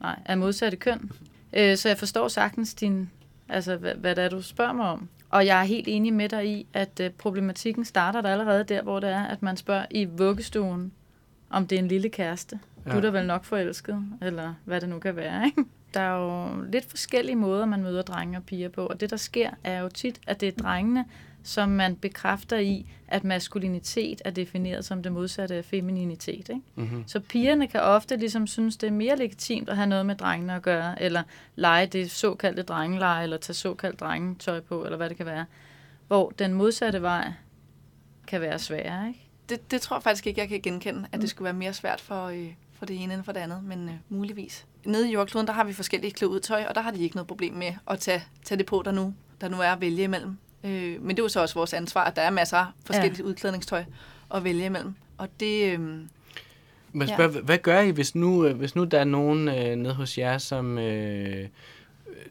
nej, 0.00 0.18
af 0.26 0.38
modsatte 0.38 0.76
køn. 0.76 1.12
Øh, 1.52 1.76
så 1.76 1.88
jeg 1.88 1.98
forstår 1.98 2.28
sagtens 2.28 2.74
din, 2.74 3.10
altså 3.48 3.76
hvad, 3.76 3.94
hvad 3.94 4.16
det 4.16 4.24
er, 4.24 4.28
du 4.28 4.42
spørger 4.42 4.72
mig 4.72 4.86
om. 4.86 5.08
Og 5.34 5.46
jeg 5.46 5.60
er 5.60 5.64
helt 5.64 5.88
enig 5.88 6.12
med 6.12 6.28
dig 6.28 6.46
i, 6.46 6.66
at 6.72 7.00
øh, 7.00 7.10
problematikken 7.10 7.84
starter 7.84 8.20
der 8.20 8.28
allerede 8.28 8.64
der, 8.64 8.82
hvor 8.82 9.00
det 9.00 9.10
er, 9.10 9.22
at 9.22 9.42
man 9.42 9.56
spørger 9.56 9.86
i 9.90 10.04
vuggestuen, 10.04 10.92
om 11.50 11.66
det 11.66 11.76
er 11.76 11.82
en 11.82 11.88
lille 11.88 12.08
kæreste. 12.08 12.58
Ja. 12.86 12.92
Du 12.92 12.96
er 12.96 13.00
da 13.00 13.08
vel 13.08 13.26
nok 13.26 13.44
forelsket, 13.44 14.04
eller 14.22 14.54
hvad 14.64 14.80
det 14.80 14.88
nu 14.88 14.98
kan 14.98 15.16
være, 15.16 15.46
ikke? 15.46 15.64
Der 15.94 16.00
er 16.00 16.16
jo 16.18 16.62
lidt 16.72 16.90
forskellige 16.90 17.36
måder, 17.36 17.66
man 17.66 17.82
møder 17.82 18.02
drenge 18.02 18.38
og 18.38 18.44
piger 18.44 18.68
på, 18.68 18.86
og 18.86 19.00
det, 19.00 19.10
der 19.10 19.16
sker, 19.16 19.50
er 19.64 19.80
jo 19.80 19.88
tit, 19.88 20.20
at 20.26 20.40
det 20.40 20.48
er 20.48 20.62
drengene, 20.62 21.04
som 21.44 21.68
man 21.68 21.96
bekræfter 21.96 22.58
i, 22.58 22.86
at 23.08 23.24
maskulinitet 23.24 24.22
er 24.24 24.30
defineret 24.30 24.84
som 24.84 25.02
det 25.02 25.12
modsatte 25.12 25.54
af 25.54 25.64
femininitet. 25.64 26.48
Ikke? 26.48 26.60
Mhm. 26.74 27.04
Så 27.06 27.20
pigerne 27.20 27.66
kan 27.66 27.80
ofte 27.80 28.16
ligesom 28.16 28.46
synes, 28.46 28.76
det 28.76 28.86
er 28.86 28.90
mere 28.90 29.16
legitimt 29.16 29.68
at 29.68 29.76
have 29.76 29.86
noget 29.86 30.06
med 30.06 30.14
drengene 30.14 30.54
at 30.54 30.62
gøre, 30.62 31.02
eller 31.02 31.22
lege 31.56 31.86
det 31.86 32.10
såkaldte 32.10 32.62
drengeleje, 32.62 33.22
eller 33.22 33.36
tage 33.36 33.54
såkaldt 33.54 34.00
drengetøj 34.00 34.60
på, 34.60 34.84
eller 34.84 34.96
hvad 34.96 35.08
det 35.08 35.16
kan 35.16 35.26
være. 35.26 35.44
Hvor 36.06 36.32
den 36.38 36.54
modsatte 36.54 37.02
vej 37.02 37.32
kan 38.26 38.40
være 38.40 38.58
sværere, 38.58 39.08
ikke? 39.08 39.24
det, 39.48 39.70
det 39.70 39.80
tror 39.80 39.96
jeg 39.96 40.02
faktisk 40.02 40.26
ikke, 40.26 40.40
jeg 40.40 40.48
kan 40.48 40.60
genkende, 40.60 41.06
at 41.12 41.20
det 41.20 41.30
skulle 41.30 41.44
være 41.44 41.54
mere 41.54 41.72
svært 41.72 42.00
for, 42.00 42.26
øh, 42.26 42.52
for 42.72 42.86
det 42.86 43.02
ene 43.02 43.14
end 43.14 43.24
for 43.24 43.32
det 43.32 43.40
andet, 43.40 43.64
men 43.64 43.88
øh, 43.88 43.94
muligvis. 44.08 44.66
Nede 44.84 45.10
i 45.10 45.12
jordkloden, 45.12 45.46
der 45.46 45.52
har 45.52 45.64
vi 45.64 45.72
forskellige 45.72 46.12
klæudetøj, 46.12 46.64
og 46.68 46.74
der 46.74 46.80
har 46.80 46.90
de 46.90 47.02
ikke 47.02 47.16
noget 47.16 47.28
problem 47.28 47.54
med 47.54 47.74
at 47.90 47.98
tage, 47.98 48.24
tage 48.44 48.58
det 48.58 48.66
på, 48.66 48.82
der 48.84 48.92
nu, 48.92 49.14
der 49.40 49.48
nu 49.48 49.60
er 49.60 49.68
at 49.68 49.80
vælge 49.80 50.02
imellem. 50.02 50.36
Øh, 50.64 51.02
men 51.02 51.10
det 51.10 51.18
er 51.18 51.24
jo 51.24 51.28
så 51.28 51.40
også 51.40 51.54
vores 51.54 51.72
ansvar, 51.72 52.04
at 52.04 52.16
der 52.16 52.22
er 52.22 52.30
masser 52.30 52.56
af 52.56 52.66
forskelligt 52.86 53.18
ja. 53.18 53.24
udklædningstøj 53.24 53.84
at 54.34 54.44
vælge 54.44 54.64
imellem. 54.66 54.94
Og 55.18 55.28
det... 55.40 55.72
Øh, 55.72 55.80
Men 55.80 57.08
Ja. 57.08 57.14
spørg, 57.14 57.34
ja. 57.34 57.40
hvad 57.40 57.58
gør 57.58 57.80
I, 57.80 57.90
hvis 57.90 58.14
nu, 58.14 58.46
øh, 58.46 58.56
hvis 58.56 58.76
nu 58.76 58.84
der 58.84 59.00
er 59.00 59.04
nogen 59.04 59.48
øh, 59.48 59.76
nede 59.76 59.94
hos 59.94 60.18
jer, 60.18 60.38
som, 60.38 60.78
øh, 60.78 61.48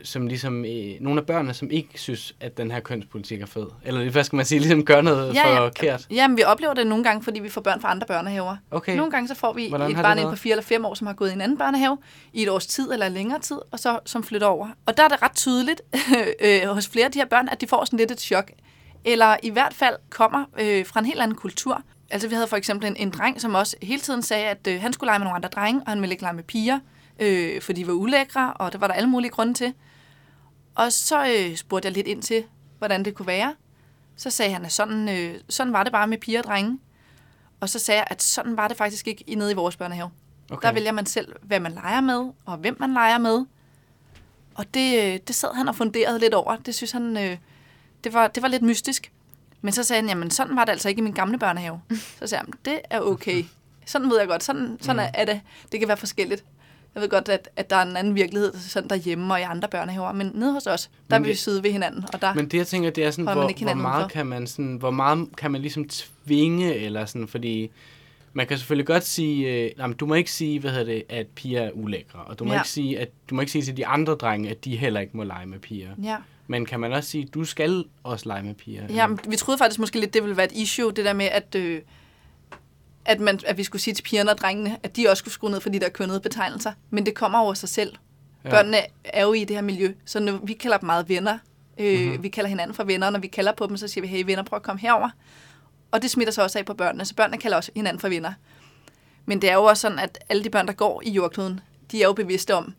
som 0.03 0.27
ligesom, 0.27 0.65
øh, 0.65 0.91
nogle 0.99 1.19
af 1.19 1.25
børnene, 1.25 1.53
som 1.53 1.71
ikke 1.71 1.89
synes, 1.95 2.35
at 2.39 2.57
den 2.57 2.71
her 2.71 2.79
kønspolitik 2.79 3.41
er 3.41 3.45
fed? 3.45 3.65
Eller 3.83 4.09
hvad 4.09 4.23
skal 4.23 4.35
man 4.35 4.45
sige, 4.45 4.59
ligesom 4.59 4.85
gør 4.85 5.01
noget 5.01 5.33
Ja, 5.33 5.53
ja. 5.53 5.65
forkert? 5.65 6.07
Jamen, 6.11 6.37
vi 6.37 6.43
oplever 6.43 6.73
det 6.73 6.87
nogle 6.87 7.03
gange, 7.03 7.23
fordi 7.23 7.39
vi 7.39 7.49
får 7.49 7.61
børn 7.61 7.81
fra 7.81 7.91
andre 7.91 8.07
børnehaver. 8.07 8.57
Okay. 8.71 8.95
Nogle 8.97 9.11
gange 9.11 9.27
så 9.27 9.35
får 9.35 9.53
vi 9.53 9.69
Hvordan 9.69 9.91
et 9.91 9.97
barn 9.97 10.19
ind 10.19 10.29
på 10.29 10.35
4 10.35 10.51
eller 10.51 10.63
5 10.63 10.85
år, 10.85 10.93
som 10.93 11.07
har 11.07 11.13
gået 11.13 11.29
i 11.29 11.33
en 11.33 11.41
anden 11.41 11.57
børnehave 11.57 11.97
i 12.33 12.43
et 12.43 12.49
års 12.49 12.67
tid 12.67 12.91
eller 12.91 13.09
længere 13.09 13.39
tid, 13.39 13.57
og 13.71 13.79
så 13.79 13.99
som 14.05 14.23
flytter 14.23 14.47
over. 14.47 14.67
Og 14.85 14.97
der 14.97 15.03
er 15.03 15.07
det 15.07 15.21
ret 15.21 15.35
tydeligt 15.35 15.81
øh, 16.43 16.67
hos 16.67 16.87
flere 16.87 17.05
af 17.05 17.11
de 17.11 17.19
her 17.19 17.25
børn, 17.25 17.49
at 17.49 17.61
de 17.61 17.67
får 17.67 17.85
sådan 17.85 17.99
lidt 17.99 18.11
et 18.11 18.19
chok. 18.21 18.51
Eller 19.05 19.37
i 19.43 19.49
hvert 19.49 19.73
fald 19.73 19.95
kommer 20.09 20.45
øh, 20.59 20.85
fra 20.85 20.99
en 20.99 21.05
helt 21.05 21.19
anden 21.21 21.37
kultur. 21.37 21.81
Altså 22.09 22.27
vi 22.27 22.35
havde 22.35 22.47
for 22.47 22.57
eksempel 22.57 22.87
en, 22.87 22.95
en 22.95 23.09
dreng, 23.09 23.41
som 23.41 23.55
også 23.55 23.75
hele 23.81 24.01
tiden 24.01 24.21
sagde, 24.21 24.45
at 24.45 24.67
øh, 24.67 24.81
han 24.81 24.93
skulle 24.93 25.07
lege 25.07 25.19
med 25.19 25.25
nogle 25.25 25.35
andre 25.35 25.49
drenge, 25.49 25.81
og 25.85 25.91
han 25.91 26.01
ville 26.01 26.13
ikke 26.13 26.23
lege 26.23 26.33
med 26.35 26.43
piger, 26.43 26.79
øh, 27.19 27.61
for 27.61 27.73
de 27.73 27.87
var 27.87 27.93
ulækre, 27.93 28.53
og 28.53 28.73
det 28.73 28.81
var 28.81 28.87
der 28.87 28.93
alle 28.93 29.09
mulige 29.09 29.31
grunde 29.31 29.53
til. 29.53 29.73
Og 30.75 30.91
så 30.93 31.27
øh, 31.27 31.55
spurgte 31.55 31.85
jeg 31.85 31.93
lidt 31.93 32.07
ind 32.07 32.21
til, 32.21 32.43
hvordan 32.77 33.05
det 33.05 33.15
kunne 33.15 33.27
være. 33.27 33.55
Så 34.15 34.29
sagde 34.29 34.53
han, 34.53 34.65
at 34.65 34.71
sådan, 34.71 35.09
øh, 35.09 35.35
sådan 35.49 35.73
var 35.73 35.83
det 35.83 35.91
bare 35.91 36.07
med 36.07 36.17
piger 36.17 36.39
og 36.39 36.43
drenge. 36.45 36.79
Og 37.59 37.69
så 37.69 37.79
sagde 37.79 37.97
jeg, 37.99 38.07
at 38.09 38.21
sådan 38.21 38.57
var 38.57 38.67
det 38.67 38.77
faktisk 38.77 39.07
ikke 39.07 39.23
i 39.27 39.35
nede 39.35 39.51
i 39.51 39.55
vores 39.55 39.77
børnehave. 39.77 40.09
Okay. 40.51 40.67
Der 40.67 40.73
vælger 40.73 40.91
man 40.91 41.05
selv, 41.05 41.33
hvad 41.41 41.59
man 41.59 41.71
leger 41.71 42.01
med, 42.01 42.31
og 42.45 42.57
hvem 42.57 42.77
man 42.79 42.93
leger 42.93 43.17
med. 43.17 43.45
Og 44.55 44.73
det, 44.73 45.03
øh, 45.13 45.19
det 45.27 45.35
sad 45.35 45.53
han 45.55 45.67
og 45.67 45.75
funderede 45.75 46.19
lidt 46.19 46.33
over. 46.33 46.55
Det 46.55 46.75
synes 46.75 46.91
han, 46.91 47.17
øh, 47.17 47.37
det, 48.03 48.13
var, 48.13 48.27
det 48.27 48.43
var 48.43 48.47
lidt 48.49 48.61
mystisk. 48.63 49.11
Men 49.61 49.73
så 49.73 49.83
sagde 49.83 50.01
han, 50.01 50.09
jamen 50.09 50.31
sådan 50.31 50.55
var 50.55 50.65
det 50.65 50.71
altså 50.71 50.89
ikke 50.89 50.99
i 50.99 51.03
min 51.03 51.13
gamle 51.13 51.39
børnehave. 51.39 51.81
Så 52.19 52.27
sagde 52.27 52.43
han, 52.45 52.53
det 52.65 52.79
er 52.89 52.99
okay. 52.99 53.45
Sådan 53.85 54.09
ved 54.09 54.19
jeg 54.19 54.27
godt. 54.27 54.43
Sådan, 54.43 54.77
sådan 54.81 54.95
Mm. 55.05 55.11
er 55.13 55.25
det. 55.25 55.41
Det 55.71 55.79
kan 55.79 55.87
være 55.87 55.97
forskelligt. 55.97 56.43
Jeg 56.95 57.01
ved 57.01 57.09
godt, 57.09 57.29
at, 57.29 57.49
at 57.55 57.69
der 57.69 57.75
er 57.75 57.81
en 57.85 57.97
anden 57.97 58.15
virkelighed 58.15 58.53
sådan 58.57 58.89
derhjemme 58.89 59.33
og 59.33 59.39
i 59.39 59.43
andre 59.43 59.67
børnehaver, 59.67 60.11
men 60.11 60.31
nede 60.35 60.53
hos 60.53 60.67
os, 60.67 60.89
der 61.09 61.17
Men 61.19 61.23
vil 61.23 61.27
vi 61.27 61.31
det- 61.33 61.39
sidde 61.39 61.63
ved 61.63 61.71
hinanden, 61.71 62.05
og 62.13 62.21
der 62.21 62.33
Men 62.33 62.47
det 62.47 62.57
jeg 62.57 62.67
tænker, 62.67 62.89
det 62.89 63.05
er 63.05 63.11
sådan, 63.11 63.25
hvor, 63.25 63.33
hvor 63.33 63.73
meget 63.73 64.11
kan 64.11 64.25
man 64.25 64.47
sådan, 64.47 64.75
hvor 64.75 64.91
meget 64.91 65.27
kan 65.37 65.51
man 65.51 65.61
ligesom 65.61 65.87
tvinge, 65.89 66.75
eller 66.75 67.05
sådan, 67.05 67.27
fordi 67.27 67.71
man 68.33 68.47
kan 68.47 68.57
selvfølgelig 68.57 68.87
godt 68.87 69.05
sige, 69.05 69.63
øh, 69.63 69.71
jamen, 69.77 69.95
du 69.97 70.05
må 70.05 70.13
ikke 70.13 70.31
sige, 70.31 70.59
hvad 70.59 70.71
hedder 70.71 70.85
det, 70.85 71.03
at 71.09 71.27
piger 71.27 71.61
er 71.61 71.71
ulækre, 71.71 72.19
og 72.19 72.39
du 72.39 72.43
må 72.45 72.53
Ja. 72.53 72.59
ikke 72.59 72.69
sige, 72.69 72.99
at 72.99 73.09
du 73.29 73.35
må 73.35 73.41
ikke 73.41 73.51
sige 73.51 73.61
til 73.61 73.77
de 73.77 73.87
andre 73.87 74.13
drenge, 74.13 74.49
at 74.49 74.65
de 74.65 74.77
heller 74.77 74.99
ikke 74.99 75.17
må 75.17 75.23
lege 75.23 75.45
med 75.45 75.59
piger. 75.59 75.89
Ja. 76.03 76.17
Men 76.47 76.65
kan 76.65 76.79
man 76.79 76.93
også 76.93 77.09
sige, 77.09 77.25
du 77.25 77.45
skal 77.45 77.83
også 78.03 78.25
lege 78.29 78.43
med 78.43 78.53
piger? 78.53 78.83
Ja, 78.93 79.07
men 79.07 79.19
vi 79.27 79.35
troede 79.35 79.57
faktisk 79.57 79.79
måske 79.79 79.99
lidt, 79.99 80.13
det 80.13 80.23
ville 80.23 80.37
være 80.37 80.45
et 80.45 80.51
issue, 80.57 80.91
det 80.91 81.05
der 81.05 81.13
med, 81.13 81.25
at, 81.25 81.55
øh, 81.55 81.81
at, 83.05 83.19
man, 83.19 83.39
at 83.45 83.57
vi 83.57 83.63
skulle 83.63 83.81
sige 83.81 83.93
til 83.93 84.03
pigerne 84.03 84.31
og 84.31 84.37
drengene, 84.37 84.77
at 84.83 84.95
de 84.95 85.07
også 85.09 85.19
skulle 85.19 85.33
skrue 85.33 85.51
ned 85.51 85.59
for 85.61 85.69
de 85.69 85.79
der 85.79 85.89
kønnede 85.89 86.19
betegnelser. 86.19 86.71
Men 86.89 87.05
det 87.05 87.15
kommer 87.15 87.39
over 87.39 87.53
sig 87.53 87.69
selv. 87.69 87.93
Ja. 88.43 88.49
Børnene 88.49 88.77
er 89.03 89.23
jo 89.23 89.33
i 89.33 89.43
det 89.43 89.55
her 89.55 89.61
miljø, 89.63 89.93
så 90.05 90.19
når 90.19 90.39
vi 90.43 90.53
kalder 90.53 90.77
dem 90.77 90.85
meget 90.87 91.09
venner. 91.09 91.37
Øh, 91.77 91.93
Mhm. 91.99 92.07
mm-hmm. 92.07 92.23
Vi 92.23 92.29
kalder 92.29 92.47
hinanden 92.49 92.75
for 92.75 92.83
venner, 92.83 93.07
og 93.07 93.13
når 93.13 93.19
vi 93.19 93.27
kalder 93.27 93.51
på 93.51 93.67
dem, 93.67 93.77
så 93.77 93.87
siger 93.87 94.01
vi, 94.01 94.07
hey 94.07 94.23
venner, 94.25 94.43
prøv 94.43 94.57
at 94.57 94.63
komme 94.63 94.79
herover. 94.81 95.09
Og 95.91 96.01
det 96.01 96.11
smitter 96.11 96.33
sig 96.33 96.43
også 96.43 96.59
af 96.59 96.65
på 96.65 96.73
børnene, 96.73 97.05
så 97.05 97.15
børnene 97.15 97.37
kalder 97.37 97.57
også 97.57 97.71
hinanden 97.75 97.99
for 97.99 98.09
venner. 98.09 98.33
Men 99.25 99.41
det 99.41 99.49
er 99.49 99.53
jo 99.53 99.63
også 99.63 99.81
sådan, 99.81 99.99
at 99.99 100.19
alle 100.29 100.43
de 100.43 100.49
børn, 100.49 100.67
der 100.67 100.73
går 100.73 101.01
i 101.05 101.11
jordkloden, 101.11 101.59
de 101.91 102.01
er 102.03 102.07
jo 102.07 102.13
bevidste 102.13 102.55
om, 102.55 102.73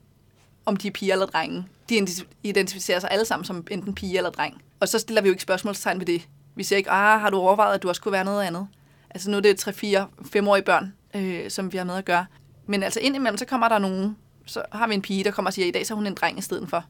om 0.66 0.76
de 0.76 0.88
er 0.88 0.92
piger 0.92 1.12
eller 1.12 1.26
drenge. 1.26 1.64
De 1.88 1.98
identi- 2.02 2.24
identificerer 2.42 3.00
sig 3.00 3.10
alle 3.10 3.24
sammen 3.24 3.44
som 3.44 3.66
enten 3.70 3.94
pige 3.94 4.16
eller 4.16 4.30
dreng. 4.30 4.62
Og 4.80 4.88
så 4.88 4.98
stiller 4.98 5.22
vi 5.22 5.28
jo 5.28 5.32
ikke 5.32 5.42
spørgsmålstegn 5.42 5.98
ved 5.98 6.06
det. 6.06 6.28
Vi 6.54 6.62
siger 6.64 6.76
ikke, 6.76 6.90
ah, 6.90 7.20
har 7.20 7.30
du 7.30 7.36
overvejet, 7.38 7.74
at 7.74 7.82
du 7.82 7.88
også 7.88 8.00
kunne 8.02 8.12
være 8.12 8.24
noget 8.24 8.42
andet? 8.44 8.68
Altså 9.14 9.30
nu 9.30 9.36
er 9.36 9.40
det 9.40 9.68
3-4-5-årige 9.68 10.64
børn, 10.64 10.94
øh, 11.14 11.50
som 11.50 11.72
vi 11.72 11.78
har 11.78 11.84
med 11.84 11.94
at 11.94 12.04
gøre. 12.04 12.26
Men 12.66 12.82
altså 12.82 13.00
indimellem, 13.00 13.38
så 13.38 13.44
kommer 13.44 13.68
der 13.68 13.78
nogen, 13.78 14.16
så 14.46 14.62
har 14.72 14.86
vi 14.86 14.94
en 14.94 15.02
pige, 15.02 15.24
der 15.24 15.30
kommer 15.30 15.48
og 15.48 15.54
siger, 15.54 15.66
i 15.66 15.70
dag 15.70 15.86
så 15.86 15.94
er 15.94 15.96
hun 15.96 16.06
en 16.06 16.14
dreng 16.14 16.38
i 16.38 16.42
stedet 16.42 16.68
for. 16.68 16.84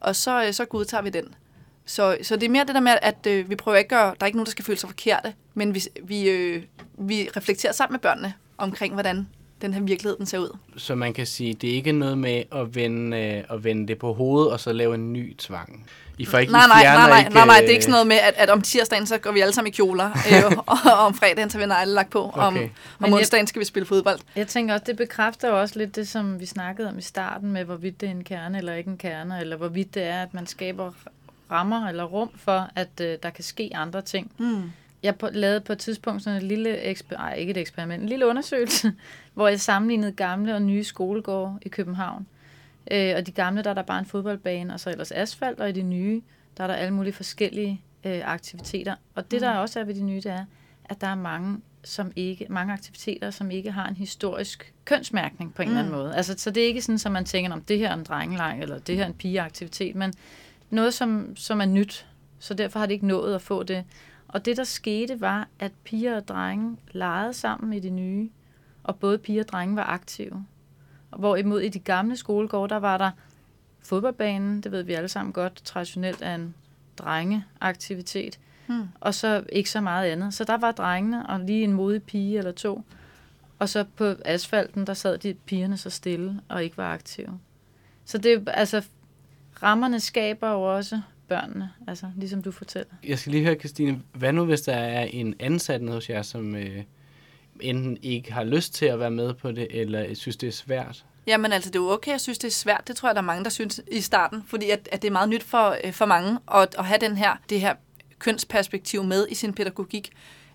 Og 0.00 0.16
så, 0.16 0.44
øh, 0.44 0.52
så 0.52 0.64
godtager 0.64 1.02
vi 1.02 1.10
den. 1.10 1.34
Så, 1.84 2.18
så 2.22 2.36
det 2.36 2.42
er 2.42 2.50
mere 2.50 2.64
det 2.64 2.74
der 2.74 2.80
med, 2.80 2.92
at 3.02 3.26
øh, 3.26 3.50
vi 3.50 3.56
prøver 3.56 3.78
ikke 3.78 3.96
at, 3.96 4.20
der 4.20 4.24
er 4.24 4.26
ikke 4.26 4.36
nogen, 4.36 4.46
der 4.46 4.50
skal 4.50 4.64
føle 4.64 4.78
sig 4.78 4.88
forkerte, 4.88 5.34
men 5.54 5.74
vi, 5.74 5.82
vi, 6.02 6.28
øh, 6.30 6.62
vi 6.98 7.28
reflekterer 7.36 7.72
sammen 7.72 7.94
med 7.94 8.00
børnene 8.00 8.34
omkring, 8.58 8.94
hvordan 8.94 9.28
den 9.62 9.74
her 9.74 9.80
virkelighed, 9.80 10.16
den 10.18 10.26
ser 10.26 10.38
ud. 10.38 10.56
Så 10.76 10.94
man 10.94 11.12
kan 11.12 11.26
sige, 11.26 11.54
det 11.54 11.70
er 11.70 11.74
ikke 11.74 11.92
noget 11.92 12.18
med 12.18 12.42
at 12.52 12.74
vende, 12.74 13.16
øh, 13.16 13.56
at 13.56 13.64
vende 13.64 13.88
det 13.88 13.98
på 13.98 14.12
hovedet, 14.12 14.52
og 14.52 14.60
så 14.60 14.72
lave 14.72 14.94
en 14.94 15.12
ny 15.12 15.36
tvang. 15.36 15.86
I 16.18 16.24
får 16.24 16.38
ikke, 16.38 16.52
nej, 16.52 16.66
nej, 16.66 16.82
nej, 16.82 17.08
nej, 17.08 17.18
ikke, 17.18 17.34
nej, 17.34 17.46
nej, 17.46 17.56
det 17.56 17.64
er 17.64 17.68
øh, 17.68 17.72
ikke 17.72 17.84
sådan 17.84 17.92
noget 17.92 18.06
med, 18.06 18.16
at, 18.16 18.34
at 18.36 18.50
om 18.50 18.62
tirsdagen, 18.62 19.06
så 19.06 19.18
går 19.18 19.32
vi 19.32 19.40
alle 19.40 19.52
sammen 19.52 19.68
i 19.68 19.74
kjoler, 19.74 20.06
øh, 20.06 20.58
og, 20.66 20.78
og 20.84 20.98
om 20.98 21.14
fredagen, 21.14 21.50
så 21.50 21.58
er 21.58 21.62
vi 21.62 21.66
neglelagt 21.66 22.10
på, 22.10 22.28
okay. 22.28 22.40
om, 22.40 22.58
om 23.02 23.12
onsdagen 23.12 23.46
skal 23.46 23.60
vi 23.60 23.64
spille 23.64 23.86
fodbold. 23.86 24.18
Jeg 24.36 24.48
tænker 24.48 24.74
også, 24.74 24.84
det 24.86 24.96
bekræfter 24.96 25.50
også 25.50 25.78
lidt 25.78 25.96
det, 25.96 26.08
som 26.08 26.40
vi 26.40 26.46
snakkede 26.46 26.88
om 26.88 26.98
i 26.98 27.02
starten 27.02 27.52
med, 27.52 27.64
hvorvidt 27.64 28.00
det 28.00 28.06
er 28.06 28.10
en 28.10 28.24
kerne 28.24 28.58
eller 28.58 28.74
ikke 28.74 28.90
en 28.90 28.98
kerne, 28.98 29.40
eller 29.40 29.56
hvorvidt 29.56 29.94
det 29.94 30.02
er, 30.02 30.22
at 30.22 30.34
man 30.34 30.46
skaber 30.46 30.92
rammer 31.50 31.88
eller 31.88 32.04
rum 32.04 32.30
for, 32.36 32.68
at 32.76 33.00
øh, 33.00 33.18
der 33.22 33.30
kan 33.30 33.44
ske 33.44 33.70
andre 33.74 34.02
ting. 34.02 34.30
Hmm. 34.36 34.72
Jeg 35.02 35.16
på, 35.16 35.28
lavede 35.32 35.60
på 35.60 35.72
et 35.72 35.78
tidspunkt 35.78 36.22
sådan 36.22 36.36
et 36.36 36.42
lille, 36.42 36.90
eksper- 36.90 37.32
ikke 37.32 37.50
et 37.50 37.56
eksperiment, 37.56 38.02
en 38.02 38.08
lille 38.08 38.26
undersøgelse, 38.26 38.92
hvor 39.34 39.48
jeg 39.48 39.60
sammenlignede 39.60 40.12
gamle 40.12 40.54
og 40.54 40.62
nye 40.62 40.84
skolegårde 40.84 41.58
i 41.62 41.68
København. 41.68 42.26
Øh, 42.90 43.14
og 43.16 43.26
de 43.26 43.32
gamle, 43.32 43.62
der 43.62 43.70
er 43.70 43.74
der 43.74 43.82
bare 43.82 43.98
en 43.98 44.06
fodboldbane, 44.06 44.74
og 44.74 44.80
så 44.80 44.90
ellers 44.90 45.12
asfalt, 45.12 45.60
og 45.60 45.68
i 45.68 45.72
de 45.72 45.82
nye, 45.82 46.22
der 46.56 46.64
er 46.64 46.68
der 46.68 46.74
alle 46.74 46.94
mulige 46.94 47.12
forskellige 47.12 47.82
øh, 48.04 48.20
aktiviteter. 48.24 48.94
Og 49.14 49.30
det, 49.30 49.40
der 49.40 49.50
også 49.50 49.80
er 49.80 49.84
ved 49.84 49.94
de 49.94 50.02
nye, 50.02 50.16
det 50.16 50.26
er, 50.26 50.44
at 50.84 51.00
der 51.00 51.06
er 51.06 51.14
mange, 51.14 51.60
som 51.84 52.12
ikke, 52.16 52.46
mange 52.50 52.72
aktiviteter, 52.72 53.30
som 53.30 53.50
ikke 53.50 53.70
har 53.70 53.88
en 53.88 53.96
historisk 53.96 54.74
kønsmærkning 54.84 55.54
på 55.54 55.62
en 55.62 55.68
mm. 55.68 55.72
eller 55.72 55.80
anden 55.80 55.94
måde. 55.94 56.16
Altså, 56.16 56.34
så 56.38 56.50
det 56.50 56.62
er 56.62 56.66
ikke 56.66 56.82
sådan, 56.82 57.00
at 57.06 57.12
man 57.12 57.24
tænker, 57.24 57.52
om 57.52 57.62
det 57.62 57.78
her 57.78 57.88
er 57.88 57.94
en 57.94 58.04
drengeleg, 58.04 58.58
eller 58.62 58.78
det 58.78 58.96
her 58.96 59.02
er 59.02 59.06
en 59.06 59.14
pigeaktivitet, 59.14 59.94
men 59.94 60.14
noget, 60.70 60.94
som, 60.94 61.36
som 61.36 61.60
er 61.60 61.64
nyt. 61.64 62.06
Så 62.38 62.54
derfor 62.54 62.78
har 62.78 62.86
det 62.86 62.92
ikke 62.92 63.06
nået 63.06 63.34
at 63.34 63.42
få 63.42 63.62
det. 63.62 63.84
Og 64.32 64.44
det, 64.44 64.56
der 64.56 64.64
skete, 64.64 65.20
var, 65.20 65.48
at 65.58 65.72
piger 65.84 66.16
og 66.16 66.28
drenge 66.28 66.76
legede 66.92 67.32
sammen 67.32 67.72
i 67.72 67.80
det 67.80 67.92
nye, 67.92 68.30
og 68.84 68.96
både 68.96 69.18
piger 69.18 69.42
og 69.42 69.48
drenge 69.48 69.76
var 69.76 69.84
aktive. 69.84 70.46
Hvorimod 71.16 71.60
i 71.60 71.68
de 71.68 71.78
gamle 71.78 72.16
skolegårde, 72.16 72.74
der 72.74 72.80
var 72.80 72.98
der 72.98 73.10
fodboldbanen, 73.80 74.60
det 74.60 74.72
ved 74.72 74.82
vi 74.82 74.92
alle 74.92 75.08
sammen 75.08 75.32
godt, 75.32 75.60
traditionelt 75.64 76.22
er 76.22 76.34
en 76.34 76.54
drengeaktivitet, 76.96 78.38
Hmm. 78.66 78.88
og 79.00 79.14
så 79.14 79.44
ikke 79.52 79.70
så 79.70 79.80
meget 79.80 80.10
andet. 80.10 80.34
Så 80.34 80.44
der 80.44 80.56
var 80.56 80.72
drengene, 80.72 81.26
og 81.26 81.40
lige 81.40 81.64
en 81.64 81.72
modig 81.72 82.02
pige 82.02 82.38
eller 82.38 82.52
to. 82.52 82.82
Og 83.58 83.68
så 83.68 83.84
på 83.96 84.14
asfalten, 84.24 84.86
der 84.86 84.94
sad 84.94 85.18
de 85.18 85.34
pigerne 85.34 85.76
så 85.76 85.90
stille 85.90 86.40
og 86.48 86.64
ikke 86.64 86.76
var 86.76 86.92
aktive. 86.92 87.40
Så 88.04 88.18
det 88.18 88.48
altså, 88.54 88.84
rammerne 89.62 90.00
skaber 90.00 90.50
jo 90.50 90.76
også 90.76 91.00
børnene, 91.30 91.70
altså 91.88 92.06
ligesom 92.16 92.42
du 92.42 92.50
fortæller. 92.50 92.92
Jeg 93.04 93.18
skal 93.18 93.32
lige 93.32 93.44
høre, 93.44 93.54
Christine, 93.54 94.02
hvad 94.12 94.32
nu 94.32 94.44
hvis 94.44 94.60
der 94.60 94.74
er 94.74 95.02
en 95.02 95.34
ansat 95.38 95.82
nede 95.82 95.94
hos 95.94 96.10
jer, 96.10 96.22
som 96.22 96.54
øh, 96.54 96.82
enten 97.60 97.98
ikke 98.02 98.32
har 98.32 98.44
lyst 98.44 98.74
til 98.74 98.86
at 98.86 98.98
være 98.98 99.10
med 99.10 99.34
på 99.34 99.52
det, 99.52 99.66
eller 99.70 100.14
synes, 100.14 100.36
det 100.36 100.46
er 100.46 100.52
svært? 100.52 101.04
Jamen 101.26 101.52
altså, 101.52 101.70
det 101.70 101.76
er 101.76 101.82
jo 101.82 101.90
okay, 101.90 102.10
jeg 102.10 102.20
synes, 102.20 102.38
det 102.38 102.48
er 102.48 102.52
svært. 102.52 102.88
Det 102.88 102.96
tror 102.96 103.08
jeg, 103.08 103.14
der 103.14 103.20
er 103.20 103.26
mange, 103.26 103.44
der 103.44 103.50
synes 103.50 103.80
i 103.92 104.00
starten, 104.00 104.42
fordi 104.46 104.70
at, 104.70 104.88
at 104.92 105.02
det 105.02 105.08
er 105.08 105.12
meget 105.12 105.28
nyt 105.28 105.42
for, 105.42 105.76
øh, 105.84 105.92
for 105.92 106.06
mange 106.06 106.38
at, 106.54 106.74
at 106.78 106.84
have 106.84 106.98
den 107.00 107.16
her, 107.16 107.36
det 107.50 107.60
her 107.60 107.74
kønsperspektiv 108.18 109.04
med 109.04 109.26
i 109.30 109.34
sin 109.34 109.52
pædagogik. 109.52 110.10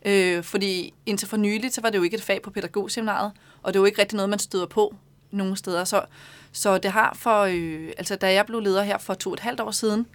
Øh, 0.05 0.43
fordi 0.43 0.93
indtil 1.05 1.27
for 1.27 1.37
nylig, 1.37 1.73
så 1.73 1.81
var 1.81 1.89
det 1.89 1.97
jo 1.97 2.03
ikke 2.03 2.17
et 2.17 2.23
fag 2.23 2.41
på 2.41 2.51
pædagogseminaret, 2.51 3.31
og 3.63 3.73
det 3.73 3.79
er 3.79 3.81
jo 3.81 3.85
ikke 3.85 4.01
rigtig 4.01 4.15
noget, 4.15 4.29
man 4.29 4.39
støder 4.39 4.65
på 4.65 4.95
nogle 5.31 5.57
steder. 5.57 5.83
Så, 5.83 6.05
så 6.51 6.77
det 6.77 6.91
har 6.91 7.17
for, 7.19 7.41
øh, 7.41 7.89
altså 7.97 8.15
da 8.15 8.33
jeg 8.33 8.45
blev 8.45 8.59
leder 8.59 8.83
her 8.83 8.97
for 8.97 9.13
to 9.13 9.29
og 9.29 9.33
et 9.33 9.39
halvt 9.39 9.59
år 9.59 9.71
siden, 9.71 10.07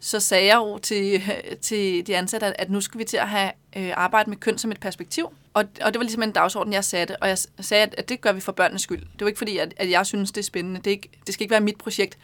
så 0.00 0.20
sagde 0.20 0.46
jeg 0.46 0.56
jo 0.56 0.78
til, 0.78 1.22
til 1.62 2.06
de 2.06 2.16
ansatte, 2.16 2.60
at- 2.60 2.70
nu 2.70 2.80
skal 2.80 2.98
vi 2.98 3.04
til 3.04 3.16
at 3.16 3.28
have 3.28 3.52
øh, 3.76 3.90
arbejde 3.96 4.30
med 4.30 4.36
køn 4.36 4.58
som 4.58 4.70
et 4.70 4.80
perspektiv. 4.80 5.28
Og, 5.54 5.64
og 5.82 5.92
det 5.92 5.98
var 5.98 6.02
ligesom 6.04 6.22
en 6.22 6.32
dagsorden, 6.32 6.72
jeg 6.72 6.84
satte. 6.84 7.16
Og 7.22 7.28
jeg 7.28 7.38
sagde, 7.60 7.82
at, 7.82 7.94
at 7.98 8.08
det 8.08 8.20
gør 8.20 8.32
vi 8.32 8.40
for 8.40 8.52
børnenes 8.52 8.82
skyld. 8.82 9.00
Det 9.00 9.06
er 9.06 9.16
jo 9.20 9.26
ikke 9.26 9.38
fordi, 9.38 9.58
at, 9.58 9.74
at 9.76 9.90
jeg 9.90 10.06
synes, 10.06 10.32
det 10.32 10.40
er 10.40 10.44
spændende. 10.44 10.78
Det, 10.80 10.86
er 10.86 10.90
ikke, 10.90 11.08
det 11.26 11.34
skal 11.34 11.44
ikke 11.44 11.50
være 11.52 11.60
mit 11.60 11.76
projekt. 11.78 12.18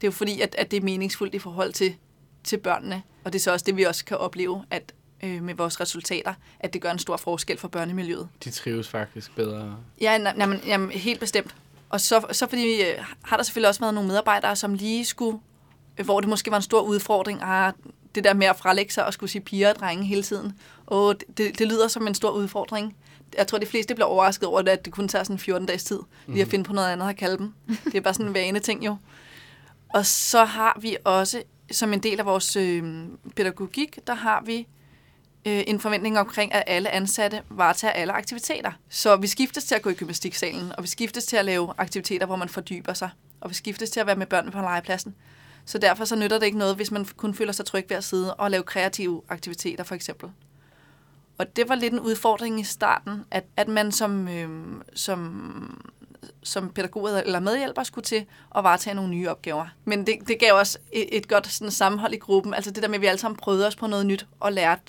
Det 0.00 0.06
er 0.06 0.08
jo 0.08 0.12
fordi, 0.12 0.40
at, 0.40 0.54
at 0.58 0.70
det 0.70 0.76
er 0.76 0.80
meningsfuldt 0.80 1.34
i 1.34 1.38
forhold 1.38 1.72
til, 1.72 1.94
til 2.44 2.56
børnene. 2.56 3.02
Og 3.24 3.32
det 3.32 3.38
er 3.38 3.42
så 3.42 3.52
også 3.52 3.64
det, 3.64 3.76
vi 3.76 3.82
også 3.82 4.04
kan 4.04 4.16
opleve 4.16 4.64
at, 4.70 4.92
øh, 5.22 5.42
med 5.42 5.54
vores 5.54 5.80
resultater, 5.80 6.34
at 6.60 6.72
det 6.72 6.82
gør 6.82 6.90
en 6.90 6.98
stor 6.98 7.16
forskel 7.16 7.58
for 7.58 7.68
børnemiljøet. 7.68 8.28
De 8.44 8.50
trives 8.50 8.88
faktisk 8.88 9.36
bedre. 9.36 9.76
Ja, 10.00 10.12
jamen, 10.38 10.60
jamen, 10.66 10.90
helt 10.90 11.20
bestemt. 11.20 11.54
Og 11.90 12.00
så, 12.00 12.26
så 12.32 12.46
fordi 12.46 12.82
øh, 12.82 13.04
har 13.22 13.36
der 13.36 13.44
selvfølgelig 13.44 13.68
også 13.68 13.80
været 13.80 13.94
nogle 13.94 14.08
medarbejdere, 14.08 14.56
som 14.56 14.74
lige 14.74 15.04
skulle, 15.04 15.38
hvor 16.02 16.20
det 16.20 16.28
måske 16.28 16.50
var 16.50 16.56
en 16.56 16.62
stor 16.62 16.80
udfordring, 16.80 17.40
ah, 17.42 17.72
det 18.14 18.24
der 18.24 18.34
med 18.34 18.46
at 18.46 18.56
frelægge 18.56 18.92
sig 18.92 19.06
og 19.06 19.12
skulle 19.12 19.30
sige 19.30 19.42
piger 19.42 19.70
og 19.70 19.76
drenge 19.76 20.04
hele 20.04 20.22
tiden. 20.22 20.52
Og 20.86 21.16
det, 21.36 21.58
det 21.58 21.68
lyder 21.68 21.88
som 21.88 22.06
en 22.06 22.14
stor 22.14 22.30
udfordring. 22.30 22.96
Jeg 23.38 23.46
tror, 23.46 23.58
de 23.58 23.66
fleste 23.66 23.94
bliver 23.94 24.08
overrasket 24.08 24.48
over, 24.48 24.60
at 24.60 24.84
det 24.84 24.92
kun 24.92 25.08
tager 25.08 25.24
sådan 25.24 25.38
14 25.38 25.66
dages 25.66 25.84
tid, 25.84 25.98
lige 26.26 26.42
at 26.42 26.48
finde 26.48 26.64
på 26.64 26.72
noget 26.72 26.88
andet 26.88 27.08
at 27.08 27.16
kalde 27.16 27.38
dem. 27.38 27.52
Det 27.84 27.94
er 27.94 28.00
bare 28.00 28.14
sådan 28.14 28.26
en 28.26 28.34
vane 28.34 28.58
ting 28.58 28.86
jo. 28.86 28.96
Og 29.88 30.06
så 30.06 30.44
har 30.44 30.78
vi 30.80 30.96
også, 31.04 31.42
som 31.70 31.92
en 31.92 32.00
del 32.00 32.20
af 32.20 32.26
vores 32.26 32.56
øh, 32.56 33.04
pædagogik, 33.36 33.98
der 34.06 34.14
har 34.14 34.42
vi 34.46 34.66
øh, 35.46 35.62
en 35.66 35.80
forventning 35.80 36.18
omkring, 36.18 36.54
at 36.54 36.64
alle 36.66 36.90
ansatte 36.90 37.42
varetager 37.50 37.92
alle 37.92 38.12
aktiviteter. 38.12 38.72
Så 38.88 39.16
vi 39.16 39.26
skiftes 39.26 39.64
til 39.64 39.74
at 39.74 39.82
gå 39.82 39.90
i 39.90 39.94
gymnastiksalen, 39.94 40.72
og 40.76 40.82
vi 40.82 40.88
skiftes 40.88 41.24
til 41.24 41.36
at 41.36 41.44
lave 41.44 41.72
aktiviteter, 41.78 42.26
hvor 42.26 42.36
man 42.36 42.48
fordyber 42.48 42.94
sig, 42.94 43.10
og 43.40 43.50
vi 43.50 43.54
skiftes 43.54 43.90
til 43.90 44.00
at 44.00 44.06
være 44.06 44.16
med 44.16 44.26
børnene 44.26 44.52
på 44.52 44.60
legepladsen. 44.60 45.14
Så 45.64 45.78
derfor 45.78 46.04
så 46.04 46.16
nytter 46.16 46.38
det 46.38 46.46
ikke 46.46 46.58
noget, 46.58 46.76
hvis 46.76 46.90
man 46.90 47.04
kun 47.16 47.34
føler 47.34 47.52
sig 47.52 47.66
tryg 47.66 47.86
ved 47.88 47.96
at 47.96 48.04
sidde 48.04 48.34
og 48.34 48.50
lave 48.50 48.62
kreative 48.62 49.22
aktiviteter, 49.28 49.84
for 49.84 49.94
eksempel. 49.94 50.30
Og 51.38 51.56
det 51.56 51.68
var 51.68 51.74
lidt 51.74 51.92
en 51.92 52.00
udfordring 52.00 52.60
i 52.60 52.64
starten, 52.64 53.24
at, 53.30 53.44
at 53.56 53.68
man 53.68 53.92
som, 53.92 54.28
øh, 54.28 54.48
som, 54.94 55.90
som 56.42 56.68
pædagog 56.68 57.18
eller 57.18 57.40
medhjælper 57.40 57.82
skulle 57.82 58.04
til 58.04 58.26
at 58.56 58.64
varetage 58.64 58.94
nogle 58.94 59.10
nye 59.10 59.30
opgaver. 59.30 59.66
Men 59.84 60.06
det, 60.06 60.14
det 60.28 60.38
gav 60.38 60.54
også 60.54 60.78
et, 60.92 61.16
et 61.16 61.28
godt 61.28 61.46
sådan, 61.46 61.70
sammenhold 61.70 62.14
i 62.14 62.18
gruppen. 62.18 62.54
Altså 62.54 62.70
det 62.70 62.82
der 62.82 62.88
med, 62.88 62.94
at 62.94 63.00
vi 63.00 63.06
alle 63.06 63.18
sammen 63.18 63.36
prøvede 63.36 63.66
os 63.66 63.76
på 63.76 63.86
noget 63.86 64.06
nyt 64.06 64.26
og 64.40 64.52
lærte, 64.52 64.82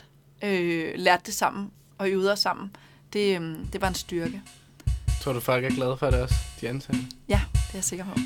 øh, 0.44 0.94
lærte 0.96 1.24
det 1.26 1.34
sammen 1.34 1.72
og 1.98 2.10
øvede 2.10 2.32
os 2.32 2.40
sammen. 2.40 2.76
Det, 3.14 3.42
øh, 3.42 3.58
det 3.74 3.82
var 3.82 3.88
en 3.88 3.96
styrke. 3.96 4.42
Tror 5.22 5.34
du, 5.34 5.40
folk 5.40 5.66
er 5.66 5.70
glade 5.70 5.98
for 5.98 6.10
det 6.10 6.22
også, 6.22 6.36
de 6.62 6.70
ansatte? 6.70 7.02
Ja, 7.30 7.42
det 7.54 7.60
er 7.60 7.70
jeg 7.74 7.84
sikker 7.84 8.06
på. 8.06 8.20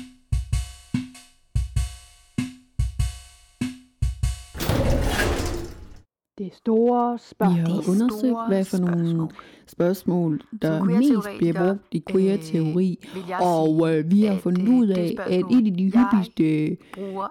Det 6.40 6.54
store 6.54 7.12
Vi 7.12 7.18
spørgsmål. 7.18 7.58
har 7.66 7.90
undersøgt, 7.90 8.48
hvad 8.48 8.64
for 8.64 8.78
nogle 8.78 9.28
spørgsmål, 9.66 10.40
der 10.62 10.84
mest 10.84 11.28
bliver 11.38 11.52
brugt 11.66 11.82
i 11.92 12.02
queer-teori. 12.10 12.98
jeg 13.28 13.38
Og 13.42 13.94
øh, 13.98 14.10
vi 14.10 14.24
har 14.24 14.36
fundet 14.36 14.68
øh, 14.68 14.74
ud 14.74 14.86
det 14.86 14.96
af, 14.96 15.16
at 15.26 15.44
et 15.50 15.66
af 15.66 15.74
de 15.76 15.84
hyppigste 15.84 16.76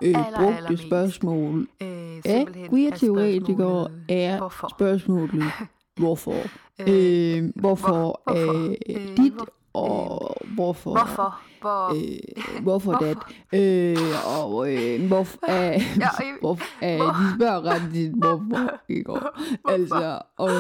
øh, 0.02 0.16
brugte 0.36 0.78
spørgsmål 0.78 1.68
øh, 1.82 1.88
af 1.88 2.22
simpelthen 2.26 2.66
er 2.66 2.70
queer-teoretikere 2.70 3.88
spørgsmålet, 3.88 4.04
er 4.10 4.38
hvorfor? 4.38 4.68
spørgsmålet, 4.78 5.44
hvorfor? 6.00 6.34
Øh, 6.80 6.88
Øh, 6.88 7.52
hvorfor 7.56 8.22
hvorfor? 8.26 8.70
øh, 8.70 8.76
Øh, 8.90 9.18
dit, 9.18 9.34
og 9.74 10.36
hvorfor? 10.56 10.92
Hvorfor? 10.92 11.40
Hvor, 11.62 11.94
Øh, 11.96 12.62
hvorfor 12.64 12.92
dat? 12.92 13.18
Øh, 13.54 13.98
og 14.40 14.74
øh, 14.74 15.08
hvorfor, 15.08 15.38
øh, 15.50 15.76
øh, 15.76 16.40
hvorfor, 16.42 16.66
øh, 16.84 17.00
de 17.00 17.36
spørger 17.36 17.66
ret 17.66 17.82
tit, 17.94 18.12
hvorfor, 18.12 18.80
ikke? 18.90 19.10
Og, 19.12 19.22
altså, 19.66 20.22
og, 20.38 20.52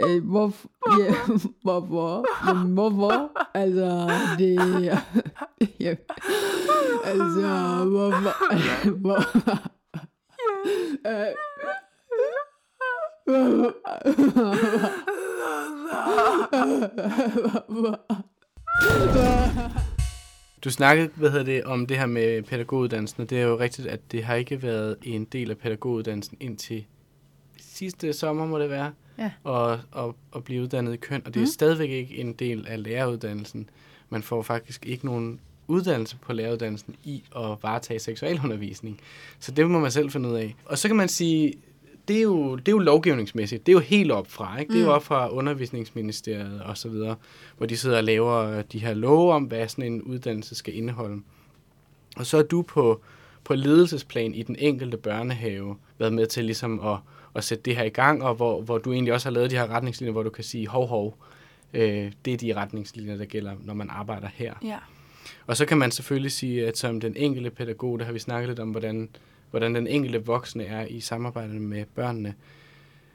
øh, 0.00 0.24
hvorfor, 0.24 0.68
ja, 1.00 1.14
hvorfor, 1.62 2.26
hvorfor, 2.74 3.30
altså, 3.54 4.10
det, 4.38 4.84
ja, 5.80 5.94
altså, 7.04 7.84
hvorfor, 7.84 8.34
hvorfor, 9.02 9.58
øh, 11.06 11.34
Du 20.64 20.70
snakkede, 20.70 21.10
hvad 21.14 21.30
hedder 21.30 21.44
det, 21.44 21.64
om 21.64 21.86
det 21.86 21.98
her 21.98 22.06
med 22.06 22.42
pædagoguddannelsen, 22.42 23.22
og 23.22 23.30
det 23.30 23.38
er 23.38 23.42
jo 23.42 23.58
rigtigt, 23.58 23.88
at 23.88 24.00
det 24.12 24.24
har 24.24 24.34
ikke 24.34 24.62
været 24.62 24.96
en 25.02 25.24
del 25.24 25.50
af 25.50 25.58
pædagoguddannelsen 25.58 26.36
indtil 26.40 26.84
sidste 27.60 28.12
sommer, 28.12 28.46
må 28.46 28.58
det 28.58 28.70
være, 28.70 28.92
Ja. 29.18 29.30
og, 29.44 29.80
og, 29.90 30.16
og 30.30 30.44
blive 30.44 30.62
uddannet 30.62 30.94
i 30.94 30.96
køn, 30.96 31.22
og 31.24 31.34
det 31.34 31.40
er 31.40 31.44
Mm. 31.44 31.50
stadigvæk 31.50 31.90
ikke 31.90 32.16
en 32.16 32.32
del 32.32 32.66
af 32.68 32.82
læreruddannelsen. 32.82 33.70
Man 34.10 34.22
får 34.22 34.42
faktisk 34.42 34.86
ikke 34.86 35.06
nogen 35.06 35.40
uddannelse 35.68 36.16
på 36.16 36.32
læreruddannelsen 36.32 36.94
i 37.04 37.22
at 37.36 37.56
varetage 37.62 37.98
seksualundervisning. 38.00 39.00
Så 39.38 39.52
det 39.52 39.70
må 39.70 39.78
man 39.78 39.90
selv 39.90 40.10
finde 40.10 40.28
ud 40.28 40.34
af. 40.34 40.54
Og 40.64 40.78
så 40.78 40.88
kan 40.88 40.96
man 40.96 41.08
sige, 41.08 41.54
det 42.08 42.16
er 42.16 42.22
jo, 42.22 42.56
det 42.56 42.68
er 42.68 42.72
jo 42.72 42.78
lovgivningsmæssigt. 42.78 43.66
Det 43.66 43.72
er 43.72 43.76
jo 43.76 43.80
helt 43.80 44.10
op 44.12 44.30
fra, 44.30 44.58
ikke? 44.58 44.72
Det 44.72 44.78
er 44.78 44.82
jo 44.82 44.88
Mm. 44.88 44.94
op 44.94 45.02
fra 45.04 45.28
undervisningsministeriet 45.30 46.62
og 46.62 46.78
så 46.78 46.88
videre, 46.88 47.16
hvor 47.56 47.66
de 47.66 47.76
sidder 47.76 47.96
og 47.96 48.04
laver 48.04 48.62
de 48.62 48.78
her 48.78 48.94
love 48.94 49.32
om, 49.32 49.44
hvad 49.44 49.68
sådan 49.68 49.92
en 49.92 50.02
uddannelse 50.02 50.54
skal 50.54 50.76
indeholde. 50.76 51.22
Og 52.16 52.26
så 52.26 52.38
er 52.38 52.42
du 52.42 52.62
på, 52.62 53.00
på 53.44 53.54
ledelsesplan 53.54 54.34
i 54.34 54.42
den 54.42 54.56
enkelte 54.58 54.96
børnehave 54.96 55.76
været 55.98 56.12
med 56.12 56.26
til 56.26 56.44
ligesom 56.44 56.80
at, 56.86 56.96
at 57.34 57.44
sætte 57.44 57.62
det 57.64 57.76
her 57.76 57.84
i 57.84 57.88
gang, 57.88 58.22
og 58.24 58.34
hvor, 58.34 58.62
hvor 58.62 58.78
du 58.78 58.92
egentlig 58.92 59.14
også 59.14 59.28
har 59.28 59.32
lavet 59.32 59.50
de 59.50 59.56
her 59.56 59.66
retningslinjer, 59.70 60.12
hvor 60.12 60.22
du 60.22 60.30
kan 60.30 60.44
sige, 60.44 60.68
hov, 60.68 60.86
hov, 60.88 61.16
Øh, 61.74 62.12
det 62.24 62.32
er 62.32 62.36
de 62.36 62.54
retningslinjer, 62.54 63.16
der 63.16 63.24
gælder, 63.24 63.52
når 63.64 63.74
man 63.74 63.90
arbejder 63.90 64.28
her. 64.34 64.54
Ja. 64.64 64.76
Og 65.46 65.56
så 65.56 65.66
kan 65.66 65.78
man 65.78 65.90
selvfølgelig 65.90 66.32
sige, 66.32 66.66
at 66.66 66.78
som 66.78 67.00
den 67.00 67.16
enkelte 67.16 67.50
pædagog, 67.50 67.98
der 67.98 68.04
har 68.04 68.12
vi 68.12 68.18
snakket 68.18 68.48
lidt 68.48 68.58
om, 68.60 68.70
hvordan, 68.70 69.08
hvordan 69.52 69.74
den 69.74 69.86
enkelte 69.86 70.26
voksne 70.26 70.64
er 70.64 70.86
i 70.86 71.00
samarbejde 71.00 71.52
med 71.52 71.84
børnene. 71.94 72.34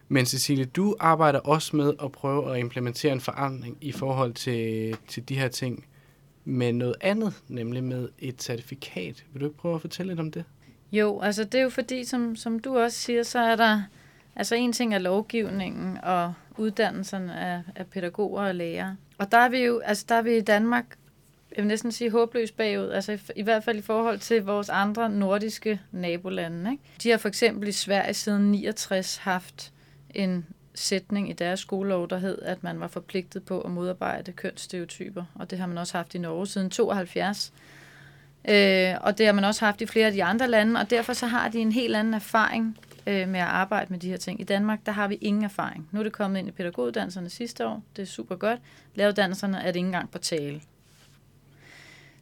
Men 0.07 0.25
Cecilie, 0.25 0.65
du 0.65 0.95
arbejder 0.99 1.39
også 1.39 1.75
med 1.75 1.93
at 2.03 2.11
prøve 2.11 2.53
at 2.53 2.59
implementere 2.59 3.11
en 3.11 3.21
forandring 3.21 3.77
i 3.81 3.91
forhold 3.91 4.33
til, 4.33 4.97
til 5.07 5.29
de 5.29 5.39
her 5.39 5.47
ting 5.47 5.85
med 6.45 6.73
noget 6.73 6.95
andet, 7.01 7.33
nemlig 7.47 7.83
med 7.83 8.09
et 8.19 8.43
certifikat. 8.43 9.25
Vil 9.33 9.41
du 9.41 9.45
ikke 9.45 9.57
prøve 9.57 9.75
at 9.75 9.81
fortælle 9.81 10.11
lidt 10.11 10.19
om 10.19 10.31
det? 10.31 10.43
Jo, 10.91 11.19
altså 11.21 11.43
det 11.43 11.55
er 11.55 11.63
jo 11.63 11.69
fordi, 11.69 12.03
som, 12.05 12.35
som 12.35 12.59
du 12.59 12.77
også 12.77 12.97
siger, 12.97 13.23
så 13.23 13.39
er 13.39 13.55
der, 13.55 13.81
altså 14.35 14.55
en 14.55 14.73
ting 14.73 14.93
er 14.93 14.99
lovgivningen 14.99 15.97
og 16.03 16.33
uddannelsen 16.57 17.29
af, 17.29 17.61
af 17.75 17.87
pædagoger 17.87 18.43
og 18.43 18.55
lærere. 18.55 18.95
Og 19.17 19.31
der 19.31 19.37
er 19.37 19.49
vi 19.49 19.57
jo, 19.57 19.79
altså 19.79 20.05
der 20.09 20.15
er 20.15 20.21
vi 20.21 20.37
i 20.37 20.41
Danmark, 20.41 20.97
jeg 21.55 21.63
vil 21.63 21.67
næsten 21.67 21.91
sige 21.91 22.11
håbløst 22.11 22.57
bagud, 22.57 22.89
altså 22.89 23.11
i, 23.11 23.19
i 23.35 23.41
hvert 23.41 23.63
fald 23.63 23.77
i 23.77 23.81
forhold 23.81 24.19
til 24.19 24.43
vores 24.43 24.69
andre 24.69 25.09
nordiske 25.09 25.81
nabolande. 25.91 26.71
Ikke? 26.71 26.83
De 27.03 27.09
har 27.09 27.17
for 27.17 27.27
eksempel 27.27 27.67
i 27.67 27.71
Sverige 27.71 28.13
siden 28.13 28.51
69 28.51 29.17
haft 29.17 29.73
en 30.09 30.45
sætning 30.75 31.29
i 31.29 31.33
deres 31.33 31.59
skolelov, 31.59 32.09
der 32.09 32.17
hed, 32.17 32.41
at 32.41 32.63
man 32.63 32.79
var 32.79 32.87
forpligtet 32.87 33.43
på 33.43 33.61
at 33.61 33.71
modarbejde 33.71 34.31
kønsstereotyper, 34.31 35.23
og 35.35 35.51
det 35.51 35.59
har 35.59 35.67
man 35.67 35.77
også 35.77 35.97
haft 35.97 36.15
i 36.15 36.17
Norge 36.17 36.47
siden 36.47 36.69
72. 36.69 37.53
Øh, 38.49 38.93
og 39.01 39.17
det 39.17 39.25
har 39.25 39.33
man 39.33 39.43
også 39.43 39.65
haft 39.65 39.81
i 39.81 39.85
flere 39.85 40.05
af 40.05 40.11
de 40.11 40.23
andre 40.23 40.47
lande, 40.47 40.79
og 40.79 40.89
derfor 40.89 41.13
så 41.13 41.27
har 41.27 41.49
de 41.49 41.59
en 41.59 41.71
helt 41.71 41.95
anden 41.95 42.13
erfaring 42.13 42.77
øh, 43.07 43.29
med 43.29 43.39
at 43.39 43.45
arbejde 43.45 43.87
med 43.89 43.99
de 43.99 44.09
her 44.09 44.17
ting. 44.17 44.41
I 44.41 44.43
Danmark, 44.43 44.79
der 44.85 44.91
har 44.91 45.07
vi 45.07 45.15
ingen 45.15 45.43
erfaring. 45.43 45.89
Nu 45.91 45.99
er 45.99 46.03
det 46.03 46.11
kommet 46.11 46.39
ind 46.39 46.47
i 46.47 46.51
pædagoguddannelserne 46.51 47.29
sidste 47.29 47.67
år, 47.67 47.83
det 47.95 48.01
er 48.01 48.05
super 48.05 48.35
godt. 48.35 48.59
Læreruddannelserne 48.95 49.57
er 49.57 49.67
det 49.67 49.75
ikke 49.75 49.85
engang 49.85 50.11
på 50.11 50.17
tale. 50.17 50.61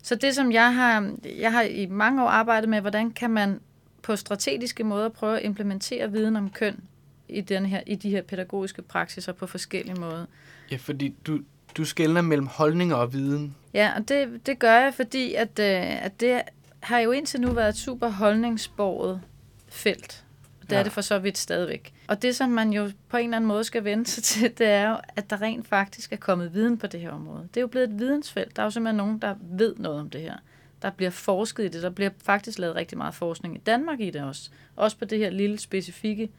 Så 0.06 0.16
det, 0.16 0.36
som 0.36 0.52
jeg 0.52 0.76
har, 0.76 1.12
jeg 1.38 1.52
har 1.52 1.62
i 1.62 1.86
mange 1.86 2.24
år 2.24 2.28
arbejdet 2.28 2.70
med, 2.70 2.82
hvordan 2.82 3.12
kan 3.12 3.30
man 3.30 3.60
på 4.02 4.16
strategiske 4.16 4.84
måder 4.84 5.10
prøve 5.10 5.38
at 5.38 5.46
implementere 5.46 6.12
viden 6.12 6.36
om 6.36 6.50
køn 6.50 6.84
i, 7.30 7.42
den 7.42 7.66
her, 7.66 7.82
i 7.88 7.96
de 7.96 8.10
her 8.10 8.22
pædagogiske 8.22 8.82
praksiser 8.82 9.32
på 9.32 9.48
forskellige 9.48 10.00
måder. 10.00 10.26
Ja, 10.72 10.78
fordi 10.78 11.16
du, 11.28 11.40
du 11.78 11.86
skældner 11.86 12.22
mellem 12.22 12.48
holdninger 12.48 12.96
og 12.96 13.14
viden. 13.14 13.56
Ja, 13.74 13.92
og 13.96 14.10
det, 14.10 14.46
det 14.46 14.60
gør 14.60 14.74
jeg, 14.74 14.94
fordi 14.94 15.34
at, 15.34 15.60
øh, 15.60 16.06
at 16.06 16.20
det 16.20 16.42
har 16.80 17.00
jo 17.00 17.12
indtil 17.12 17.42
nu 17.42 17.52
været 17.52 17.70
et 17.70 17.78
super 17.78 18.10
holdningsborget 18.10 19.22
felt. 19.70 20.25
Det 20.70 20.72
ja. 20.72 20.80
er 20.80 20.84
det 20.84 20.92
for 20.92 21.02
så 21.02 21.20
vidt 21.20 21.38
stadigvæk. 21.38 21.94
Og 22.08 22.22
det, 22.22 22.36
som 22.36 22.50
man 22.50 22.74
jo 22.74 22.92
på 23.10 23.18
en 23.18 23.24
eller 23.24 23.38
anden 23.38 23.48
måde 23.48 23.64
skal 23.64 23.84
vende 23.84 24.06
sig 24.06 24.24
til, 24.34 24.58
det 24.58 24.68
er 24.68 24.90
jo, 24.90 24.98
at 25.16 25.30
der 25.30 25.42
rent 25.42 25.68
faktisk 25.68 26.14
er 26.14 26.18
kommet 26.18 26.54
viden 26.54 26.78
på 26.78 26.88
det 26.88 27.00
her 27.00 27.12
område. 27.12 27.48
Det 27.54 27.58
er 27.58 27.62
jo 27.62 27.68
blevet 27.68 27.90
et 27.90 28.00
vidensfelt. 28.00 28.56
Der 28.56 28.62
er 28.62 28.66
jo 28.66 28.70
simpelthen 28.70 28.98
nogen, 28.98 29.20
der 29.20 29.36
ved 29.42 29.76
noget 29.78 30.00
om 30.00 30.10
det 30.10 30.22
her. 30.22 30.36
Der 30.82 30.90
bliver 30.90 31.12
forsket 31.12 31.64
i 31.64 31.68
det. 31.68 31.84
Der 31.84 31.90
bliver 31.90 32.10
faktisk 32.24 32.60
lavet 32.60 32.76
rigtig 32.76 32.98
meget 32.98 33.16
forskning 33.16 33.56
i 33.56 33.60
Danmark 33.60 34.00
i 34.00 34.10
det 34.10 34.22
også. 34.22 34.50
Også 34.76 34.98
på 34.98 35.06
det 35.06 35.18
her 35.18 35.30
lille 35.30 35.60
specifikke 35.60 36.30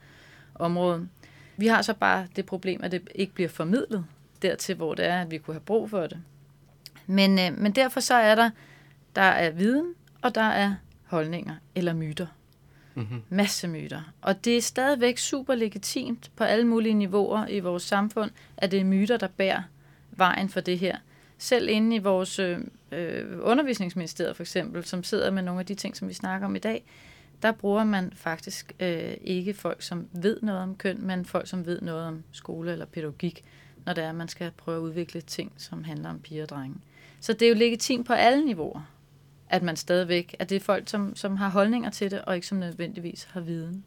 område. 0.55 1.07
Vi 1.57 1.67
har 1.67 1.81
så 1.81 1.93
bare 1.93 2.27
det 2.35 2.45
problem, 2.45 2.83
at 2.83 2.91
det 2.91 3.09
ikke 3.15 3.33
bliver 3.33 3.49
formidlet 3.49 4.05
dertil, 4.41 4.75
hvor 4.75 4.93
det 4.93 5.05
er, 5.05 5.21
at 5.21 5.31
vi 5.31 5.37
kunne 5.37 5.53
have 5.53 5.61
brug 5.61 5.89
for 5.89 6.07
det. 6.07 6.17
Men, 7.07 7.39
øh, 7.39 7.59
men 7.59 7.71
derfor 7.71 7.99
så 7.99 8.13
er 8.13 8.35
der, 8.35 8.49
der 9.15 9.21
er 9.21 9.51
viden, 9.51 9.93
og 10.21 10.35
der 10.35 10.41
er 10.41 10.75
holdninger 11.05 11.55
eller 11.75 11.93
myter. 11.93 12.27
Mm-hmm. 12.97 13.21
Masse 13.29 13.67
myter. 13.67 14.01
Og 14.21 14.45
det 14.45 14.57
er 14.57 14.61
stadigvæk 14.61 15.17
super 15.17 15.55
legitimt 15.55 16.31
på 16.35 16.43
alle 16.43 16.67
mulige 16.67 16.93
niveauer 16.93 17.47
i 17.47 17.59
vores 17.59 17.83
samfund, 17.83 18.31
at 18.57 18.71
det 18.71 18.79
er 18.79 18.83
myter, 18.83 19.17
der 19.17 19.27
bærer 19.27 19.61
vejen 20.11 20.49
for 20.49 20.59
det 20.59 20.79
her. 20.79 20.97
Selv 21.37 21.69
inde 21.69 21.95
i 21.95 21.99
vores 21.99 22.39
øh, 22.39 22.59
øh, 22.91 23.25
undervisningsministeriet 23.41 24.35
for 24.35 24.43
eksempel, 24.43 24.85
som 24.85 25.03
sidder 25.03 25.31
med 25.31 25.43
nogle 25.43 25.59
af 25.59 25.65
de 25.65 25.75
ting, 25.75 25.97
som 25.97 26.07
vi 26.07 26.13
snakker 26.13 26.47
om 26.47 26.55
i 26.55 26.59
dag, 26.59 26.83
der 27.41 27.51
bruger 27.51 27.83
man 27.83 28.11
faktisk 28.15 28.73
øh, 28.79 29.13
ikke 29.21 29.53
folk, 29.53 29.81
som 29.81 30.07
ved 30.11 30.39
noget 30.41 30.61
om 30.61 30.75
køn, 30.75 30.97
men 31.01 31.25
folk, 31.25 31.47
som 31.47 31.65
ved 31.65 31.81
noget 31.81 32.05
om 32.05 32.23
skole 32.31 32.71
eller 32.71 32.85
pædagogik, 32.85 33.43
når 33.85 33.93
det 33.93 34.03
er, 34.03 34.09
at 34.09 34.15
man 34.15 34.27
skal 34.27 34.51
prøve 34.57 34.77
at 34.77 34.81
udvikle 34.81 35.21
ting, 35.21 35.51
som 35.57 35.83
handler 35.83 36.09
om 36.09 36.19
piger 36.19 36.43
og 36.43 36.49
drenge. 36.49 36.75
Så 37.19 37.33
det 37.33 37.41
er 37.41 37.49
jo 37.49 37.55
legitimt 37.55 38.07
på 38.07 38.13
alle 38.13 38.45
niveauer, 38.45 38.81
at 39.49 39.63
man 39.63 39.75
stadigvæk, 39.75 40.35
at 40.39 40.49
det 40.49 40.55
er 40.55 40.59
folk, 40.59 40.89
som, 40.89 41.15
som 41.15 41.37
har 41.37 41.49
holdninger 41.49 41.89
til 41.89 42.11
det, 42.11 42.21
og 42.21 42.35
ikke 42.35 42.47
som 42.47 42.57
nødvendigvis 42.57 43.27
har 43.31 43.39
viden. 43.39 43.83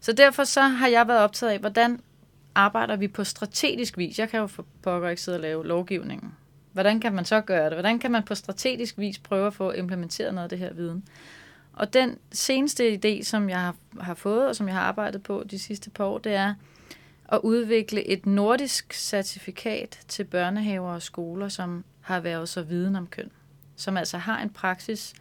Så 0.00 0.12
derfor 0.12 0.44
så 0.44 0.62
har 0.62 0.88
jeg 0.88 1.08
været 1.08 1.20
optaget 1.20 1.52
af, 1.52 1.58
hvordan 1.58 2.00
arbejder 2.54 2.96
vi 2.96 3.08
på 3.08 3.24
strategisk 3.24 3.98
vis. 3.98 4.18
Jeg 4.18 4.28
kan 4.28 4.40
jo 4.40 4.46
for 4.46 4.66
pokker 4.82 5.08
ikke 5.08 5.22
sidde 5.22 5.36
og 5.36 5.42
lave 5.42 5.66
lovgivningen. 5.66 6.34
Hvordan 6.72 7.00
kan 7.00 7.12
man 7.12 7.24
så 7.24 7.40
gøre 7.40 7.64
det? 7.64 7.72
Hvordan 7.72 7.98
kan 7.98 8.10
man 8.10 8.22
på 8.22 8.34
strategisk 8.34 8.98
vis 8.98 9.18
prøve 9.18 9.46
at 9.46 9.54
få 9.54 9.72
implementeret 9.72 10.34
noget 10.34 10.44
af 10.44 10.48
det 10.48 10.58
her 10.58 10.72
viden? 10.72 11.04
Og 11.72 11.92
den 11.92 12.18
seneste 12.32 13.00
idé, 13.04 13.24
som 13.24 13.48
jeg 13.48 13.60
har, 13.60 13.76
har 14.00 14.14
fået, 14.14 14.46
og 14.46 14.56
som 14.56 14.68
jeg 14.68 14.76
har 14.76 14.82
arbejdet 14.82 15.22
på 15.22 15.44
de 15.50 15.58
sidste 15.58 15.90
par 15.90 16.04
år, 16.04 16.18
det 16.18 16.34
er 16.34 16.54
at 17.32 17.40
udvikle 17.42 18.08
et 18.08 18.26
nordisk 18.26 18.92
certifikat 18.92 20.00
til 20.08 20.24
børnehaver 20.24 20.92
og 20.92 21.02
skoler, 21.02 21.48
som 21.48 21.84
har 22.00 22.20
været 22.20 22.48
så 22.48 22.62
viden 22.62 22.96
om 22.96 23.06
køn. 23.06 23.30
Som 23.80 23.96
altså 23.96 24.18
har 24.18 24.42
en 24.42 24.50
praksis, 24.50 25.14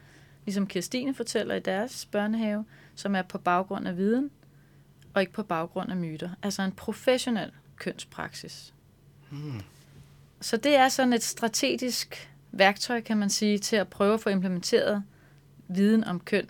ligesom 0.45 0.67
Kirstine 0.67 1.13
fortæller 1.13 1.55
i 1.55 1.59
deres 1.59 2.05
børnehave, 2.05 2.65
som 2.95 3.15
er 3.15 3.21
på 3.21 3.37
baggrund 3.37 3.87
af 3.87 3.97
viden, 3.97 4.31
og 5.13 5.21
ikke 5.21 5.33
på 5.33 5.43
baggrund 5.43 5.91
af 5.91 5.97
myter. 5.97 6.29
Altså 6.43 6.61
en 6.61 6.71
professionel 6.71 7.51
kønspraksis. 7.75 8.73
Hmm. 9.29 9.61
Så 10.41 10.57
det 10.57 10.75
er 10.75 10.89
sådan 10.89 11.13
et 11.13 11.23
strategisk 11.23 12.31
værktøj, 12.51 13.01
kan 13.01 13.17
man 13.17 13.29
sige, 13.29 13.57
til 13.57 13.75
at 13.75 13.87
prøve 13.87 14.13
at 14.13 14.21
få 14.21 14.29
implementeret 14.29 15.03
viden 15.67 16.03
om 16.03 16.19
køn 16.19 16.49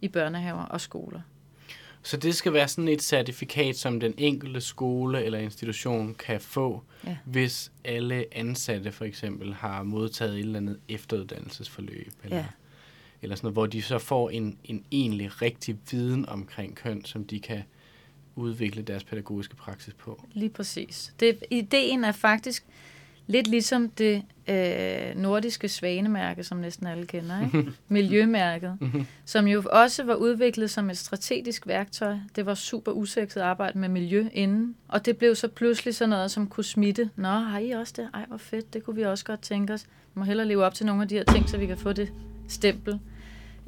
i 0.00 0.08
børnehaver 0.08 0.62
og 0.62 0.80
skoler. 0.80 1.20
Så 2.02 2.16
det 2.16 2.34
skal 2.34 2.52
være 2.52 2.68
sådan 2.68 2.88
et 2.88 3.02
certifikat, 3.02 3.76
som 3.76 4.00
den 4.00 4.14
enkelte 4.18 4.60
skole 4.60 5.24
eller 5.24 5.38
institution 5.38 6.14
kan 6.14 6.40
få, 6.40 6.82
Ja. 7.06 7.16
hvis 7.24 7.72
alle 7.84 8.24
ansatte 8.32 8.92
for 8.92 9.04
eksempel 9.04 9.54
har 9.54 9.82
modtaget 9.82 10.34
et 10.34 10.38
eller 10.40 10.56
andet 10.58 10.78
efteruddannelsesforløb, 10.88 12.12
eller, 12.24 12.36
Ja. 12.36 12.44
eller 13.22 13.36
sådan 13.36 13.46
noget, 13.46 13.54
hvor 13.54 13.66
de 13.66 13.82
så 13.82 13.98
får 13.98 14.30
en, 14.30 14.58
en 14.64 14.84
egentlig 14.92 15.42
rigtig 15.42 15.78
viden 15.90 16.28
omkring 16.28 16.74
køn, 16.76 17.04
som 17.04 17.24
de 17.24 17.40
kan 17.40 17.62
udvikle 18.36 18.82
deres 18.82 19.04
pædagogiske 19.04 19.56
praksis 19.56 19.94
på. 19.94 20.26
Lige 20.32 20.50
præcis. 20.50 21.14
Det, 21.20 21.38
ideen 21.50 22.04
er 22.04 22.12
faktisk 22.12 22.64
lidt 23.30 23.46
ligesom 23.46 23.88
det 23.90 24.22
øh, 24.48 25.16
nordiske 25.16 25.68
svanemærke, 25.68 26.44
som 26.44 26.58
næsten 26.58 26.86
alle 26.86 27.06
kender, 27.06 27.44
ikke? 27.44 27.70
Miljømærket, 27.88 28.76
Mhm. 28.80 29.06
som 29.24 29.46
jo 29.46 29.62
også 29.72 30.04
var 30.04 30.14
udviklet 30.14 30.70
som 30.70 30.90
et 30.90 30.98
strategisk 30.98 31.66
værktøj. 31.66 32.14
Det 32.36 32.46
var 32.46 32.54
super 32.54 32.92
usekset 32.92 33.40
arbejde 33.40 33.78
med 33.78 33.88
miljø 33.88 34.26
inden, 34.32 34.74
og 34.88 35.06
det 35.06 35.16
blev 35.16 35.34
så 35.34 35.48
pludselig 35.48 35.94
sådan 35.94 36.10
noget, 36.10 36.30
som 36.30 36.46
kunne 36.46 36.64
smitte. 36.64 37.10
Nå, 37.16 37.28
har 37.28 37.58
I 37.58 37.70
også 37.70 37.92
det? 37.96 38.08
Ej, 38.14 38.24
hvor 38.28 38.36
fedt, 38.36 38.74
det 38.74 38.84
kunne 38.84 38.96
vi 38.96 39.02
også 39.02 39.24
godt 39.24 39.40
tænke 39.42 39.72
os. 39.72 39.84
Vi 39.84 40.18
må 40.18 40.24
hellere 40.24 40.46
leve 40.46 40.64
op 40.64 40.74
til 40.74 40.86
nogle 40.86 41.02
af 41.02 41.08
de 41.08 41.14
her 41.14 41.24
ting, 41.24 41.48
så 41.48 41.58
vi 41.58 41.66
kan 41.66 41.76
få 41.78 41.92
det 41.92 42.12
stempel. 42.48 42.98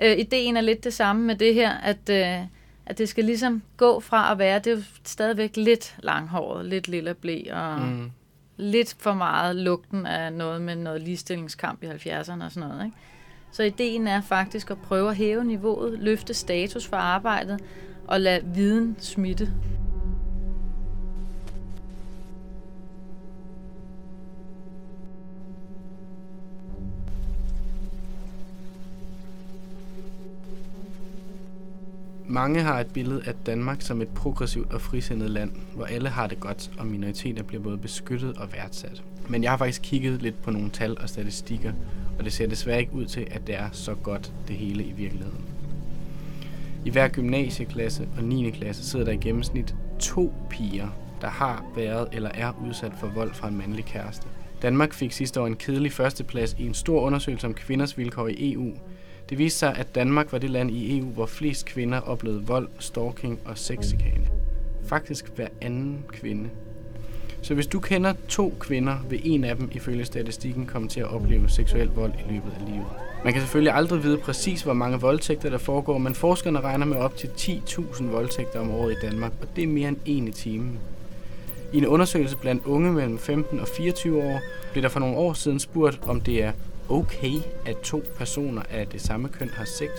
Øh, 0.03 0.19
ideen 0.19 0.57
er 0.57 0.61
lidt 0.61 0.85
det 0.85 0.95
samme 0.95 1.23
med 1.23 1.37
det 1.37 1.55
her, 1.55 1.71
at, 1.71 2.09
øh, 2.11 2.47
at 2.87 2.99
det 2.99 3.09
skal 3.09 3.25
ligesom 3.25 3.63
gå 3.77 4.01
fra 4.01 4.33
at 4.33 4.39
være, 4.39 4.59
det 4.59 4.73
er 4.73 4.77
jo 4.77 4.83
stadigvæk 5.05 5.57
lidt 5.57 5.97
langhåret, 6.03 6.67
lidt 6.67 6.89
lille 6.89 7.15
blæ 7.15 7.43
og 7.53 7.81
Mm 7.81 8.11
lidt 8.63 8.97
for 8.99 9.15
meget 9.15 9.57
lugten 9.57 10.07
af 10.07 10.33
noget 10.33 10.63
med 10.63 10.77
noget 10.77 11.03
ligestillingskamp 11.03 11.83
i 11.83 11.87
70'erne 11.87 12.45
og 12.45 12.53
sådan 12.53 12.69
noget. 12.69 12.85
Ikke? 12.85 12.97
Så 13.53 13.63
ideen 13.63 14.07
er 14.07 14.21
faktisk 14.21 14.71
at 14.71 14.79
prøve 14.79 15.11
at 15.11 15.17
hæve 15.17 15.45
niveauet, 15.45 15.99
løfte 15.99 16.35
status 16.35 16.87
for 16.87 16.97
arbejdet 16.97 17.61
og 18.09 18.21
lade 18.21 18.45
viden 18.45 18.97
smitte. 18.99 19.53
Mange 32.33 32.63
har 32.63 32.81
et 32.81 32.87
billede 32.87 33.23
af 33.27 33.35
Danmark 33.47 33.83
som 33.83 34.03
et 34.03 34.09
progressivt 34.09 34.73
og 34.73 34.81
frisindet 34.81 35.31
land, 35.31 35.53
hvor 35.75 35.85
alle 35.85 36.09
har 36.09 36.27
det 36.27 36.41
godt, 36.41 36.71
og 36.79 36.87
minoriteter 36.87 37.43
bliver 37.43 37.63
både 37.63 37.79
beskyttet 37.79 38.37
og 38.37 38.53
værdsat. 38.53 39.03
Men 39.29 39.43
jeg 39.43 39.51
har 39.51 39.57
faktisk 39.57 39.83
kigget 39.85 40.23
lidt 40.23 40.43
på 40.43 40.51
nogle 40.51 40.71
tal 40.71 40.99
og 41.01 41.09
statistikker, 41.09 41.73
og 42.19 42.25
det 42.25 42.33
ser 42.33 42.47
desværre 42.47 42.81
ikke 42.81 42.95
ud 42.95 43.07
til, 43.07 43.27
at 43.31 43.47
det 43.47 43.55
er 43.55 43.69
så 43.73 43.95
godt 43.95 44.33
det 44.49 44.57
hele 44.57 44.85
i 44.85 44.93
virkeligheden. 44.93 45.45
I 46.85 46.91
hver 46.91 47.09
gymnasieklasse 47.09 48.09
og 48.17 48.25
9. 48.25 48.51
klasse 48.51 48.85
sidder 48.85 49.05
der 49.05 49.13
i 49.13 49.17
gennemsnit 49.17 49.75
to 50.01 50.33
piger, 50.51 50.89
der 51.21 51.29
har 51.29 51.65
været 51.77 52.09
eller 52.13 52.31
er 52.35 52.53
udsat 52.69 52.93
for 53.01 53.07
vold 53.07 53.35
fra 53.35 53.49
en 53.49 53.59
mandlig 53.59 53.85
kæreste. 53.85 54.27
Danmark 54.63 54.93
fik 54.93 55.13
sidste 55.13 55.41
år 55.41 55.47
en 55.47 55.57
kedelig 55.57 55.93
førsteplads 55.93 56.57
i 56.59 56.67
en 56.67 56.75
stor 56.75 57.01
undersøgelse 57.01 57.47
om 57.47 57.55
kvinders 57.55 57.99
vilkår 57.99 58.29
i 58.29 58.53
EU, 58.53 58.73
det 59.33 59.39
viste 59.39 59.59
sig, 59.59 59.77
at 59.77 59.95
Danmark 59.95 60.33
var 60.33 60.39
det 60.39 60.51
land 60.51 60.71
i 60.71 60.99
EU, 60.99 61.07
hvor 61.07 61.27
flest 61.27 61.67
kvinder 61.67 62.01
oplevede 62.01 62.47
vold, 62.47 62.69
stalking 62.79 63.41
og 63.45 63.59
sexchikane. 63.59 64.27
Faktisk 64.87 65.29
hver 65.37 65.49
anden 65.61 66.05
kvinde. 66.09 66.51
Så 67.43 67.55
hvis 67.55 67.67
du 67.67 67.81
kender 67.81 68.15
to 68.29 68.55
kvinder, 68.61 68.97
vil 69.11 69.21
en 69.25 69.45
af 69.45 69.57
dem 69.57 69.71
ifølge 69.73 70.05
statistikken 70.05 70.67
komme 70.67 70.89
til 70.89 71.01
at 71.01 71.07
opleve 71.07 71.49
seksuel 71.49 71.89
vold 71.89 72.13
i 72.13 72.33
løbet 72.33 72.53
af 72.61 72.67
livet. 72.67 72.87
Man 73.25 73.33
kan 73.33 73.43
selvfølgelig 73.43 73.75
aldrig 73.75 74.03
vide 74.03 74.19
præcis, 74.19 74.63
hvor 74.63 74.75
mange 74.75 75.01
voldtægter 75.01 75.51
der 75.51 75.59
foregår, 75.59 75.99
men 75.99 76.15
forskerne 76.15 76.61
regner 76.61 76.87
med 76.87 76.97
op 76.97 77.17
til 77.17 77.27
10.000 77.27 78.05
voldtægter 78.05 78.61
om 78.61 78.71
året 78.71 78.93
i 78.93 79.07
Danmark, 79.07 79.33
og 79.41 79.49
det 79.57 79.65
er 79.65 79.69
mere 79.69 79.89
end 79.89 79.99
en 80.07 80.29
i 80.29 80.33
timen. 80.33 80.79
I 81.73 81.79
en 81.79 81.87
undersøgelse 81.87 82.37
blandt 82.37 82.67
unge 82.67 82.93
mellem 82.93 83.19
15 83.19 83.61
og 83.61 83.69
24 83.69 84.23
år 84.23 84.41
blev 84.73 84.83
der 84.83 84.89
for 84.89 85.01
nogle 85.01 85.17
år 85.17 85.33
siden 85.33 85.59
spurgt, 85.59 86.01
om 86.03 86.21
det 86.21 86.43
er 86.43 86.53
okay, 86.93 87.35
at 87.67 87.77
to 87.77 88.03
personer 88.17 88.63
af 88.71 88.87
det 88.87 89.01
samme 89.01 89.29
køn 89.29 89.49
har 89.49 89.65
sex. 89.65 89.91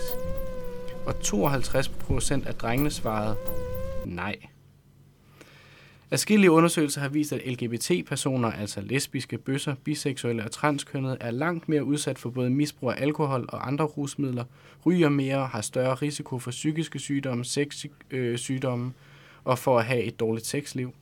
Og 1.06 1.20
52 1.20 1.88
procent 1.88 2.46
af 2.46 2.54
drengene 2.54 2.90
svarede 2.90 3.36
nej. 4.06 4.36
Adskillige 6.10 6.50
undersøgelser 6.50 7.00
har 7.00 7.08
vist, 7.08 7.32
at 7.32 7.52
LGBT-personer, 7.52 8.52
altså 8.52 8.80
lesbiske, 8.80 9.38
bøsser, 9.38 9.74
biseksuelle 9.84 10.44
og 10.44 10.50
transkønnede, 10.50 11.16
er 11.20 11.30
langt 11.30 11.68
mere 11.68 11.84
udsat 11.84 12.18
for 12.18 12.30
både 12.30 12.50
misbrug 12.50 12.90
af 12.90 13.02
alkohol 13.02 13.44
og 13.48 13.66
andre 13.66 13.84
rusmidler, 13.84 14.44
ryger 14.86 15.08
mere, 15.08 15.46
har 15.46 15.60
større 15.60 15.94
risiko 15.94 16.38
for 16.38 16.50
psykiske 16.50 16.98
sygdomme, 16.98 17.44
sexsygdomme 17.44 18.86
øh, 18.86 18.92
og 19.44 19.58
for 19.58 19.78
at 19.78 19.84
have 19.84 20.02
et 20.02 20.20
dårligt 20.20 20.46
sexliv. 20.46 20.92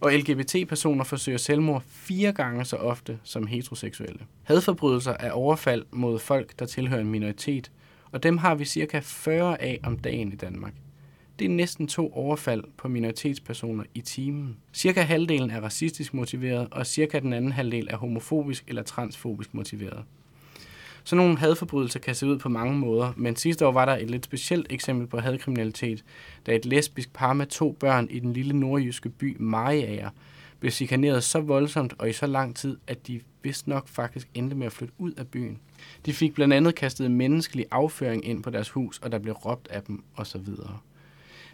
Og 0.00 0.12
LGBT-personer 0.12 1.04
forsøger 1.04 1.38
selvmord 1.38 1.82
fire 1.88 2.32
gange 2.32 2.64
så 2.64 2.76
ofte 2.76 3.18
som 3.22 3.46
heteroseksuelle. 3.46 4.20
Hadforbrydelser 4.42 5.14
er 5.20 5.30
overfald 5.30 5.84
mod 5.92 6.18
folk, 6.18 6.58
der 6.58 6.66
tilhører 6.66 7.00
en 7.00 7.10
minoritet, 7.10 7.70
og 8.12 8.22
dem 8.22 8.38
har 8.38 8.54
vi 8.54 8.64
cirka 8.64 9.00
40 9.02 9.62
af 9.62 9.80
om 9.82 9.98
dagen 9.98 10.32
i 10.32 10.36
Danmark. 10.36 10.72
Det 11.38 11.44
er 11.44 11.48
næsten 11.48 11.88
to 11.88 12.12
overfald 12.12 12.64
på 12.76 12.88
minoritetspersoner 12.88 13.84
i 13.94 14.00
timen. 14.00 14.56
Cirka 14.72 15.00
halvdelen 15.00 15.50
er 15.50 15.60
racistisk 15.60 16.14
motiveret, 16.14 16.68
og 16.70 16.86
cirka 16.86 17.18
den 17.18 17.32
anden 17.32 17.52
halvdel 17.52 17.88
er 17.90 17.96
homofobisk 17.96 18.64
eller 18.68 18.82
transfobisk 18.82 19.54
motiveret. 19.54 20.04
Så 21.06 21.16
nogle 21.16 21.38
hadforbrydelser 21.38 22.00
kan 22.00 22.14
se 22.14 22.26
ud 22.26 22.38
på 22.38 22.48
mange 22.48 22.78
måder, 22.78 23.12
men 23.16 23.36
sidste 23.36 23.66
år 23.66 23.72
var 23.72 23.84
der 23.84 23.96
et 23.96 24.10
lidt 24.10 24.24
specielt 24.24 24.66
eksempel 24.70 25.06
på 25.06 25.18
hadkriminalitet, 25.18 26.04
da 26.46 26.54
et 26.54 26.64
lesbisk 26.64 27.12
par 27.12 27.32
med 27.32 27.46
to 27.46 27.72
børn 27.72 28.08
i 28.10 28.18
den 28.18 28.32
lille 28.32 28.60
nordjyske 28.60 29.08
by 29.08 29.36
Mariager 29.40 30.10
blev 30.60 30.72
chikaneret 30.72 31.24
så 31.24 31.40
voldsomt 31.40 31.94
og 31.98 32.08
i 32.08 32.12
så 32.12 32.26
lang 32.26 32.56
tid, 32.56 32.76
at 32.86 33.06
de 33.06 33.20
vist 33.42 33.68
nok 33.68 33.88
faktisk 33.88 34.28
endte 34.34 34.56
med 34.56 34.66
at 34.66 34.72
flytte 34.72 34.94
ud 34.98 35.12
af 35.12 35.28
byen. 35.28 35.58
De 36.06 36.12
fik 36.12 36.34
blandt 36.34 36.54
andet 36.54 36.74
kastet 36.74 37.10
menneskelig 37.10 37.66
afføring 37.70 38.24
ind 38.24 38.42
på 38.42 38.50
deres 38.50 38.70
hus, 38.70 38.98
og 38.98 39.12
der 39.12 39.18
blev 39.18 39.34
råbt 39.34 39.68
af 39.70 39.82
dem 39.82 40.04
osv. 40.16 40.46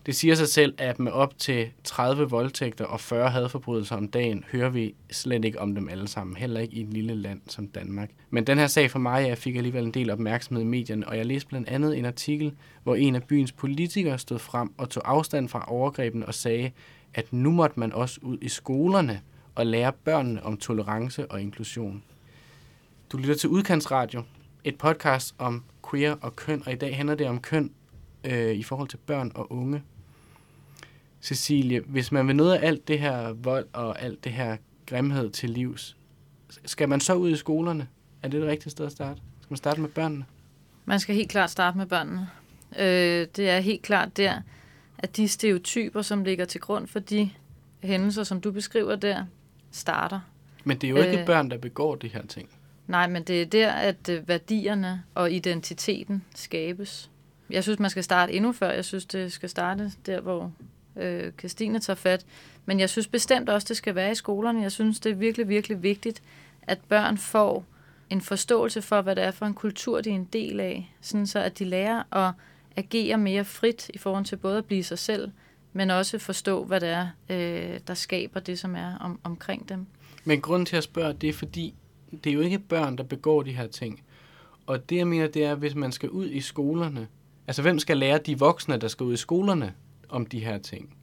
Det 0.06 0.14
siger 0.14 0.34
sig 0.34 0.48
selv, 0.48 0.74
at 0.78 0.98
med 0.98 1.12
op 1.12 1.38
til 1.38 1.70
30 1.84 2.30
voldtægter 2.30 2.84
og 2.84 3.00
40 3.00 3.30
hadforbrydelser 3.30 3.96
om 3.96 4.08
dagen, 4.08 4.44
hører 4.52 4.68
vi 4.68 4.94
slet 5.10 5.44
ikke 5.44 5.60
om 5.60 5.74
dem 5.74 5.88
alle 5.88 6.08
sammen, 6.08 6.36
heller 6.36 6.60
ikke 6.60 6.74
i 6.74 6.80
et 6.80 6.92
lille 6.92 7.14
land 7.14 7.40
som 7.48 7.68
Danmark. 7.68 8.10
Men 8.30 8.46
den 8.46 8.58
her 8.58 8.66
sag 8.66 8.90
for 8.90 8.98
mig, 8.98 9.28
jeg 9.28 9.38
fik 9.38 9.56
alligevel 9.56 9.84
en 9.84 9.90
del 9.90 10.10
opmærksomhed 10.10 10.62
i 10.64 10.66
medierne, 10.66 11.08
og 11.08 11.16
jeg 11.16 11.26
læste 11.26 11.48
blandt 11.48 11.68
andet 11.68 11.98
en 11.98 12.04
artikel, 12.04 12.52
hvor 12.82 12.94
en 12.94 13.14
af 13.14 13.22
byens 13.22 13.52
politikere 13.52 14.18
stod 14.18 14.38
frem 14.38 14.72
og 14.78 14.90
tog 14.90 15.10
afstand 15.10 15.48
fra 15.48 15.64
overgrebene 15.68 16.26
og 16.26 16.34
sagde, 16.34 16.70
at 17.14 17.32
nu 17.32 17.50
måtte 17.50 17.80
man 17.80 17.92
også 17.92 18.20
ud 18.22 18.38
i 18.40 18.48
skolerne 18.48 19.20
og 19.54 19.66
lære 19.66 19.92
børnene 20.04 20.42
om 20.42 20.56
tolerance 20.56 21.30
og 21.30 21.40
inklusion. 21.40 22.02
Du 23.12 23.16
lytter 23.16 23.34
til 23.34 23.48
Udkantsradio, 23.48 24.22
et 24.64 24.78
podcast 24.78 25.34
om 25.38 25.64
queer 25.90 26.14
og 26.20 26.36
køn, 26.36 26.62
og 26.66 26.72
i 26.72 26.76
dag 26.76 26.96
handler 26.96 27.14
det 27.14 27.26
om 27.28 27.40
køn 27.40 27.70
øh, 28.24 28.54
i 28.54 28.62
forhold 28.62 28.88
til 28.88 28.96
børn 28.96 29.32
og 29.34 29.52
unge. 29.52 29.82
Cecilie, 31.22 31.80
hvis 31.80 32.12
man 32.12 32.26
vil 32.26 32.36
noget 32.36 32.54
af 32.54 32.66
alt 32.66 32.88
det 32.88 32.98
her 32.98 33.32
vold 33.32 33.66
og 33.72 34.02
alt 34.02 34.24
det 34.24 34.32
her 34.32 34.56
grimhed 34.86 35.30
til 35.30 35.50
livs, 35.50 35.96
skal 36.64 36.88
man 36.88 37.00
så 37.00 37.14
ud 37.14 37.30
i 37.30 37.36
skolerne? 37.36 37.88
Er 38.22 38.28
det 38.28 38.40
det 38.40 38.48
rigtige 38.50 38.70
sted 38.70 38.86
at 38.86 38.92
starte? 38.92 39.20
Skal 39.40 39.52
man 39.52 39.56
starte 39.56 39.80
med 39.80 39.88
børnene? 39.88 40.24
Man 40.84 41.00
skal 41.00 41.14
helt 41.14 41.30
klart 41.30 41.50
starte 41.50 41.78
med 41.78 41.86
børnene. 41.86 42.28
Øh, 42.78 43.26
det 43.36 43.50
er 43.50 43.60
helt 43.60 43.82
klart 43.82 44.16
der, 44.16 44.40
at 44.98 45.16
de 45.16 45.28
stereotyper, 45.28 46.02
som 46.02 46.24
ligger 46.24 46.44
til 46.44 46.60
grund 46.60 46.86
for 46.86 46.98
de 46.98 47.30
hændelser, 47.82 48.24
som 48.24 48.40
du 48.40 48.50
beskriver 48.50 48.96
der, 48.96 49.24
starter. 49.70 50.20
Men 50.64 50.78
det 50.78 50.86
er 50.86 50.90
jo 50.90 50.96
ikke 50.96 51.20
øh, 51.20 51.26
børn, 51.26 51.50
der 51.50 51.58
begår 51.58 51.94
de 51.94 52.08
her 52.08 52.26
ting. 52.26 52.48
Nej, 52.86 53.08
men 53.08 53.22
det 53.22 53.42
er 53.42 53.46
der, 53.46 53.70
at 53.72 54.08
øh, 54.08 54.28
værdierne 54.28 55.02
og 55.14 55.32
identiteten 55.32 56.24
skabes. 56.34 57.10
Jeg 57.50 57.62
synes, 57.62 57.78
man 57.78 57.90
skal 57.90 58.04
starte 58.04 58.32
endnu 58.32 58.52
før. 58.52 58.70
Jeg 58.70 58.84
synes, 58.84 59.06
det 59.06 59.32
skal 59.32 59.48
starte 59.48 59.92
der, 60.06 60.20
hvor 60.20 60.52
øh, 60.96 61.32
Christine 61.38 61.80
tager 61.80 61.94
fat. 61.94 62.26
Men 62.66 62.80
jeg 62.80 62.90
synes 62.90 63.06
bestemt 63.06 63.48
også, 63.48 63.68
det 63.68 63.76
skal 63.76 63.94
være 63.94 64.12
i 64.12 64.14
skolerne. 64.14 64.62
Jeg 64.62 64.72
synes, 64.72 65.00
det 65.00 65.12
er 65.12 65.16
virkelig, 65.16 65.48
virkelig 65.48 65.82
vigtigt, 65.82 66.22
at 66.62 66.78
børn 66.88 67.18
får 67.18 67.64
en 68.10 68.20
forståelse 68.20 68.82
for, 68.82 69.02
hvad 69.02 69.16
det 69.16 69.24
er 69.24 69.30
for 69.30 69.46
en 69.46 69.54
kultur, 69.54 70.00
de 70.00 70.10
er 70.10 70.14
en 70.14 70.28
del 70.32 70.60
af. 70.60 70.94
Sådan 71.00 71.26
så, 71.26 71.38
at 71.38 71.58
de 71.58 71.64
lærer 71.64 72.16
at 72.16 72.34
agere 72.76 73.18
mere 73.18 73.44
frit 73.44 73.90
i 73.94 73.98
forhold 73.98 74.24
til 74.24 74.36
både 74.36 74.58
at 74.58 74.64
blive 74.64 74.84
sig 74.84 74.98
selv, 74.98 75.30
men 75.72 75.90
også 75.90 76.18
forstå, 76.18 76.64
hvad 76.64 76.80
det 76.80 76.88
er, 76.88 77.08
øh, 77.28 77.80
der 77.86 77.94
skaber 77.94 78.40
det, 78.40 78.58
som 78.58 78.76
er 78.76 78.98
om, 79.00 79.20
omkring 79.24 79.68
dem. 79.68 79.86
Men 80.24 80.40
grunden 80.40 80.66
til 80.66 80.76
at 80.76 80.84
spørge, 80.84 81.12
det 81.12 81.28
er 81.28 81.32
fordi, 81.32 81.74
det 82.24 82.30
er 82.30 82.34
jo 82.34 82.40
ikke 82.40 82.58
børn, 82.58 82.98
der 82.98 83.04
begår 83.04 83.42
de 83.42 83.52
her 83.52 83.66
ting. 83.66 84.02
Og 84.66 84.90
det, 84.90 84.96
jeg 84.96 85.06
mener, 85.06 85.26
det 85.26 85.44
er, 85.44 85.54
hvis 85.54 85.74
man 85.74 85.92
skal 85.92 86.10
ud 86.10 86.30
i 86.30 86.40
skolerne. 86.40 87.08
Altså, 87.46 87.62
hvem 87.62 87.78
skal 87.78 87.96
lære 87.96 88.18
de 88.18 88.38
voksne, 88.38 88.76
der 88.76 88.88
skal 88.88 89.04
ud 89.04 89.14
i 89.14 89.16
skolerne, 89.16 89.74
om 90.12 90.26
de 90.26 90.40
her 90.40 90.58
ting? 90.58 90.96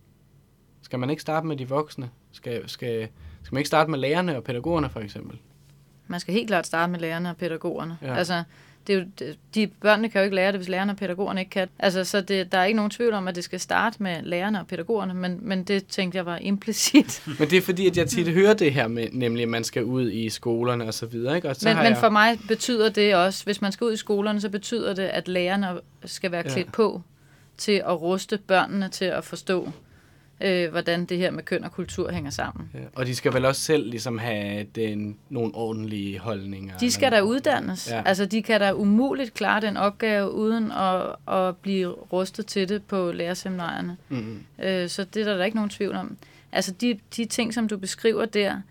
Skal 0.82 1.00
man 1.00 1.10
ikke 1.10 1.22
starte 1.22 1.48
med 1.48 1.58
de 1.58 1.70
voksne? 1.70 2.10
Skal, 2.32 2.70
skal, 2.70 3.08
skal 3.44 3.54
man 3.54 3.60
ikke 3.60 3.68
starte 3.68 3.92
med 3.92 4.00
lærerne 4.00 4.38
og 4.38 4.44
pædagogerne, 4.44 4.90
for 4.90 5.00
eksempel? 5.00 5.40
Man 6.08 6.20
skal 6.20 6.34
helt 6.34 6.48
klart 6.48 6.66
starte 6.66 6.92
med 6.92 7.00
lærerne 7.00 7.30
og 7.30 7.38
pædagogerne. 7.38 7.98
Ja. 8.02 8.16
Altså, 8.16 8.44
det 8.88 8.96
er 8.96 9.00
jo, 9.00 9.34
de 9.56 9.68
børnene 9.68 10.10
kan 10.10 10.20
jo 10.20 10.24
ikke 10.24 10.36
lære 10.36 10.52
det, 10.52 10.60
hvis 10.60 10.70
lærerne 10.70 10.92
og 10.92 10.98
pædagogerne 10.98 11.42
ikke 11.42 11.50
kan. 11.50 11.68
Altså, 11.80 12.04
så 12.04 12.22
det, 12.22 12.52
der 12.52 12.58
er 12.58 12.66
ikke 12.66 12.76
nogen 12.76 12.92
tvivl 12.92 13.14
om, 13.14 13.28
at 13.28 13.36
det 13.36 13.44
skal 13.44 13.60
starte 13.60 14.04
med 14.04 14.24
lærerne 14.24 14.60
og 14.60 14.68
pædagogerne, 14.68 15.14
men, 15.14 15.40
men 15.42 15.64
det 15.64 15.88
tænkte 15.88 16.18
jeg 16.18 16.26
var 16.26 16.38
implicit. 16.38 17.24
Men 17.40 17.50
det 17.50 17.58
er 17.58 17.62
fordi, 17.62 17.88
at 17.88 17.98
jeg 17.98 18.08
tit 18.08 18.28
hører 18.28 18.54
det 18.54 18.74
her 18.74 18.88
med, 18.88 19.08
nemlig 19.12 19.44
at 19.44 19.50
man 19.50 19.64
skal 19.64 19.84
ud 19.84 20.12
i 20.12 20.30
skolerne 20.30 20.86
og 20.86 20.94
så 20.94 21.06
videre. 21.06 21.36
Ikke? 21.36 21.50
Og 21.50 21.56
så 21.56 21.70
men, 21.70 21.78
men 21.78 21.86
jeg... 21.86 21.98
for 21.98 22.10
mig 22.10 22.40
betyder 22.48 22.90
det 22.90 23.16
også, 23.16 23.44
hvis 23.46 23.62
man 23.62 23.72
skal 23.72 23.86
ud 23.86 23.94
i 23.94 23.98
skolerne, 23.98 24.42
så 24.42 24.50
betyder 24.50 24.94
det, 24.94 25.04
at 25.04 25.28
lærerne 25.28 25.80
skal 26.06 26.32
være 26.32 26.44
klædt 26.44 26.58
ja. 26.58 26.72
på 26.72 27.02
til 27.60 27.82
at 27.86 28.02
ruste 28.02 28.38
børnene 28.38 28.90
til 28.90 29.06
at 29.06 29.24
forstå, 29.24 29.72
øh, 30.42 30.72
hvordan 30.72 31.06
det 31.06 31.18
her 31.18 31.32
med 31.32 31.44
køn 31.44 31.64
og 31.64 31.72
kultur 31.72 32.12
hænger 32.12 32.32
sammen. 32.32 32.70
Ja, 32.74 32.80
og 32.96 33.06
de 33.06 33.16
skal 33.16 33.34
vel 33.34 33.46
også 33.46 33.62
selv 33.62 33.90
ligesom 33.90 34.18
have 34.18 34.64
den, 34.76 35.18
nogle 35.30 35.56
ordentlige 35.56 36.20
holdninger? 36.20 36.78
De 36.78 36.92
skal 36.92 37.12
da 37.12 37.22
uddannes. 37.22 37.92
Ja. 37.92 38.02
Altså, 38.06 38.26
de 38.26 38.44
kan 38.44 38.60
da 38.60 38.74
umuligt 38.74 39.34
klare 39.34 39.62
den 39.62 39.78
opgave, 39.78 40.32
uden 40.32 40.72
at, 40.72 41.16
at 41.36 41.58
blive 41.58 41.92
rustet 41.92 42.46
til 42.46 42.70
det 42.70 42.84
på 42.84 43.12
lærerseminarierne. 43.12 43.98
Mm-hmm. 44.10 44.44
Øh, 44.64 44.90
så 44.90 45.04
det 45.04 45.22
er 45.22 45.26
der 45.26 45.38
da 45.38 45.44
ikke 45.44 45.58
nogen 45.58 45.70
tvivl 45.70 45.96
om. 45.96 46.18
Altså, 46.52 46.72
de, 46.72 47.00
de 47.18 47.26
ting, 47.26 47.54
som 47.54 47.68
du 47.68 47.78
beskriver 47.78 48.26
der, 48.26 48.62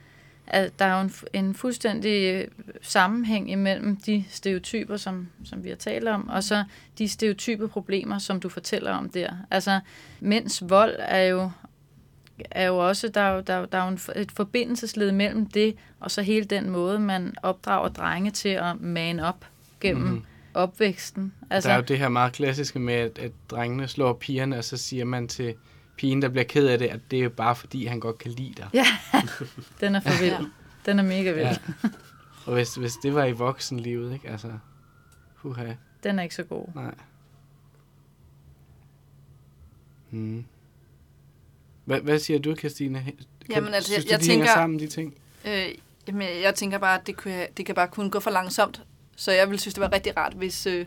at 0.51 0.79
der 0.79 0.85
er 0.85 0.95
jo 0.95 1.01
en, 1.01 1.13
en 1.33 1.55
fuldstændig 1.55 2.49
sammenhæng 2.83 3.51
imellem 3.51 3.97
de 3.97 4.25
stereotyper, 4.31 4.97
som, 4.97 5.29
som 5.45 5.65
vi 5.65 5.69
har 5.69 5.77
talt 5.77 6.09
om, 6.09 6.29
og 6.29 6.45
så 6.45 6.65
de 6.99 7.09
stereotype 7.09 7.69
problemer, 7.69 8.19
som 8.19 8.41
du 8.41 8.49
fortæller 8.49 8.93
om 8.93 9.09
der. 9.09 9.31
Altså, 9.51 9.81
mænds 10.21 10.69
vold 10.69 10.97
er 10.99 11.23
jo, 11.23 11.51
er 12.51 12.67
jo 12.67 12.89
også, 12.89 13.09
der 13.09 13.21
er 13.21 13.35
jo, 13.35 13.41
der, 13.41 13.67
der 13.67 13.79
er 13.79 13.85
jo 13.85 13.89
en, 13.89 14.21
et 14.23 14.33
forbindelsesled 14.33 15.13
mellem 15.13 15.47
det, 15.47 15.77
og 16.01 16.11
så 16.11 16.23
hele 16.23 16.45
den 16.45 16.71
måde, 16.71 16.99
man 16.99 17.35
opdrager 17.43 17.89
drenge 17.89 18.31
til 18.31 18.49
at 18.49 18.81
man 18.81 19.21
op 19.21 19.45
gennem 19.81 20.05
mm-hmm. 20.05 20.25
opvæksten. 20.55 21.33
Altså, 21.51 21.69
der 21.69 21.75
er 21.75 21.79
jo 21.79 21.85
det 21.85 21.99
her 21.99 22.09
meget 22.09 22.33
klassiske 22.33 22.79
med, 22.79 22.95
at, 22.95 23.19
at 23.19 23.33
drengene 23.51 23.89
slår 23.89 24.13
pigerne, 24.13 24.59
og 24.59 24.65
så 24.65 24.77
siger 24.77 25.05
man 25.05 25.29
til 25.29 25.55
pigen, 25.99 26.23
der 26.23 26.29
bliver 26.29 26.45
ked 26.45 26.67
af 26.67 26.79
det, 26.79 26.87
at 26.87 27.01
det 27.11 27.25
er 27.25 27.29
bare 27.29 27.57
fordi, 27.57 27.87
han 27.87 28.01
godt 28.01 28.19
kan 28.19 28.31
lide 28.31 28.55
dig. 28.57 28.69
Ja, 28.75 28.87
den 29.81 29.95
er 29.95 30.01
for 30.01 30.21
vild. 30.23 30.51
Den 30.87 30.99
er 30.99 31.03
mega 31.03 31.33
vild. 31.33 31.47
Ja. 31.47 31.57
Og 32.47 32.55
hvis, 32.55 32.75
hvis 32.75 32.95
det 33.03 33.15
var 33.15 33.25
i 33.25 33.33
voksenlivet, 33.33 34.13
ikke? 34.13 34.29
Altså, 34.29 34.53
huha. 35.35 35.73
Den 36.03 36.19
er 36.19 36.23
ikke 36.23 36.35
så 36.35 36.43
god. 36.43 36.67
Nej. 36.75 36.95
Hmm. 40.11 40.45
Hvad, 41.85 42.01
hvad 42.01 42.19
siger 42.19 42.39
du, 42.39 42.57
Christine? 42.57 43.05
Kan, 43.05 43.15
jamen, 43.51 43.75
altså, 43.75 43.93
synes 43.93 44.05
jeg, 44.05 44.13
jeg 44.13 44.21
du, 44.21 44.25
de 44.25 44.31
tænker, 44.31 44.47
sammen, 44.47 44.79
de 44.79 44.87
ting? 44.87 45.15
Øh, 45.45 45.69
jamen, 46.09 46.29
jeg 46.43 46.55
tænker 46.55 46.79
bare, 46.79 47.01
at 47.01 47.07
det 47.07 47.17
kan, 47.17 47.49
det 47.57 47.67
kan 47.67 47.75
bare 47.75 47.89
kun 47.89 48.11
gå 48.11 48.21
for 48.21 48.31
langsomt. 48.31 48.83
Så 49.17 49.33
jeg 49.33 49.51
vil 49.51 49.59
synes, 49.59 49.75
det 49.75 49.81
var 49.81 49.93
rigtig 49.93 50.17
rart, 50.17 50.33
hvis, 50.33 50.67
øh, 50.67 50.87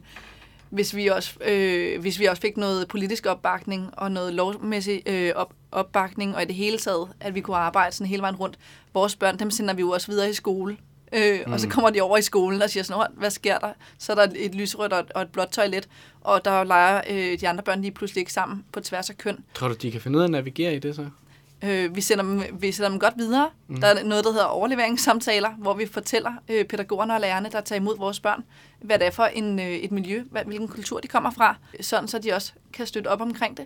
hvis, 0.72 0.96
vi 0.96 1.08
også, 1.08 1.34
øh, 1.46 2.02
hvis 2.02 2.20
vi 2.20 2.26
også 2.26 2.42
fik 2.42 2.58
noget 2.58 2.88
politisk 2.88 3.26
opbakning 3.26 3.90
og 3.98 4.12
noget 4.12 4.34
lovmæssig 4.34 5.02
øh, 5.06 5.32
op, 5.36 5.54
opbakning, 5.72 6.36
og 6.36 6.42
i 6.42 6.46
det 6.46 6.56
hele 6.56 6.78
taget, 6.78 7.08
at 7.20 7.36
vi 7.36 7.42
kunne 7.42 7.58
arbejde 7.58 7.96
sådan 7.96 8.08
hele 8.08 8.22
vejen 8.22 8.36
rundt. 8.36 8.60
Vores 8.94 9.16
børn, 9.16 9.40
dem 9.40 9.52
sender 9.52 9.74
vi 9.74 9.82
jo 9.82 9.90
også 9.90 10.08
videre 10.08 10.30
i 10.30 10.34
skole. 10.34 10.78
Øh, 11.14 11.40
mm. 11.48 11.54
Og 11.54 11.60
så 11.60 11.70
kommer 11.70 11.90
de 11.90 12.02
over 12.02 12.18
i 12.18 12.22
skolen 12.22 12.62
og 12.62 12.70
siger 12.70 12.84
sådan, 12.84 13.08
hvad 13.18 13.30
sker 13.30 13.58
der? 13.58 13.74
Så 13.98 14.12
er 14.12 14.16
der 14.16 14.28
et 14.36 14.56
lysrødt 14.56 14.94
og, 14.94 15.06
og 15.16 15.22
et 15.22 15.30
blåt 15.30 15.48
toilet, 15.48 15.88
og 16.22 16.46
der 16.46 16.64
leger 16.64 17.02
øh, 17.10 17.40
de 17.40 17.50
andre 17.50 17.64
børn 17.64 17.82
lige 17.82 17.92
pludselig 17.92 18.22
ikke 18.22 18.34
sammen 18.34 18.66
på 18.74 18.80
tværs 18.80 19.10
af 19.10 19.18
køn. 19.18 19.38
Tror 19.54 19.68
du, 19.68 19.74
de 19.74 19.92
kan 19.92 20.02
finde 20.02 20.18
ud 20.18 20.22
af 20.22 20.28
at 20.28 20.32
navigere 20.32 20.76
i 20.76 20.80
det 20.80 20.96
så? 20.96 21.10
Øh, 21.64 21.96
vi, 21.96 22.02
sender 22.02 22.24
dem, 22.24 22.44
vi 22.62 22.72
sender 22.72 22.90
dem 22.90 23.00
godt 23.00 23.14
videre. 23.18 23.50
Mm. 23.68 23.82
Der 23.82 23.88
er 23.88 24.04
noget, 24.04 24.24
der 24.24 24.32
hedder 24.32 24.46
overleveringssamtaler, 24.46 25.50
hvor 25.50 25.74
vi 25.74 25.86
fortæller 25.86 26.32
øh, 26.50 26.66
pædagogerne 26.66 27.14
og 27.14 27.22
lærerne, 27.22 27.50
der 27.52 27.62
tager 27.62 27.80
imod 27.80 27.98
vores 27.98 28.20
børn, 28.20 28.44
hvad 28.82 29.00
det 29.00 29.08
er 29.08 29.12
for 29.12 29.24
en, 29.24 29.60
øh, 29.60 29.66
et 29.72 29.92
miljø, 29.92 30.24
hvad, 30.32 30.42
hvilken 30.46 30.68
kultur 30.68 31.00
de 31.00 31.08
kommer 31.08 31.32
fra, 31.32 31.56
sådan 31.82 32.08
så 32.08 32.20
de 32.20 32.34
også 32.34 32.52
kan 32.74 32.88
støtte 32.88 33.08
op 33.08 33.22
omkring 33.22 33.58
det. 33.58 33.66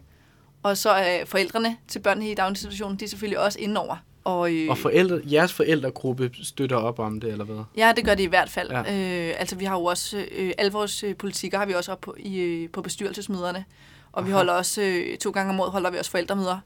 Og 0.64 0.78
så 0.78 0.90
er 0.90 1.26
forældrene 1.26 1.78
til 1.88 2.00
børnene 2.00 2.32
i 2.32 2.36
daginstitutionen, 2.36 2.98
de 2.98 3.06
er 3.06 3.10
selvfølgelig 3.10 3.40
også 3.40 3.60
indenover. 3.60 3.96
Og, 4.24 4.54
øh, 4.54 4.70
Og 4.70 4.78
forældre, 4.78 5.22
jeres 5.32 5.54
forældregruppe 5.54 6.32
støtter 6.44 6.76
op 6.76 7.00
om 7.00 7.20
det, 7.20 7.32
eller 7.32 7.46
hvad? 7.46 7.64
Ja, 7.78 7.94
det 7.96 8.06
gør 8.06 8.16
det 8.16 8.24
i 8.24 8.28
hvert 8.28 8.50
fald. 8.50 8.72
Ja. 8.72 8.80
Øh, 8.80 9.36
altså, 9.40 9.56
vi 9.56 9.66
har 9.66 9.76
jo 9.78 9.84
også, 9.86 10.26
øh, 10.32 10.52
alle 10.58 10.72
vores 10.72 11.04
øh, 11.04 11.16
politikker 11.16 11.58
har 11.58 11.66
vi 11.66 11.74
også 11.74 11.92
op 11.92 12.02
på, 12.02 12.16
i, 12.20 12.38
øh, 12.38 12.70
på 12.70 12.82
bestyrelsesmøderne. 12.82 13.66
Og 14.12 14.20
Aha. 14.22 14.28
vi 14.28 14.34
holder 14.34 14.54
også, 14.54 14.82
øh, 14.82 15.18
to 15.18 15.32
gange 15.32 15.54
om 15.54 15.60
året 15.60 15.72
holder 15.72 15.90
vi 15.90 15.98
også 15.98 16.12
forældremøder, 16.12 16.60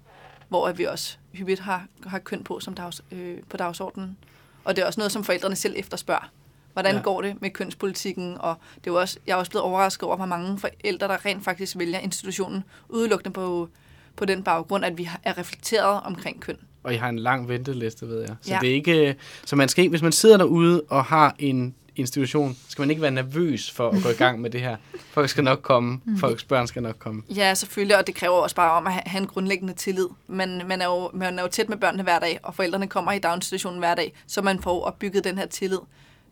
hvor 0.49 0.71
vi 0.71 0.83
også 0.83 1.17
hyppigt 1.33 1.59
har, 1.59 1.85
har 2.05 2.19
køn 2.19 2.43
på 2.43 2.59
som 2.59 2.73
dags, 2.73 3.01
øh, 3.11 3.37
på 3.49 3.57
dagsordenen. 3.57 4.17
Og 4.63 4.75
det 4.75 4.81
er 4.81 4.85
også 4.85 4.99
noget, 4.99 5.11
som 5.11 5.23
forældrene 5.23 5.55
selv 5.55 5.73
efterspørger. 5.77 6.31
Hvordan 6.73 6.95
Ja. 6.95 7.01
går 7.01 7.21
det 7.21 7.41
med 7.41 7.49
kønspolitikken? 7.49 8.37
Og 8.39 8.55
det 8.75 8.87
er 8.89 8.91
jo 8.93 8.99
også, 8.99 9.19
jeg 9.27 9.33
er 9.33 9.37
også 9.37 9.51
blevet 9.51 9.63
overrasket 9.65 10.03
over, 10.03 10.15
hvor 10.15 10.25
mange 10.25 10.59
forældre, 10.59 11.07
der 11.07 11.25
rent 11.25 11.43
faktisk 11.43 11.77
vælger 11.77 11.99
institutionen 11.99 12.63
udelukkende 12.89 13.33
på, 13.33 13.69
på 14.15 14.25
den 14.25 14.43
baggrund, 14.43 14.85
at 14.85 14.97
vi 14.97 15.09
er 15.23 15.37
reflekteret 15.37 16.01
omkring 16.03 16.41
køn. 16.41 16.57
Og 16.83 16.93
I 16.93 16.97
har 16.97 17.09
en 17.09 17.19
lang 17.19 17.47
venteliste, 17.49 18.07
ved 18.07 18.19
jeg. 18.21 18.35
Så 18.41 18.51
Ja. 18.53 18.59
det 18.61 18.69
er 18.69 18.73
ikke... 18.73 19.15
Så 19.45 19.55
man 19.55 19.69
skal 19.69 19.89
hvis 19.89 20.01
man 20.01 20.11
sidder 20.11 20.37
derude 20.37 20.81
og 20.89 21.05
har 21.05 21.35
en 21.39 21.75
institution, 21.99 22.57
skal 22.69 22.81
man 22.81 22.89
ikke 22.89 23.01
være 23.01 23.11
nervøs 23.11 23.71
for 23.71 23.89
at 23.89 24.03
gå 24.03 24.09
i 24.09 24.13
gang 24.13 24.41
med 24.41 24.49
det 24.49 24.61
her. 24.61 24.77
Folk 25.11 25.29
skal 25.29 25.43
nok 25.43 25.61
komme. 25.61 26.01
Folks 26.19 26.43
børn 26.43 26.67
skal 26.67 26.83
nok 26.83 26.95
komme. 26.99 27.23
Ja, 27.29 27.53
selvfølgelig, 27.53 27.97
og 27.97 28.07
det 28.07 28.15
kræver 28.15 28.35
også 28.35 28.55
bare 28.55 28.71
om 28.71 28.87
at 28.87 28.93
ha- 28.93 29.01
have 29.05 29.21
en 29.21 29.27
grundlæggende 29.27 29.73
tillid. 29.73 30.07
Man, 30.27 30.61
man, 30.67 30.81
er 30.81 30.85
jo, 30.85 31.11
man 31.13 31.39
er 31.39 31.43
jo 31.43 31.49
tæt 31.49 31.69
med 31.69 31.77
børnene 31.77 32.03
hver 32.03 32.19
dag, 32.19 32.39
og 32.43 32.55
forældrene 32.55 32.87
kommer 32.87 33.11
i 33.11 33.19
daginstitutionen 33.19 33.79
hver 33.79 33.95
dag, 33.95 34.13
så 34.27 34.41
man 34.41 34.61
får 34.61 34.83
opbygget 34.83 35.23
den 35.23 35.37
her 35.37 35.45
tillid. 35.45 35.79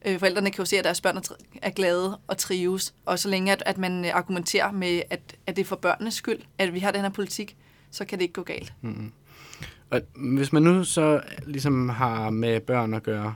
Øh, 0.05 0.19
forældrene 0.19 0.51
kan 0.51 0.61
jo 0.61 0.65
se, 0.65 0.77
at 0.77 0.83
deres 0.83 1.01
børn 1.01 1.17
er 1.17 1.21
er 1.61 1.69
glade 1.69 2.19
og 2.27 2.37
trives, 2.37 2.93
og 3.05 3.19
så 3.19 3.29
længe 3.29 3.51
at, 3.51 3.63
at 3.65 3.77
man 3.77 4.05
øh, 4.05 4.11
argumenterer 4.13 4.71
med, 4.71 5.01
at, 5.09 5.19
at 5.47 5.55
det 5.55 5.61
er 5.61 5.65
for 5.65 5.75
børnenes 5.75 6.13
skyld, 6.13 6.39
at 6.57 6.73
vi 6.73 6.79
har 6.79 6.91
den 6.91 7.01
her 7.01 7.09
politik, 7.09 7.55
så 7.91 8.05
kan 8.05 8.17
det 8.17 8.23
ikke 8.23 8.33
gå 8.33 8.43
galt. 8.43 8.73
Mm. 8.81 9.11
Og 9.89 10.01
hvis 10.15 10.53
man 10.53 10.63
nu 10.63 10.83
så 10.83 11.21
ligesom 11.45 11.89
har 11.89 12.29
med 12.29 12.59
børn 12.59 12.93
at 12.93 13.03
gøre, 13.03 13.35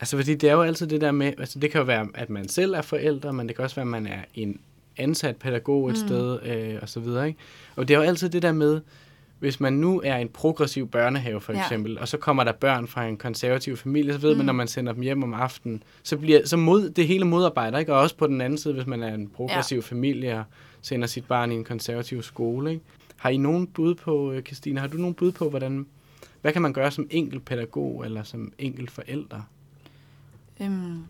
altså 0.00 0.16
fordi 0.16 0.34
det 0.34 0.48
er 0.48 0.52
jo 0.52 0.62
altid 0.62 0.86
det 0.86 1.00
der 1.00 1.12
med, 1.12 1.26
altså 1.38 1.58
det 1.58 1.70
kan 1.70 1.78
jo 1.78 1.84
være, 1.84 2.08
at 2.14 2.30
man 2.30 2.48
selv 2.48 2.74
er 2.74 2.82
forældre, 2.82 3.32
men 3.32 3.48
det 3.48 3.56
kan 3.56 3.64
også 3.64 3.76
være, 3.76 3.82
at 3.84 3.90
man 3.90 4.06
er 4.06 4.20
en 4.34 4.60
ansat 4.96 5.36
pædagog 5.36 5.88
et 5.88 6.02
Mm. 6.02 6.08
sted, 6.08 6.38
øh, 6.42 6.78
og 6.82 6.88
så 6.88 7.00
videre, 7.00 7.26
ikke? 7.28 7.38
Og 7.76 7.88
det 7.88 7.94
er 7.94 7.98
jo 7.98 8.04
altid 8.04 8.28
det 8.28 8.42
der 8.42 8.52
med, 8.52 8.80
hvis 9.38 9.60
man 9.60 9.72
nu 9.72 10.00
er 10.04 10.16
en 10.16 10.28
progressiv 10.28 10.88
børnehave 10.88 11.40
for 11.40 11.52
eksempel, 11.52 11.92
ja. 11.92 12.00
og 12.00 12.08
så 12.08 12.16
kommer 12.16 12.44
der 12.44 12.52
børn 12.52 12.86
fra 12.86 13.06
en 13.06 13.16
konservativ 13.16 13.76
familie, 13.76 14.12
så 14.12 14.18
ved 14.18 14.32
mm. 14.32 14.36
man, 14.36 14.46
når 14.46 14.52
man 14.52 14.68
sender 14.68 14.92
dem 14.92 15.02
hjem 15.02 15.22
om 15.22 15.34
aftenen, 15.34 15.82
så 16.02 16.16
bliver 16.16 16.46
så 16.46 16.56
mod, 16.56 16.90
det 16.90 17.06
hele 17.06 17.24
modarbejder, 17.24 17.78
ikke? 17.78 17.94
Og 17.94 18.00
også 18.00 18.16
på 18.16 18.26
den 18.26 18.40
anden 18.40 18.58
side, 18.58 18.74
hvis 18.74 18.86
man 18.86 19.02
er 19.02 19.14
en 19.14 19.28
progressiv 19.28 19.76
ja. 19.76 19.82
familie 19.82 20.38
og 20.38 20.44
sender 20.82 21.06
sit 21.06 21.24
barn 21.24 21.52
i 21.52 21.54
en 21.54 21.64
konservativ 21.64 22.22
skole, 22.22 22.70
ikke? 22.70 22.84
Har 23.16 23.30
I 23.30 23.36
nogen 23.36 23.66
bud 23.66 23.94
på, 23.94 24.32
øh, 24.32 24.42
Christine, 24.42 24.80
har 24.80 24.86
du 24.86 24.96
nogen 24.96 25.14
bud 25.14 25.32
på, 25.32 25.50
hvordan, 25.50 25.86
hvad 26.40 26.52
kan 26.52 26.62
man 26.62 26.72
gøre 26.72 26.90
som 26.90 27.06
enkelt 27.10 27.44
pædagog 27.44 28.04
eller 28.04 28.22
som 28.22 28.52
enkelt 28.58 28.90
forældre? 28.90 29.44
Øhm, 30.60 31.04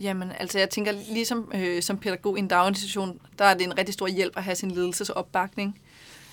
jamen, 0.00 0.32
altså 0.38 0.58
jeg 0.58 0.70
tænker, 0.70 0.92
ligesom 1.12 1.52
øh, 1.54 1.82
som 1.82 1.98
pædagog 1.98 2.36
i 2.36 2.40
en 2.40 2.48
daginstitution, 2.48 3.20
der 3.38 3.44
er 3.44 3.54
det 3.54 3.64
en 3.66 3.78
rigtig 3.78 3.94
stor 3.94 4.06
hjælp 4.06 4.36
at 4.36 4.42
have 4.42 4.54
sin 4.54 4.70
ledelsesopbakning. 4.70 5.78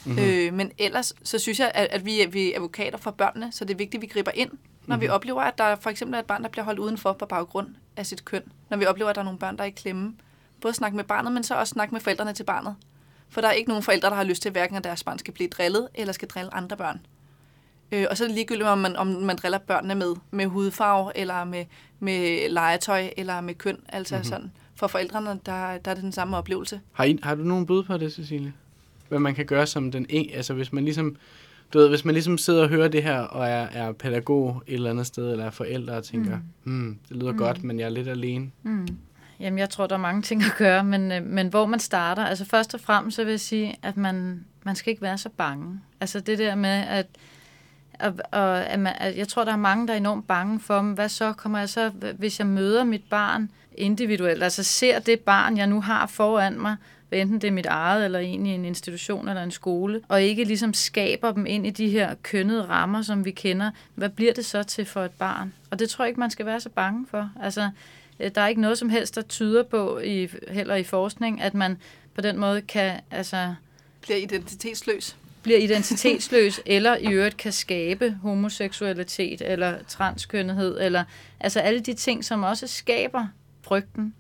Mhm. 0.06 0.16
Mm-hmm. 0.16 0.30
Øh, 0.30 0.54
men 0.54 0.72
ellers, 0.78 1.14
så 1.24 1.40
synes 1.40 1.60
jeg, 1.60 1.72
at, 1.76 1.88
at 1.92 2.06
vi, 2.06 2.22
er, 2.22 2.28
vi 2.28 2.52
er 2.52 2.56
advokater 2.56 2.98
for 2.98 3.12
børnene, 3.12 3.52
så 3.52 3.66
det 3.66 3.74
er 3.74 3.78
vigtigt, 3.78 3.96
at 3.96 4.02
vi 4.02 4.08
griber 4.08 4.32
ind, 4.36 4.50
når 4.52 4.58
mm-hmm. 4.86 5.02
vi 5.02 5.08
Mhm. 5.08 5.14
oplever, 5.14 5.42
at 5.42 5.58
der 5.58 5.76
for 5.76 5.90
eksempel 5.90 6.16
er 6.16 6.20
et 6.20 6.26
barn, 6.26 6.44
der 6.44 6.50
bliver 6.50 6.66
holdt 6.66 6.80
udenfor 6.80 7.14
på 7.14 7.26
baggrund 7.26 7.68
af 7.98 8.06
sit 8.06 8.26
køn. 8.26 8.44
Når 8.70 8.78
vi 8.78 8.86
oplever, 8.86 9.10
at 9.10 9.16
der 9.16 9.22
er 9.22 9.26
nogle 9.26 9.40
børn, 9.40 9.58
der 9.58 9.64
er 9.64 9.68
i 9.68 9.72
klemme. 9.72 10.14
Både 10.62 10.74
snakke 10.74 10.96
med 10.96 11.04
barnet, 11.04 11.32
men 11.32 11.44
så 11.44 11.56
også 11.56 11.72
snakke 11.72 11.96
med 11.96 12.02
forældrene 12.02 12.34
til 12.34 12.44
barnet. 12.44 12.76
For 13.30 13.42
der 13.42 13.48
er 13.48 13.52
ikke 13.52 13.70
nogen 13.70 13.84
forældre, 13.84 14.10
der 14.10 14.16
har 14.16 14.24
lyst 14.24 14.42
til, 14.42 14.52
hverken 14.52 14.76
at 14.78 14.84
deres 14.84 15.04
barn 15.04 15.20
skal 15.20 15.34
blive 15.34 15.50
drillet, 15.50 15.88
eller 15.96 16.14
skal 16.14 16.28
drille 16.28 16.54
andre 16.54 16.78
børn. 16.78 17.00
Øh, 17.92 18.06
og 18.10 18.18
så 18.18 18.24
er 18.24 18.28
det 18.28 18.36
ligegyldigt, 18.36 18.68
om 18.68 18.78
man, 18.78 18.96
om 18.96 19.08
man 19.08 19.36
driller 19.36 19.58
børnene 19.58 19.96
med, 19.96 20.16
med 20.32 20.46
hudfarve, 20.46 21.12
eller 21.18 21.44
med, 21.44 21.66
med 22.00 22.50
legetøj, 22.50 23.10
eller 23.18 23.42
med 23.42 23.54
køn. 23.56 23.78
Altså 23.90 24.16
Mhm. 24.16 24.20
mm-hmm. 24.20 24.30
sådan. 24.30 24.52
For 24.76 24.88
forældrene, 24.88 25.30
der, 25.30 25.78
der 25.78 25.92
er 25.92 25.94
det 25.94 26.04
den 26.04 26.12
samme 26.12 26.38
oplevelse. 26.38 26.80
Har, 26.94 27.04
I, 27.04 27.20
har 27.24 27.36
du 27.36 27.44
nogen 27.44 27.66
bud 27.66 27.84
på 27.84 27.98
det, 27.98 28.14
Cecilie? 28.14 28.54
Hvad 29.10 29.20
man 29.20 29.36
kan 29.36 29.46
gøre 29.46 29.68
som 29.68 29.92
den 29.92 30.06
en, 30.10 30.30
altså 30.34 30.54
hvis 30.54 30.74
man 30.74 30.84
ligesom, 30.84 31.16
du 31.74 31.78
ved, 31.80 31.90
hvis 31.90 32.06
man 32.06 32.14
ligesom 32.14 32.38
sidder 32.38 32.64
og 32.64 32.70
hører 32.70 32.88
det 32.88 33.04
her, 33.04 33.20
og 33.20 33.48
er, 33.48 33.68
er 33.74 33.92
pædagog 33.92 34.64
et 34.68 34.74
eller 34.74 34.90
andet 34.90 35.06
sted, 35.06 35.32
eller 35.32 35.46
er 35.46 35.50
forældre 35.50 35.94
og 35.94 36.04
tænker, 36.04 36.38
mm. 36.64 36.72
Hmm, 36.74 36.98
det 37.10 37.18
lyder 37.18 37.32
Mm. 37.32 37.38
mm. 37.38 37.44
godt, 37.44 37.64
men 37.64 37.80
jeg 37.80 37.86
er 37.86 37.90
lidt 37.90 38.08
alene. 38.08 38.52
Mm. 38.64 38.88
Jamen, 39.40 39.60
jeg 39.60 39.70
tror, 39.70 39.88
der 39.88 39.96
er 39.96 40.00
mange 40.00 40.22
ting 40.22 40.44
at 40.44 40.54
gøre, 40.58 40.84
men, 40.84 41.12
øh, 41.12 41.24
men 41.26 41.48
hvor 41.48 41.66
man 41.66 41.80
starter, 41.80 42.26
altså 42.26 42.46
først 42.46 42.74
og 42.74 42.80
fremmest, 42.80 43.16
så 43.16 43.24
vil 43.24 43.32
jeg 43.32 43.40
sige, 43.40 43.76
at 43.84 43.98
man, 43.98 44.46
man 44.64 44.76
skal 44.76 44.90
ikke 44.92 45.02
være 45.02 45.18
så 45.18 45.30
bange. 45.38 45.80
Altså 46.02 46.20
det 46.20 46.38
der 46.38 46.56
med, 46.56 46.70
at, 46.70 47.08
og, 48.00 48.14
og, 48.32 48.66
at, 48.66 48.80
man, 48.80 48.94
at 48.98 49.18
jeg 49.18 49.28
tror, 49.28 49.44
der 49.44 49.52
er 49.52 49.58
mange, 49.58 49.88
der 49.88 49.94
er 49.94 49.98
enormt 49.98 50.28
bange 50.28 50.60
for, 50.60 50.82
hvad 50.82 51.10
så 51.10 51.34
kommer 51.34 51.60
jeg 51.60 51.70
så, 51.70 51.90
hvis 52.18 52.40
jeg 52.40 52.48
møder 52.48 52.84
mit 52.84 53.04
barn 53.10 53.50
individuelt, 53.78 54.44
altså 54.44 54.64
ser 54.64 55.00
det 55.00 55.20
barn, 55.20 55.58
jeg 55.58 55.68
nu 55.68 55.82
har 55.82 56.08
foran 56.08 56.60
mig, 56.60 56.76
hvad 57.10 57.20
enten 57.20 57.42
det 57.42 57.48
er 57.48 57.52
mit 57.52 57.66
eget, 57.66 58.06
eller 58.06 58.20
en 58.20 58.46
i 58.46 58.50
en 58.50 58.66
institution 58.66 59.28
eller 59.28 59.44
en 59.44 59.52
skole, 59.52 60.02
og 60.08 60.22
ikke 60.22 60.44
ligesom 60.44 60.74
skaber 60.74 61.32
dem 61.32 61.46
ind 61.46 61.68
i 61.68 61.70
de 61.70 61.90
her 61.90 62.16
kønnede 62.24 62.66
rammer, 62.66 63.02
som 63.02 63.26
vi 63.26 63.32
kender, 63.32 63.72
hvad 63.96 64.10
bliver 64.10 64.34
det 64.34 64.46
så 64.46 64.64
til 64.64 64.86
for 64.86 65.04
et 65.04 65.12
barn? 65.12 65.54
Og 65.72 65.80
det 65.80 65.90
tror 65.90 66.06
jeg 66.06 66.10
ikke, 66.10 66.20
man 66.20 66.32
skal 66.32 66.46
være 66.46 66.60
så 66.60 66.70
bange 66.70 67.06
for. 67.12 67.32
Altså, 67.42 67.70
øh, 68.20 68.32
der 68.36 68.42
er 68.42 68.48
ikke 68.48 68.62
noget 68.62 68.78
som 68.78 68.90
helst, 68.90 69.16
der 69.16 69.22
tyder 69.22 69.64
på, 69.64 70.00
i, 70.00 70.30
heller 70.48 70.76
i 70.76 70.84
forskning, 70.84 71.42
at 71.42 71.54
man 71.54 71.78
på 72.16 72.22
den 72.22 72.38
måde 72.38 72.62
kan, 72.62 73.00
altså, 73.12 73.54
Bliver 74.02 74.18
identitetsløs 74.18 75.16
bliver 75.44 75.60
identitetsløs, 75.60 76.62
eller 76.66 76.98
i 76.98 77.14
øvrigt 77.14 77.38
kan 77.38 77.52
skabe 77.52 78.18
homoseksualitet, 78.22 79.42
eller 79.42 79.84
transkønnethed, 79.88 80.80
eller 80.82 81.04
altså 81.40 81.60
alle 81.60 81.80
de 81.80 81.94
ting, 81.94 82.26
som 82.26 82.44
også 82.44 82.68
skaber 82.68 83.28
frygten. 83.62 84.14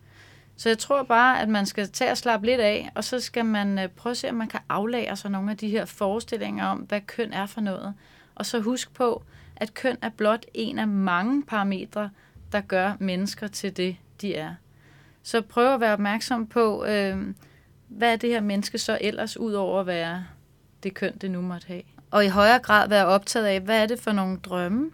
Så 0.57 0.69
jeg 0.69 0.77
tror 0.77 1.03
bare, 1.03 1.41
at 1.41 1.49
man 1.49 1.65
skal 1.65 1.89
tage 1.89 2.11
og 2.11 2.17
slappe 2.17 2.45
lidt 2.45 2.61
af, 2.61 2.89
og 2.95 3.03
så 3.03 3.19
skal 3.19 3.45
man 3.45 3.79
øh, 3.79 3.89
prøve 3.89 4.11
at 4.11 4.17
se, 4.17 4.29
om 4.29 4.35
man 4.35 4.47
kan 4.47 4.59
aflære 4.69 5.15
sig 5.15 5.31
nogle 5.31 5.51
af 5.51 5.57
de 5.57 5.69
her 5.69 5.85
forestillinger 5.85 6.65
om, 6.65 6.77
hvad 6.77 7.01
køn 7.01 7.33
er 7.33 7.45
for 7.45 7.61
noget. 7.61 7.93
Og 8.35 8.45
så 8.45 8.59
husk 8.59 8.93
på, 8.93 9.23
at 9.55 9.73
køn 9.73 9.97
er 10.01 10.09
blot 10.09 10.45
en 10.53 10.79
af 10.79 10.87
mange 10.87 11.43
parametre, 11.43 12.09
der 12.51 12.61
gør 12.61 12.93
mennesker 12.99 13.47
til 13.47 13.77
det, 13.77 13.97
de 14.21 14.35
er. 14.35 14.55
Så 15.23 15.41
prøv 15.41 15.73
at 15.73 15.79
være 15.79 15.93
opmærksom 15.93 16.47
på, 16.47 16.85
øh, 16.85 17.17
hvad 17.87 18.13
er 18.13 18.15
det 18.15 18.29
her 18.29 18.41
menneske 18.41 18.77
så 18.77 18.97
ellers, 19.01 19.37
ud 19.37 19.53
over 19.53 19.79
at 19.79 19.87
være 19.87 20.25
det 20.83 20.93
køn, 20.93 21.17
det 21.17 21.31
nu 21.31 21.41
måtte 21.41 21.67
have. 21.67 21.81
Og 22.11 22.25
i 22.25 22.27
højere 22.27 22.59
grad 22.59 22.89
være 22.89 23.05
optaget 23.05 23.45
af, 23.45 23.61
hvad 23.61 23.83
er 23.83 23.85
det 23.85 23.99
for 23.99 24.11
nogle 24.11 24.37
drømme, 24.37 24.91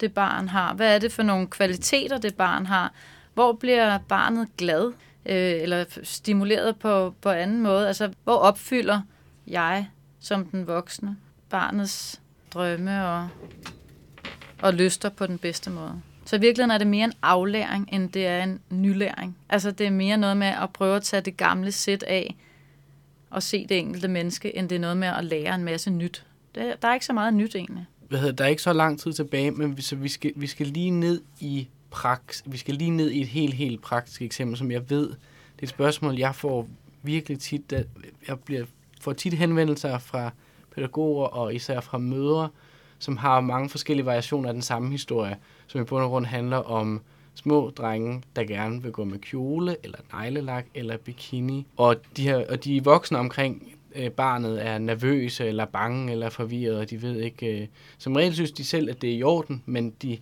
det 0.00 0.14
barn 0.14 0.48
har? 0.48 0.74
Hvad 0.74 0.94
er 0.94 0.98
det 0.98 1.12
for 1.12 1.22
nogle 1.22 1.46
kvaliteter, 1.46 2.18
det 2.18 2.34
barn 2.34 2.66
har? 2.66 2.92
Hvor 3.34 3.52
bliver 3.52 3.98
barnet 3.98 4.48
glad? 4.56 4.92
Øh, 5.26 5.62
eller 5.62 5.84
stimuleret 6.02 6.76
på, 6.78 7.14
på 7.20 7.30
anden 7.30 7.62
måde? 7.62 7.86
Altså, 7.86 8.12
hvor 8.24 8.36
opfylder 8.36 9.00
jeg 9.46 9.88
som 10.20 10.46
den 10.46 10.66
voksne 10.66 11.16
barnets 11.50 12.20
drømme 12.54 13.06
og, 13.08 13.28
og 14.62 14.74
lyster 14.74 15.08
på 15.08 15.26
den 15.26 15.38
bedste 15.38 15.70
måde? 15.70 16.00
Så 16.24 16.36
i 16.36 16.40
virkeligheden 16.40 16.70
er 16.70 16.78
det 16.78 16.86
mere 16.86 17.04
en 17.04 17.12
aflæring, 17.22 17.88
end 17.92 18.10
det 18.12 18.26
er 18.26 18.42
en 18.42 18.60
nylæring. 18.70 19.38
Altså, 19.48 19.70
det 19.70 19.86
er 19.86 19.90
mere 19.90 20.16
noget 20.16 20.36
med 20.36 20.46
at 20.46 20.70
prøve 20.72 20.96
at 20.96 21.02
tage 21.02 21.20
det 21.20 21.36
gamle 21.36 21.72
sæt 21.72 22.02
af, 22.02 22.36
og 23.32 23.42
se 23.42 23.66
det 23.66 23.78
enkelte 23.78 24.08
menneske, 24.08 24.56
end 24.56 24.68
det 24.68 24.76
er 24.76 24.80
noget 24.80 24.96
med 24.96 25.08
at 25.08 25.24
lære 25.24 25.54
en 25.54 25.64
masse 25.64 25.90
nyt. 25.90 26.26
Der 26.54 26.74
er 26.82 26.94
ikke 26.94 27.06
så 27.06 27.12
meget 27.12 27.34
nyt 27.34 27.54
egentlig. 27.54 27.86
Hvad 28.08 28.18
hedder, 28.18 28.34
der 28.34 28.44
er 28.44 28.48
ikke 28.48 28.62
så 28.62 28.72
lang 28.72 29.00
tid 29.00 29.12
tilbage, 29.12 29.50
men 29.50 29.76
vi, 29.76 29.82
så 29.82 29.96
vi, 29.96 30.08
skal, 30.08 30.32
vi 30.36 30.46
skal 30.46 30.66
lige 30.66 30.90
ned 30.90 31.22
i 31.40 31.68
praks, 31.90 32.42
vi 32.46 32.56
skal 32.56 32.74
lige 32.74 32.90
ned 32.90 33.10
i 33.10 33.20
et 33.20 33.28
helt, 33.28 33.54
helt 33.54 33.82
praktisk 33.82 34.22
eksempel, 34.22 34.58
som 34.58 34.70
jeg 34.70 34.90
ved, 34.90 35.08
det 35.08 35.58
er 35.58 35.62
et 35.62 35.68
spørgsmål, 35.68 36.18
jeg 36.18 36.34
får 36.34 36.68
virkelig 37.02 37.38
tit, 37.40 37.70
da, 37.70 37.84
jeg 38.28 38.40
bliver, 38.40 38.64
får 39.00 39.12
tit 39.12 39.32
henvendelser 39.32 39.98
fra 39.98 40.30
pædagoger 40.74 41.26
og 41.26 41.54
især 41.54 41.80
fra 41.80 41.98
mødre, 41.98 42.48
som 42.98 43.16
har 43.16 43.40
mange 43.40 43.68
forskellige 43.68 44.06
variationer 44.06 44.48
af 44.48 44.54
den 44.54 44.62
samme 44.62 44.90
historie, 44.90 45.36
som 45.66 45.80
i 45.80 45.84
bund 45.84 46.04
og 46.04 46.10
grund 46.10 46.26
handler 46.26 46.56
om 46.56 47.02
små 47.34 47.70
drenge, 47.70 48.22
der 48.36 48.44
gerne 48.44 48.82
vil 48.82 48.92
gå 48.92 49.04
med 49.04 49.18
kjole, 49.18 49.76
eller 49.82 49.98
neglelak, 50.12 50.66
eller 50.74 50.96
bikini. 50.96 51.66
Og 51.76 51.96
de, 52.16 52.22
her, 52.22 52.46
og 52.50 52.64
de 52.64 52.84
voksne 52.84 53.18
omkring 53.18 53.72
øh, 53.94 54.10
barnet 54.10 54.66
er 54.66 54.78
nervøse, 54.78 55.46
eller 55.46 55.64
bange, 55.64 56.12
eller 56.12 56.30
forvirrede, 56.30 56.80
og 56.80 56.90
de 56.90 57.02
ved 57.02 57.20
ikke... 57.20 57.62
Øh, 57.62 57.66
som 57.98 58.16
regel 58.16 58.34
synes 58.34 58.52
de 58.52 58.64
selv, 58.64 58.90
at 58.90 59.02
det 59.02 59.10
er 59.10 59.14
i 59.14 59.22
orden, 59.22 59.62
men 59.66 59.90
de 60.02 60.18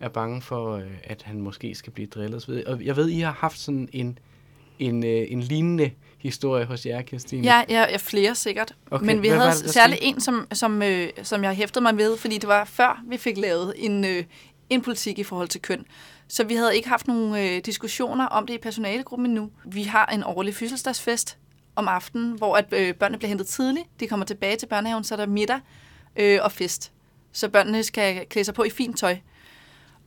er 0.00 0.08
bange 0.08 0.42
for, 0.42 0.76
øh, 0.76 0.90
at 1.04 1.22
han 1.22 1.40
måske 1.40 1.74
skal 1.74 1.92
blive 1.92 2.06
drillet. 2.06 2.42
Så 2.42 2.52
videre. 2.52 2.66
Og 2.66 2.84
jeg 2.84 2.96
ved, 2.96 3.08
I 3.08 3.20
har 3.20 3.32
haft 3.32 3.58
sådan 3.58 3.88
en 3.92 4.18
en, 4.78 5.04
øh, 5.04 5.26
en 5.28 5.40
lignende 5.40 5.90
historie 6.18 6.64
hos 6.64 6.86
jer, 6.86 7.02
Kirstine? 7.02 7.42
Ja, 7.42 7.62
ja, 7.68 7.80
ja 7.80 7.96
flere 7.96 8.34
sikkert. 8.34 8.74
Okay, 8.90 9.06
Men 9.06 9.22
vi 9.22 9.28
hvad 9.28 9.38
havde 9.38 9.50
det, 9.50 9.70
særligt 9.70 10.00
en, 10.02 10.20
som, 10.20 10.46
som, 10.52 10.82
øh, 10.82 11.08
som 11.22 11.44
jeg 11.44 11.54
hæftede 11.54 11.82
mig 11.82 11.96
ved, 11.96 12.16
fordi 12.16 12.38
det 12.38 12.48
var 12.48 12.64
før 12.64 13.02
vi 13.08 13.16
fik 13.16 13.38
lavet 13.38 13.74
en, 13.76 14.04
øh, 14.04 14.24
en 14.70 14.82
politik 14.82 15.18
i 15.18 15.22
forhold 15.22 15.48
til 15.48 15.62
køn. 15.62 15.86
Så 16.28 16.44
vi 16.44 16.54
havde 16.54 16.76
ikke 16.76 16.88
haft 16.88 17.08
nogen 17.08 17.34
øh, 17.34 17.60
diskussioner 17.64 18.26
om 18.26 18.46
det 18.46 18.54
i 18.54 18.58
personalegruppen 18.58 19.26
endnu. 19.26 19.50
Vi 19.64 19.82
har 19.82 20.06
en 20.06 20.24
årlig 20.24 20.54
fødselsdagsfest 20.54 21.38
om 21.76 21.88
aftenen, 21.88 22.32
hvor 22.32 22.56
at, 22.56 22.72
øh, 22.72 22.94
børnene 22.94 23.18
bliver 23.18 23.28
hentet 23.28 23.46
tidligt. 23.46 23.86
De 24.00 24.06
kommer 24.06 24.26
tilbage 24.26 24.56
til 24.56 24.66
børnehaven, 24.66 25.04
så 25.04 25.14
er 25.14 25.16
der 25.16 25.26
middag 25.26 25.60
øh, 26.16 26.38
og 26.42 26.52
fest. 26.52 26.92
Så 27.32 27.48
børnene 27.48 27.82
skal 27.82 28.26
klæde 28.26 28.44
sig 28.44 28.54
på 28.54 28.64
i 28.64 28.70
fint 28.70 28.98
tøj. 28.98 29.16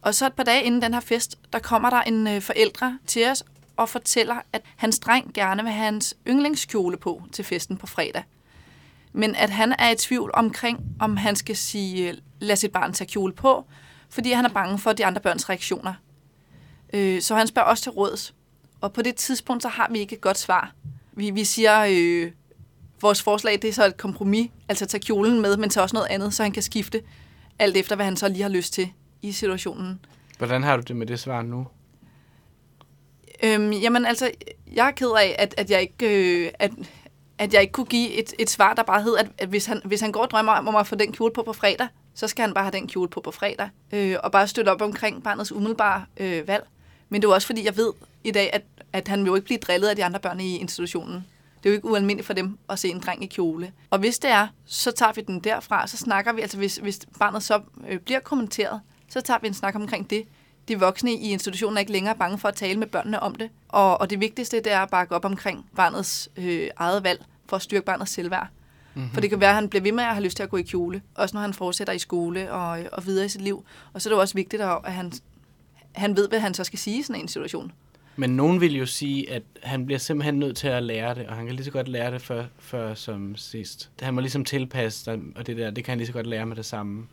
Og 0.01 0.15
så 0.15 0.25
et 0.25 0.33
par 0.33 0.43
dage 0.43 0.63
inden 0.63 0.81
den 0.81 0.93
her 0.93 1.01
fest, 1.01 1.37
der 1.53 1.59
kommer 1.59 1.89
der 1.89 2.01
en 2.01 2.27
øh, 2.27 2.41
forældre 2.41 2.99
til 3.07 3.27
os 3.27 3.43
og 3.77 3.89
fortæller, 3.89 4.35
at 4.53 4.61
hans 4.75 4.99
dreng 4.99 5.33
gerne 5.33 5.63
vil 5.63 5.71
have 5.71 5.85
hans 5.85 6.15
yndlingskjole 6.27 6.97
på 6.97 7.23
til 7.31 7.45
festen 7.45 7.77
på 7.77 7.87
fredag. 7.87 8.23
Men 9.13 9.35
at 9.35 9.49
han 9.49 9.75
er 9.79 9.89
i 9.89 9.95
tvivl 9.95 10.31
omkring, 10.33 10.79
om 10.99 11.17
han 11.17 11.35
skal 11.35 11.55
sige, 11.55 12.09
øh, 12.09 12.17
lad 12.39 12.55
sit 12.55 12.71
barn 12.71 12.93
tage 12.93 13.07
kjole 13.07 13.33
på, 13.33 13.65
fordi 14.09 14.31
han 14.31 14.45
er 14.45 14.49
bange 14.49 14.79
for 14.79 14.93
de 14.93 15.05
andre 15.05 15.21
børns 15.21 15.49
reaktioner. 15.49 15.93
Øh, 16.93 17.21
så 17.21 17.35
han 17.35 17.47
spørger 17.47 17.67
også 17.69 17.83
til 17.83 17.91
råds. 17.91 18.33
Og 18.81 18.93
på 18.93 19.01
det 19.01 19.15
tidspunkt, 19.15 19.63
så 19.63 19.69
har 19.69 19.89
vi 19.91 19.99
ikke 19.99 20.15
et 20.15 20.21
godt 20.21 20.37
svar. 20.37 20.73
Vi, 21.13 21.29
vi 21.29 21.43
siger, 21.43 21.85
øh, 21.89 22.31
vores 23.01 23.23
forslag 23.23 23.53
det 23.61 23.67
er 23.67 23.73
så 23.73 23.85
et 23.85 23.97
kompromis, 23.97 24.51
altså 24.69 24.85
tage 24.85 25.01
kjolen 25.01 25.41
med, 25.41 25.57
men 25.57 25.69
tage 25.69 25.83
også 25.83 25.95
noget 25.95 26.07
andet, 26.09 26.33
så 26.33 26.43
han 26.43 26.51
kan 26.51 26.63
skifte, 26.63 27.01
alt 27.59 27.77
efter 27.77 27.95
hvad 27.95 28.05
han 28.05 28.17
så 28.17 28.27
lige 28.27 28.41
har 28.41 28.49
lyst 28.49 28.73
til 28.73 28.89
i 29.21 29.31
situationen. 29.31 29.99
Hvordan 30.37 30.63
har 30.63 30.77
du 30.77 30.83
det 30.87 30.95
med 30.95 31.07
det 31.07 31.19
svar 31.19 31.41
nu? 31.41 31.67
Øhm, 33.43 33.71
jamen 33.71 34.05
altså, 34.05 34.31
jeg 34.73 34.87
er 34.87 34.91
ked 34.91 35.11
af, 35.17 35.35
at, 35.39 35.55
at, 35.57 35.71
jeg 35.71 35.81
ikke, 35.81 36.45
øh, 36.45 36.51
at, 36.59 36.71
at 37.37 37.53
jeg 37.53 37.61
ikke 37.61 37.71
kunne 37.71 37.85
give 37.85 38.11
et, 38.11 38.33
et 38.39 38.49
svar, 38.49 38.73
der 38.73 38.83
bare 38.83 39.01
hed, 39.01 39.17
at, 39.17 39.27
at 39.37 39.49
hvis, 39.49 39.65
han, 39.65 39.81
hvis 39.85 40.01
han 40.01 40.11
går 40.11 40.21
og 40.21 40.29
drømmer 40.31 40.51
om 40.51 40.75
at 40.75 40.87
få 40.87 40.95
den 40.95 41.11
kjole 41.11 41.33
på 41.33 41.43
på 41.43 41.53
fredag, 41.53 41.87
så 42.13 42.27
skal 42.27 42.41
han 42.41 42.53
bare 42.53 42.63
have 42.63 42.71
den 42.71 42.87
kjole 42.87 43.09
på 43.09 43.21
på 43.21 43.31
fredag. 43.31 43.69
Øh, 43.91 44.15
og 44.23 44.31
bare 44.31 44.47
støtte 44.47 44.69
op 44.69 44.81
omkring 44.81 45.23
barnets 45.23 45.51
umiddelbare 45.51 46.05
øh, 46.17 46.47
valg. 46.47 46.67
Men 47.09 47.21
det 47.21 47.27
er 47.27 47.33
også 47.33 47.47
fordi, 47.47 47.65
jeg 47.65 47.77
ved 47.77 47.93
i 48.23 48.31
dag, 48.31 48.49
at, 48.53 48.61
at 48.93 49.07
han 49.07 49.19
vil 49.19 49.27
jo 49.27 49.35
ikke 49.35 49.45
blive 49.45 49.57
drillet 49.57 49.87
af 49.87 49.95
de 49.95 50.05
andre 50.05 50.19
børn 50.19 50.39
i 50.39 50.57
institutionen. 50.57 51.25
Det 51.63 51.65
er 51.65 51.69
jo 51.69 51.75
ikke 51.75 51.87
ualmindeligt 51.87 52.25
for 52.25 52.33
dem 52.33 52.57
at 52.69 52.79
se 52.79 52.89
en 52.89 52.99
dreng 52.99 53.23
i 53.23 53.27
kjole. 53.27 53.71
Og 53.89 53.99
hvis 53.99 54.19
det 54.19 54.29
er, 54.31 54.47
så 54.65 54.91
tager 54.91 55.11
vi 55.13 55.21
den 55.21 55.39
derfra, 55.39 55.87
så 55.87 55.97
snakker 55.97 56.33
vi, 56.33 56.41
altså 56.41 56.57
hvis, 56.57 56.77
hvis 56.77 56.99
barnet 57.19 57.43
så 57.43 57.61
øh, 57.87 57.99
bliver 57.99 58.19
kommenteret, 58.19 58.81
så 59.09 59.21
tager 59.21 59.39
vi 59.41 59.47
en 59.47 59.53
snak 59.53 59.75
omkring 59.75 60.09
det. 60.09 60.23
De 60.67 60.79
voksne 60.79 61.13
i 61.13 61.31
institutionen 61.31 61.77
er 61.77 61.79
ikke 61.79 61.91
længere 61.91 62.15
bange 62.15 62.37
for 62.37 62.47
at 62.47 62.55
tale 62.55 62.79
med 62.79 62.87
børnene 62.87 63.19
om 63.19 63.35
det. 63.35 63.49
Og, 63.67 64.01
og 64.01 64.09
det 64.09 64.19
vigtigste, 64.19 64.57
det 64.57 64.71
er 64.71 64.79
at 64.79 64.89
bakke 64.89 65.15
op 65.15 65.25
omkring 65.25 65.65
barnets 65.75 66.29
øh, 66.37 66.69
eget 66.77 67.03
valg 67.03 67.25
for 67.45 67.55
at 67.55 67.61
styrke 67.61 67.85
barnets 67.85 68.11
selvværd. 68.11 68.47
Mm-hmm. 68.93 69.11
For 69.13 69.21
det 69.21 69.29
kan 69.29 69.39
være, 69.39 69.49
at 69.49 69.55
han 69.55 69.69
bliver 69.69 69.83
ved 69.83 69.91
med 69.91 70.03
at 70.03 70.13
have 70.13 70.23
lyst 70.23 70.35
til 70.35 70.43
at 70.43 70.49
gå 70.49 70.57
i 70.57 70.61
kjole, 70.61 71.01
også 71.15 71.35
når 71.35 71.41
han 71.41 71.53
fortsætter 71.53 71.93
i 71.93 71.99
skole 71.99 72.51
og, 72.51 72.79
og 72.91 73.05
videre 73.05 73.25
i 73.25 73.29
sit 73.29 73.41
liv. 73.41 73.65
Og 73.93 74.01
så 74.01 74.09
er 74.09 74.11
det 74.11 74.15
jo 74.15 74.21
også 74.21 74.33
vigtigt, 74.33 74.61
at 74.61 74.93
han, 74.93 75.13
han 75.97 76.17
ved, 76.17 76.29
hvad 76.29 76.39
han 76.39 76.53
så 76.53 76.63
skal 76.63 76.79
sige 76.79 76.99
i 76.99 77.01
sådan 77.01 77.21
en 77.21 77.27
situation. 77.27 77.71
Men 78.15 78.29
nogen 78.29 78.61
vil 78.61 78.75
jo 78.75 78.85
sige, 78.85 79.31
at 79.31 79.43
han 79.63 79.85
bliver 79.85 79.99
simpelthen 79.99 80.39
nødt 80.39 80.57
til 80.57 80.67
at 80.67 80.83
lære 80.83 81.15
det, 81.15 81.27
og 81.27 81.35
han 81.35 81.45
kan 81.45 81.55
lige 81.55 81.65
så 81.65 81.71
godt 81.71 81.87
lære 81.87 82.11
det 82.11 82.21
før, 82.21 82.45
før 82.59 82.93
som 82.93 83.35
sidst. 83.35 83.89
Han 84.01 84.13
må 84.13 84.21
ligesom 84.21 84.45
tilpasse 84.45 85.03
sig, 85.03 85.19
og 85.35 85.47
det 85.47 85.57
der, 85.57 85.71
det 85.71 85.83
kan 85.83 85.91
han 85.91 85.97
lige 85.97 86.07
så 86.07 86.13
godt 86.13 86.27
lære 86.27 86.45
med 86.45 86.55
det 86.55 86.65
samme. 86.65 87.07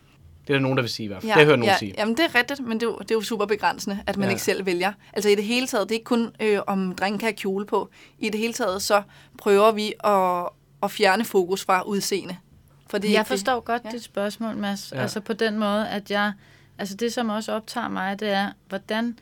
Det 0.46 0.50
er 0.50 0.54
der 0.54 0.62
nogen, 0.62 0.76
der 0.76 0.82
vil 0.82 0.90
sige 0.90 1.04
i 1.04 1.06
hvert 1.06 1.22
fald. 1.22 1.28
det 1.28 1.32
har 1.32 1.40
jeg 1.40 1.46
hørt 1.46 1.58
nogen 1.58 1.72
ja, 1.72 1.78
sige. 1.78 1.94
Jamen, 1.98 2.16
det 2.16 2.24
er 2.24 2.34
rigtigt, 2.34 2.60
men 2.60 2.80
det 2.80 2.86
er, 2.86 2.90
jo, 2.90 2.98
det 2.98 3.10
er 3.10 3.14
jo 3.14 3.20
super 3.22 3.46
begrænsende, 3.46 3.98
at 4.06 4.16
man 4.16 4.22
Ja. 4.24 4.26
ja. 4.28 4.30
ikke 4.30 4.42
selv 4.42 4.66
vælger. 4.66 4.92
Altså 5.12 5.28
i 5.28 5.34
det 5.34 5.44
hele 5.44 5.66
taget, 5.66 5.88
det 5.88 5.94
er 5.94 5.98
ikke 5.98 6.04
kun, 6.04 6.30
øh, 6.40 6.58
om 6.66 6.94
drengen 6.94 7.18
kan 7.18 7.26
have 7.26 7.36
kjole 7.36 7.66
på. 7.66 7.88
I 8.18 8.28
det 8.28 8.40
hele 8.40 8.52
taget, 8.52 8.82
så 8.82 9.02
prøver 9.38 9.72
vi 9.72 9.92
at, 10.04 10.48
at 10.82 10.90
fjerne 10.90 11.24
fokus 11.24 11.64
fra 11.64 11.82
udseende. 11.82 12.36
For 12.90 12.98
det 12.98 13.12
jeg 13.12 13.26
forstår 13.26 13.60
godt 13.60 13.82
ja. 13.84 13.90
dit 13.90 14.04
spørgsmål, 14.04 14.56
Mads. 14.56 14.92
Ja. 14.92 14.96
Ja. 14.96 15.02
Altså 15.02 15.20
på 15.20 15.32
den 15.32 15.58
måde, 15.58 15.88
at 15.88 16.10
jeg... 16.10 16.32
Altså 16.78 16.96
det, 16.96 17.12
som 17.12 17.28
også 17.28 17.52
optager 17.52 17.88
mig, 17.88 18.20
det 18.20 18.28
er, 18.28 18.52
hvordan 18.68 19.18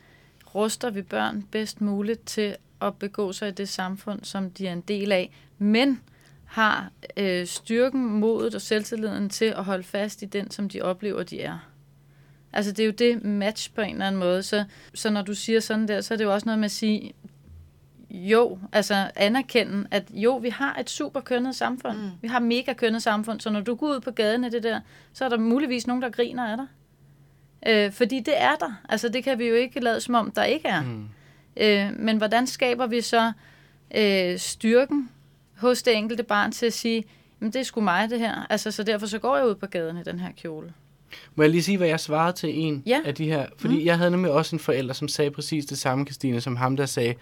ruster 0.55 0.89
vi 0.89 1.01
børn 1.01 1.43
bedst 1.51 1.81
muligt 1.81 2.25
til 2.25 2.55
at 2.81 2.95
begå 2.95 3.31
sig 3.31 3.47
i 3.47 3.51
det 3.51 3.69
samfund, 3.69 4.23
som 4.23 4.51
de 4.51 4.67
er 4.67 4.73
en 4.73 4.81
del 4.81 5.11
af, 5.11 5.31
men 5.57 6.01
har 6.45 6.91
øh, 7.17 7.47
styrken, 7.47 8.05
modet 8.05 8.55
og 8.55 8.61
selvtilliden 8.61 9.29
til 9.29 9.45
at 9.45 9.63
holde 9.63 9.83
fast 9.83 10.21
i 10.21 10.25
den, 10.25 10.51
som 10.51 10.69
de 10.69 10.81
oplever, 10.81 11.23
de 11.23 11.41
er. 11.41 11.57
Altså 12.53 12.71
det 12.71 12.79
er 12.79 12.85
jo 12.85 12.91
det 12.91 13.23
match 13.23 13.73
på 13.73 13.81
en 13.81 13.93
eller 13.93 14.07
anden 14.07 14.19
måde. 14.19 14.43
Så, 14.43 14.65
så 14.93 15.09
når 15.09 15.21
du 15.21 15.33
siger 15.33 15.59
sådan 15.59 15.87
der, 15.87 16.01
så 16.01 16.13
er 16.13 16.17
det 16.17 16.23
jo 16.23 16.33
også 16.33 16.45
noget 16.45 16.59
med 16.59 16.65
at 16.65 16.71
sige, 16.71 17.13
jo, 18.09 18.59
altså 18.71 19.11
anerkende, 19.15 19.87
at 19.91 20.03
jo, 20.13 20.37
vi 20.37 20.49
har 20.49 20.75
et 20.79 20.89
super 20.89 21.19
kønnet 21.19 21.55
samfund. 21.55 21.97
Mm. 21.97 22.09
Vi 22.21 22.27
har 22.27 22.39
mega 22.39 22.73
kønnet 22.73 23.03
samfund, 23.03 23.39
så 23.39 23.49
når 23.49 23.61
du 23.61 23.75
går 23.75 23.87
ud 23.87 23.99
på 23.99 24.11
gaden 24.11 24.43
i 24.43 24.49
det 24.49 24.63
der, 24.63 24.79
så 25.13 25.25
er 25.25 25.29
der 25.29 25.37
muligvis 25.37 25.87
nogen, 25.87 26.01
der 26.01 26.09
griner 26.09 26.47
af 26.47 26.57
dig. 26.57 26.67
Øh, 27.67 27.91
fordi 27.91 28.19
det 28.19 28.33
er 28.41 28.55
der. 28.59 28.73
Altså 28.89 29.09
det 29.09 29.23
kan 29.23 29.39
vi 29.39 29.45
jo 29.47 29.55
ikke 29.55 29.79
lade 29.79 30.01
som 30.01 30.15
om, 30.15 30.31
der 30.31 30.43
ikke 30.43 30.67
er. 30.67 30.81
Mm. 30.83 31.07
Øh, 31.57 31.89
men 31.99 32.17
hvordan 32.17 32.47
skaber 32.47 32.87
vi 32.87 33.01
så 33.01 33.31
øh, 33.95 34.39
styrken 34.39 35.09
hos 35.57 35.83
det 35.83 35.97
enkelte 35.97 36.23
barn 36.23 36.51
til 36.51 36.65
at 36.65 36.73
sige, 36.73 37.03
jamen 37.41 37.53
det 37.53 37.59
er 37.59 37.63
sgu 37.63 37.81
mig 37.81 38.09
det 38.09 38.19
her. 38.19 38.45
Altså 38.49 38.71
så 38.71 38.83
derfor 38.83 39.05
så 39.07 39.19
går 39.19 39.37
jeg 39.37 39.45
ud 39.47 39.55
på 39.55 39.65
gaden 39.67 39.97
i 39.97 40.03
den 40.03 40.19
her 40.19 40.29
kjole. 40.41 40.73
Må 41.35 41.43
jeg 41.43 41.49
lige 41.51 41.63
sige, 41.63 41.77
hvad 41.77 41.87
jeg 41.87 41.99
svarede 41.99 42.33
til 42.37 42.59
en 42.59 42.83
Ja. 42.85 42.99
af 43.05 43.15
de 43.15 43.25
her? 43.25 43.45
Fordi 43.57 43.79
mm. 43.79 43.85
jeg 43.85 43.97
havde 43.97 44.11
nemlig 44.11 44.31
også 44.31 44.55
en 44.55 44.59
forælder, 44.59 44.93
som 44.93 45.07
sagde 45.07 45.31
præcis 45.31 45.65
det 45.65 45.77
samme, 45.77 46.05
Christine, 46.05 46.41
som 46.41 46.55
ham, 46.55 46.77
der 46.77 46.85
sagde, 46.85 47.13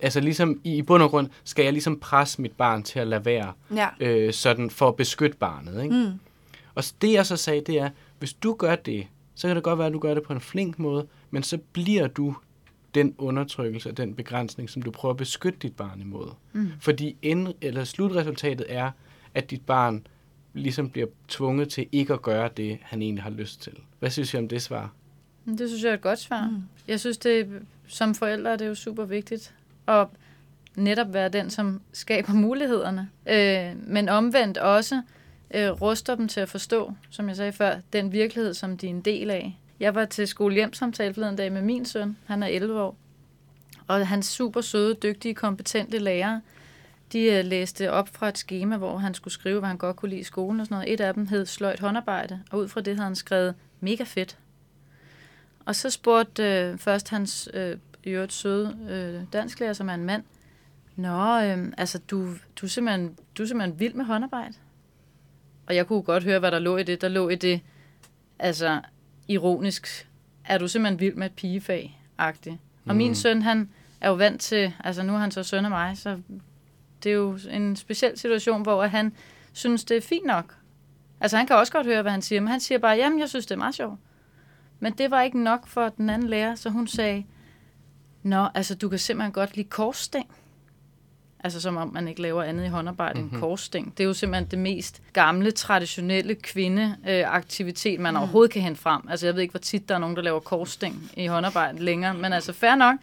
altså 0.00 0.20
ligesom 0.20 0.60
i, 0.64 0.76
i 0.76 0.82
bund 0.82 1.02
og 1.02 1.10
grund, 1.10 1.28
skal 1.44 1.62
jeg 1.62 1.72
ligesom 1.72 2.00
presse 2.00 2.42
mit 2.42 2.52
barn 2.52 2.82
til 2.82 2.98
at 2.98 3.06
lade 3.06 3.24
være, 3.24 3.52
Ja. 3.74 3.88
øh, 4.00 4.32
sådan 4.32 4.70
for 4.70 4.88
at 4.88 4.96
beskytte 4.96 5.36
barnet, 5.36 5.82
ikke? 5.82 5.94
Mm. 5.94 6.12
Og 6.74 6.84
det 7.02 7.12
jeg 7.12 7.26
så 7.26 7.36
sagde, 7.36 7.62
det 7.66 7.78
er, 7.80 7.90
hvis 8.18 8.32
du 8.32 8.54
gør 8.54 8.76
det, 8.76 9.06
så 9.36 9.48
kan 9.48 9.56
det 9.56 9.64
godt 9.64 9.78
være, 9.78 9.86
at 9.86 9.92
du 9.92 9.98
gør 9.98 10.14
det 10.14 10.22
på 10.22 10.32
en 10.32 10.40
flink 10.40 10.78
måde, 10.78 11.06
men 11.30 11.42
så 11.42 11.58
bliver 11.72 12.06
du 12.06 12.36
den 12.94 13.14
undertrykkelse 13.18 13.88
og 13.88 13.96
den 13.96 14.14
begrænsning, 14.14 14.70
som 14.70 14.82
du 14.82 14.90
prøver 14.90 15.12
at 15.12 15.16
beskytte 15.16 15.58
dit 15.58 15.76
barn 15.76 16.00
imod. 16.00 16.28
Mm. 16.52 16.70
Fordi 16.80 17.16
end, 17.22 17.48
eller 17.60 17.84
slutresultatet 17.84 18.66
er, 18.68 18.90
at 19.34 19.50
dit 19.50 19.66
barn 19.66 20.06
ligesom 20.54 20.90
bliver 20.90 21.06
tvunget 21.28 21.68
til 21.68 21.86
ikke 21.92 22.12
at 22.12 22.22
gøre 22.22 22.50
det, 22.56 22.78
han 22.82 23.02
egentlig 23.02 23.22
har 23.22 23.30
lyst 23.30 23.62
til. 23.62 23.72
Hvad 23.98 24.10
synes 24.10 24.34
I 24.34 24.36
om 24.36 24.48
det 24.48 24.62
svar? 24.62 24.92
Det 25.58 25.68
synes 25.68 25.84
jeg 25.84 25.90
er 25.90 25.94
et 25.94 26.00
godt 26.00 26.18
svar. 26.18 26.48
Mm. 26.50 26.62
Jeg 26.88 27.00
synes, 27.00 27.18
det 27.18 27.62
som 27.86 28.14
forældre 28.14 28.52
er 28.52 28.56
det 28.56 28.66
jo 28.66 28.74
super 28.74 29.04
vigtigt 29.04 29.54
at 29.88 30.06
netop 30.76 31.12
være 31.12 31.28
den, 31.28 31.50
som 31.50 31.80
skaber 31.92 32.32
mulighederne. 32.32 33.08
Øh, 33.26 33.88
men 33.88 34.08
omvendt 34.08 34.58
også 34.58 34.94
øh, 34.94 35.02
Øh, 35.54 35.70
ruster 35.70 36.14
dem 36.14 36.28
til 36.28 36.40
at 36.40 36.48
forstå, 36.48 36.92
som 37.10 37.28
jeg 37.28 37.36
sagde 37.36 37.52
før, 37.52 37.76
den 37.92 38.12
virkelighed, 38.12 38.54
som 38.54 38.78
de 38.78 38.86
er 38.86 38.90
en 38.90 39.00
del 39.00 39.30
af. 39.30 39.58
Jeg 39.80 39.94
var 39.94 40.04
til 40.04 40.28
skolehjemsamtale 40.28 41.14
forleden 41.14 41.36
dag 41.36 41.52
med 41.52 41.62
min 41.62 41.84
søn. 41.84 42.16
Han 42.26 42.42
er 42.42 42.46
11 42.46 42.80
år. 42.80 42.96
Og 43.86 44.08
hans 44.08 44.26
super 44.26 44.60
søde, 44.60 44.94
dygtige, 44.94 45.34
kompetente 45.34 45.98
lærere, 45.98 46.40
de 47.12 47.22
øh, 47.22 47.44
læste 47.44 47.90
op 47.90 48.08
fra 48.12 48.28
et 48.28 48.38
schema, 48.38 48.76
hvor 48.76 48.96
han 48.96 49.14
skulle 49.14 49.34
skrive, 49.34 49.58
hvad 49.58 49.68
han 49.68 49.78
godt 49.78 49.96
kunne 49.96 50.08
lide 50.08 50.20
i 50.20 50.24
skolen 50.24 50.60
og 50.60 50.66
sådan 50.66 50.74
noget. 50.74 50.92
Et 50.92 51.00
af 51.00 51.14
dem 51.14 51.26
hed 51.26 51.46
sløjt 51.46 51.80
håndarbejde, 51.80 52.42
og 52.50 52.58
ud 52.58 52.68
fra 52.68 52.80
det 52.80 52.96
havde 52.96 53.06
han 53.06 53.16
skrevet 53.16 53.54
mega 53.80 54.04
fedt. 54.04 54.38
Og 55.64 55.74
så 55.74 55.90
spurgte 55.90 56.42
øh, 56.42 56.78
først 56.78 57.10
hans 57.10 57.48
øh, 57.54 57.76
i 58.04 58.10
øvrigt 58.10 58.32
søde 58.32 58.78
øh, 58.90 59.32
dansklærer, 59.32 59.72
som 59.72 59.88
er 59.88 59.94
en 59.94 60.04
mand, 60.04 60.22
Nå, 60.96 61.40
øh, 61.40 61.72
altså 61.78 61.98
du, 61.98 62.32
du, 62.60 62.66
er 62.66 62.70
simpelthen, 62.70 63.16
du 63.38 63.42
er 63.42 63.46
simpelthen 63.46 63.80
vild 63.80 63.94
med 63.94 64.04
håndarbejde. 64.04 64.54
Og 65.66 65.74
jeg 65.76 65.86
kunne 65.86 66.02
godt 66.02 66.24
høre, 66.24 66.38
hvad 66.38 66.50
der 66.50 66.58
lå 66.58 66.76
i 66.76 66.82
det. 66.82 67.00
Der 67.00 67.08
lå 67.08 67.28
i 67.28 67.34
det, 67.34 67.60
altså 68.38 68.80
ironisk, 69.28 70.08
er 70.44 70.58
du 70.58 70.68
simpelthen 70.68 71.00
vild 71.00 71.14
med 71.14 71.26
et 71.26 71.32
pigefag-agtigt. 71.36 72.56
Og 72.86 72.92
Mm. 72.92 72.96
min 72.96 73.14
søn, 73.14 73.42
han 73.42 73.70
er 74.00 74.08
jo 74.08 74.14
vant 74.14 74.40
til, 74.40 74.72
altså 74.84 75.02
nu 75.02 75.14
er 75.14 75.18
han 75.18 75.30
så 75.30 75.42
søn 75.42 75.64
af 75.64 75.70
mig, 75.70 75.98
så 75.98 76.18
det 77.02 77.10
er 77.10 77.14
jo 77.14 77.38
en 77.50 77.76
speciel 77.76 78.18
situation, 78.18 78.62
hvor 78.62 78.82
han 78.86 79.12
synes, 79.52 79.84
det 79.84 79.96
er 79.96 80.00
fint 80.00 80.26
nok. 80.26 80.56
Altså 81.20 81.36
han 81.36 81.46
kan 81.46 81.56
også 81.56 81.72
godt 81.72 81.86
høre, 81.86 82.02
hvad 82.02 82.12
han 82.12 82.22
siger, 82.22 82.40
men 82.40 82.48
han 82.48 82.60
siger 82.60 82.78
bare, 82.78 82.96
jamen 82.96 83.18
jeg 83.18 83.28
synes, 83.28 83.46
det 83.46 83.54
er 83.54 83.58
meget 83.58 83.74
sjovt. 83.74 83.98
Men 84.80 84.92
det 84.92 85.10
var 85.10 85.22
ikke 85.22 85.42
nok 85.42 85.66
for 85.66 85.88
den 85.88 86.10
anden 86.10 86.28
lærer, 86.28 86.54
så 86.54 86.70
hun 86.70 86.86
sagde, 86.86 87.24
Nå, 88.22 88.48
altså 88.54 88.74
du 88.74 88.88
kan 88.88 88.98
simpelthen 88.98 89.32
godt 89.32 89.56
lide 89.56 89.68
korsstæng. 89.68 90.30
Altså 91.46 91.60
som 91.60 91.76
om 91.76 91.90
man 91.94 92.08
ikke 92.08 92.22
laver 92.22 92.42
andet 92.42 92.64
i 92.64 92.68
håndarbejde 92.68 93.20
mm-hmm. 93.20 93.34
end 93.36 93.42
korsstæng. 93.42 93.92
Det 93.98 94.04
er 94.04 94.08
jo 94.08 94.14
simpelthen 94.14 94.50
det 94.50 94.58
mest 94.58 95.02
gamle, 95.12 95.50
traditionelle 95.50 96.34
kvindeaktivitet, 96.34 98.00
man 98.00 98.14
Mm. 98.14 98.18
overhovedet 98.20 98.52
kan 98.52 98.62
hente 98.62 98.80
frem. 98.80 99.02
Altså 99.10 99.26
jeg 99.26 99.34
ved 99.34 99.42
ikke, 99.42 99.52
hvor 99.52 99.58
tit 99.58 99.88
der 99.88 99.94
er 99.94 99.98
nogen, 99.98 100.16
der 100.16 100.22
laver 100.22 100.40
korsstæng 100.40 101.10
i 101.16 101.26
håndarbejde 101.26 101.84
længere, 101.84 102.14
men 102.14 102.32
altså 102.32 102.52
fair 102.52 102.74
nok. 102.74 102.96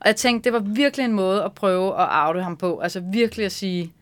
Og 0.00 0.06
jeg 0.06 0.16
tænkte, 0.16 0.44
det 0.44 0.52
var 0.52 0.58
virkelig 0.74 1.04
en 1.04 1.12
måde 1.12 1.44
at 1.44 1.52
prøve 1.52 2.00
at 2.00 2.08
oute 2.10 2.42
ham 2.42 2.56
på. 2.56 2.78
Altså 2.78 3.00
virkelig 3.00 3.46
at 3.46 3.52
sige, 3.52 3.92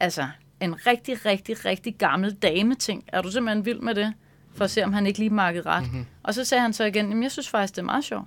altså 0.00 0.26
en 0.60 0.86
rigtig, 0.86 1.26
rigtig, 1.26 1.64
rigtig 1.64 1.94
gammel 1.94 2.32
dame-ting. 2.34 3.04
Er 3.08 3.22
du 3.22 3.30
simpelthen 3.30 3.64
vild 3.64 3.80
med 3.80 3.94
det? 3.94 4.12
For 4.54 4.64
at 4.64 4.70
se, 4.70 4.84
om 4.84 4.92
han 4.92 5.06
ikke 5.06 5.18
lige 5.18 5.30
markede 5.30 5.66
ret. 5.66 5.82
Mm-hmm. 5.82 6.06
Og 6.22 6.34
så 6.34 6.44
sagde 6.44 6.62
han 6.62 6.72
så 6.72 6.84
igen, 6.84 7.08
jamen 7.08 7.22
jeg 7.22 7.32
synes 7.32 7.48
faktisk, 7.48 7.74
det 7.76 7.82
er 7.82 7.86
meget 7.86 8.04
sjovt. 8.04 8.26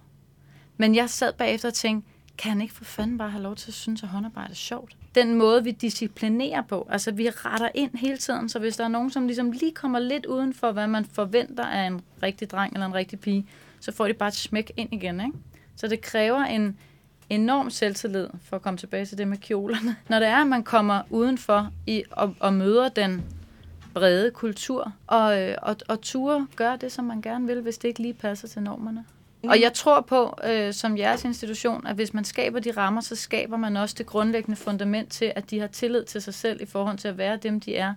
Men 0.77 0.95
jeg 0.95 1.09
sad 1.09 1.33
bagefter 1.33 1.69
og 1.69 1.73
tænkte, 1.73 2.09
kan 2.37 2.51
han 2.51 2.61
ikke 2.61 2.73
for 2.73 2.83
fanden 2.83 3.17
bare 3.17 3.29
have 3.29 3.43
lov 3.43 3.55
til 3.55 3.69
at 3.69 3.73
synes, 3.73 4.03
at 4.03 4.09
håndarbejde 4.09 4.51
er 4.51 4.55
sjovt? 4.55 4.95
Den 5.15 5.35
måde, 5.35 5.63
vi 5.63 5.71
disciplinerer 5.71 6.61
på, 6.61 6.87
altså 6.89 7.11
vi 7.11 7.29
retter 7.29 7.69
ind 7.73 7.97
hele 7.97 8.17
tiden, 8.17 8.49
så 8.49 8.59
hvis 8.59 8.75
der 8.75 8.83
er 8.83 8.87
nogen, 8.87 9.09
som 9.09 9.25
ligesom 9.25 9.51
lige 9.51 9.71
kommer 9.71 9.99
lidt 9.99 10.25
uden 10.25 10.53
for, 10.53 10.71
hvad 10.71 10.87
man 10.87 11.05
forventer 11.05 11.65
af 11.65 11.87
en 11.87 12.01
rigtig 12.23 12.51
dreng 12.51 12.73
eller 12.73 12.85
en 12.85 12.93
rigtig 12.93 13.19
pige, 13.19 13.47
så 13.79 13.91
får 13.91 14.07
de 14.07 14.13
bare 14.13 14.27
et 14.27 14.35
smæk 14.35 14.71
ind 14.77 14.93
igen, 14.93 15.19
ikke? 15.19 15.37
Så 15.75 15.87
det 15.87 16.01
kræver 16.01 16.43
en 16.43 16.77
enorm 17.29 17.69
selvtillid, 17.69 18.27
for 18.43 18.55
at 18.55 18.61
komme 18.61 18.77
tilbage 18.77 19.05
til 19.05 19.17
det 19.17 19.27
med 19.27 19.37
kjolerne. 19.37 19.95
Når 20.09 20.19
det 20.19 20.27
er, 20.27 20.37
at 20.37 20.47
man 20.47 20.63
kommer 20.63 21.01
udenfor 21.09 21.71
i, 21.87 22.03
og, 22.11 22.35
og 22.39 22.53
møder 22.53 22.89
den 22.89 23.23
brede 23.93 24.31
kultur, 24.31 24.93
og, 25.07 25.41
øh, 25.41 25.55
og, 25.61 25.75
og 25.87 26.01
ture 26.01 26.47
gøre 26.55 26.77
det, 26.77 26.91
som 26.91 27.05
man 27.05 27.21
gerne 27.21 27.47
vil, 27.47 27.61
hvis 27.61 27.77
det 27.77 27.87
ikke 27.87 28.01
lige 28.01 28.13
passer 28.13 28.47
til 28.47 28.61
normerne. 28.61 29.05
Mm. 29.45 29.49
Og 29.49 29.61
jeg 29.61 29.73
tror 29.73 30.01
på, 30.01 30.37
øh, 30.45 30.73
som 30.73 30.97
jeres 30.97 31.23
institution, 31.23 31.87
at 31.87 31.95
hvis 31.95 32.13
man 32.13 32.23
skaber 32.23 32.59
de 32.59 32.71
rammer, 32.71 33.01
så 33.01 33.15
skaber 33.15 33.57
man 33.57 33.77
også 33.77 33.95
det 33.97 34.05
grundlæggende 34.05 34.55
fundament 34.55 35.11
til, 35.11 35.31
at 35.35 35.51
de 35.51 35.59
har 35.59 35.67
tillid 35.67 36.03
til 36.03 36.21
sig 36.21 36.33
selv 36.33 36.61
i 36.61 36.65
forhold 36.65 36.97
til 36.97 37.07
at 37.07 37.17
være 37.17 37.37
dem, 37.37 37.59
de 37.59 37.75
er. 37.75 37.93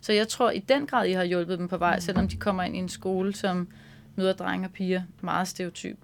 Så 0.00 0.12
jeg 0.12 0.28
tror 0.28 0.50
i 0.50 0.58
den 0.58 0.86
grad, 0.86 1.06
I 1.06 1.12
har 1.12 1.24
hjulpet 1.24 1.58
dem 1.58 1.68
på 1.68 1.76
vej, 1.76 2.00
selvom 2.00 2.28
de 2.28 2.36
kommer 2.36 2.62
ind 2.62 2.76
i 2.76 2.78
en 2.78 2.88
skole, 2.88 3.34
som 3.34 3.68
møder 4.16 4.32
drenge 4.32 4.66
og 4.66 4.72
piger 4.72 5.02
meget 5.20 5.48
stereotyp. 5.48 5.98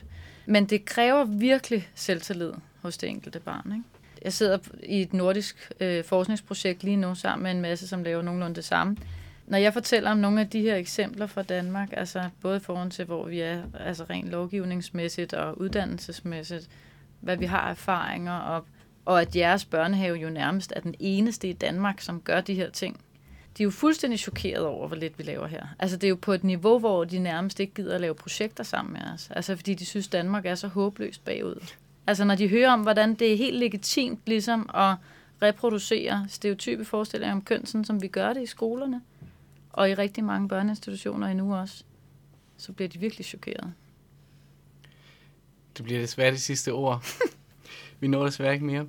Men 0.47 0.65
det 0.65 0.85
kræver 0.85 1.25
virkelig 1.25 1.89
selvtillid 1.95 2.53
hos 2.83 2.99
det 2.99 3.09
enkelte 3.09 3.41
barn. 3.41 3.73
Ikke? 3.73 3.85
Jeg 4.23 4.33
sidder 4.33 4.59
i 4.83 5.03
et 5.03 5.13
nordisk 5.13 5.73
øh, 5.81 6.05
forskningsprojekt 6.05 6.83
lige 6.83 6.97
nu 6.97 7.15
sammen 7.15 7.43
med 7.43 7.51
en 7.51 7.61
masse, 7.61 7.89
som 7.89 8.03
laver 8.03 8.23
nogenlunde 8.23 8.57
det 8.57 8.65
samme. 8.65 8.97
Når 9.47 9.59
jeg 9.59 9.73
fortæller 9.73 10.11
om 10.11 10.19
nogle 10.19 10.41
af 10.41 10.51
de 10.51 10.61
her 10.61 10.77
eksempler 10.77 11.27
fra 11.27 11.43
Danmark, 11.43 11.89
altså 11.93 12.29
både 12.43 12.57
i 12.57 12.61
forhold 12.61 12.91
til, 12.91 13.05
hvor 13.05 13.27
vi 13.27 13.41
er 13.41 13.63
altså 13.81 14.05
rent 14.11 14.29
lovgivningsmæssigt 14.29 15.33
og 15.33 15.61
uddannelsesmæssigt, 15.61 16.69
hvad 17.21 17.37
vi 17.37 17.47
har 17.47 17.71
erfaringer, 17.71 18.33
og, 18.33 18.65
og 19.05 19.21
at 19.21 19.37
jeres 19.37 19.65
børnehave 19.65 20.17
jo 20.17 20.31
nærmest 20.31 20.73
er 20.77 20.81
den 20.81 20.95
eneste 20.99 21.49
i 21.49 21.53
Danmark, 21.53 22.01
som 22.01 22.21
gør 22.21 22.41
de 22.41 22.55
her 22.55 22.71
ting. 22.71 23.01
De 23.59 23.63
er 23.63 23.65
jo 23.65 23.71
fuldstændig 23.71 24.19
chokeret 24.19 24.67
over, 24.67 24.89
hvor 24.89 24.97
lidt 24.97 25.19
vi 25.19 25.23
laver 25.25 25.47
her. 25.47 25.67
Altså 25.79 25.97
det 25.97 26.05
er 26.05 26.09
jo 26.09 26.19
på 26.23 26.33
et 26.33 26.45
niveau, 26.45 26.79
hvor 26.79 27.05
de 27.05 27.19
nærmest 27.19 27.61
ikke 27.61 27.75
gider 27.75 27.95
at 27.95 28.01
lave 28.01 28.15
projekter 28.15 28.65
sammen 28.65 28.93
med 28.93 29.03
os. 29.15 29.31
Altså 29.31 29.57
fordi 29.57 29.75
de 29.75 29.87
synes, 29.87 30.09
Danmark 30.09 30.47
er 30.47 30.55
så 30.55 30.69
håbløst 30.69 31.25
bagud. 31.25 31.67
Altså 32.07 32.25
når 32.25 32.35
de 32.35 32.49
hører 32.49 32.71
om, 32.71 32.81
hvordan 32.81 33.15
det 33.15 33.33
er 33.33 33.37
helt 33.37 33.59
legitimt 33.59 34.21
ligesom 34.27 34.71
at 34.75 34.95
reproducere 35.43 36.27
stereotype 36.29 36.85
forestillinger 36.85 37.35
om 37.35 37.43
køn, 37.43 37.67
sådan 37.67 37.85
som 37.85 38.03
vi 38.03 38.09
gør 38.09 38.33
det 38.33 38.43
i 38.43 38.47
skolerne, 38.47 39.01
og 39.77 39.91
i 39.91 39.95
rigtig 39.95 40.25
mange 40.25 40.49
børneinstitutioner 40.49 41.27
endnu 41.27 41.55
også, 41.57 41.85
så 42.57 42.73
bliver 42.73 42.89
de 42.89 42.99
virkelig 42.99 43.27
chokeret. 43.27 43.73
Det 45.77 45.85
bliver 45.85 46.01
desværre 46.01 46.31
det 46.31 46.41
sidste 46.41 46.73
ord. 46.73 47.07
Vi 48.01 48.09
når 48.09 48.25
desværre 48.25 48.53
ikke 48.53 48.67
mere. 48.67 48.87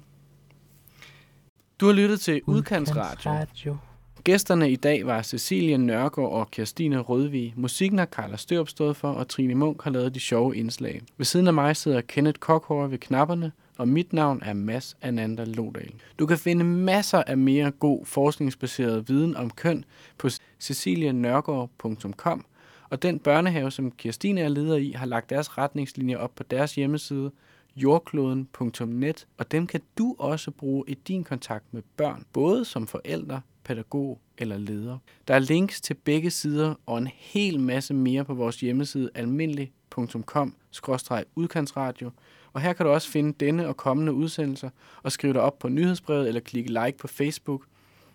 Du 1.79 1.85
har 1.85 1.93
lyttet 1.93 2.19
til 2.19 2.41
Udkantsradio. 2.45 3.31
Radio. 3.31 3.77
Gæsterne 4.23 4.71
i 4.71 4.75
dag 4.75 5.05
var 5.05 5.21
Cecilie 5.21 5.77
Nørgaard 5.77 6.31
og 6.31 6.51
Kirstine 6.51 6.99
Rødvig. 6.99 7.53
Musikken 7.55 7.99
har 7.99 8.05
Carla 8.05 8.37
Størup 8.37 8.69
stået 8.69 8.97
for, 8.97 9.11
og 9.11 9.27
Trine 9.27 9.55
Munk 9.55 9.83
har 9.83 9.91
lavet 9.91 10.15
de 10.15 10.19
sjove 10.19 10.57
indslag. 10.57 11.01
Ved 11.17 11.25
siden 11.25 11.47
af 11.47 11.53
mig 11.53 11.75
sidder 11.75 12.01
Kenneth 12.01 12.39
Kokhor 12.39 12.87
ved 12.87 12.97
knapperne, 12.97 13.51
og 13.77 13.87
mit 13.87 14.13
navn 14.13 14.41
er 14.45 14.53
Mads 14.53 14.97
Ananda 15.01 15.43
Lodal. 15.43 15.93
Du 16.19 16.25
kan 16.25 16.37
finde 16.37 16.63
masser 16.63 17.23
af 17.27 17.37
mere 17.37 17.71
god 17.71 18.05
forskningsbaseret 18.05 19.09
viden 19.09 19.35
om 19.35 19.49
køn 19.49 19.85
på 20.17 20.29
cecilianørgaard.com, 20.59 22.45
og 22.89 23.01
den 23.01 23.19
børnehave, 23.19 23.71
som 23.71 23.91
Kirstine 23.91 24.41
er 24.41 24.49
leder 24.49 24.75
i, 24.75 24.91
har 24.91 25.05
lagt 25.05 25.29
deres 25.29 25.57
retningslinjer 25.57 26.17
op 26.17 26.35
på 26.35 26.43
deres 26.43 26.75
hjemmeside, 26.75 27.31
jordkloden.net, 27.75 29.27
og 29.37 29.51
dem 29.51 29.67
kan 29.67 29.81
du 29.97 30.15
også 30.19 30.51
bruge 30.51 30.83
i 30.87 30.93
din 30.93 31.23
kontakt 31.23 31.73
med 31.73 31.81
børn, 31.97 32.25
både 32.33 32.65
som 32.65 32.87
forældre, 32.87 33.41
pædagog 33.63 34.19
eller 34.37 34.57
leder. 34.57 34.97
Der 35.27 35.33
er 35.33 35.39
links 35.39 35.81
til 35.81 35.93
begge 35.93 36.31
sider 36.31 36.75
og 36.85 36.97
en 36.97 37.07
hel 37.15 37.59
masse 37.59 37.93
mere 37.93 38.25
på 38.25 38.33
vores 38.33 38.59
hjemmeside 38.59 39.09
almindelig.com-udkantsradio, 39.15 42.11
og 42.53 42.61
her 42.61 42.73
kan 42.73 42.85
du 42.85 42.91
også 42.91 43.09
finde 43.09 43.33
denne 43.39 43.67
og 43.67 43.77
kommende 43.77 44.13
udsendelser 44.13 44.69
og 45.03 45.11
skrive 45.11 45.33
dig 45.33 45.41
op 45.41 45.59
på 45.59 45.69
nyhedsbrevet 45.69 46.27
eller 46.27 46.41
klikke 46.41 46.69
like 46.69 46.97
på 46.97 47.07
Facebook. 47.07 47.65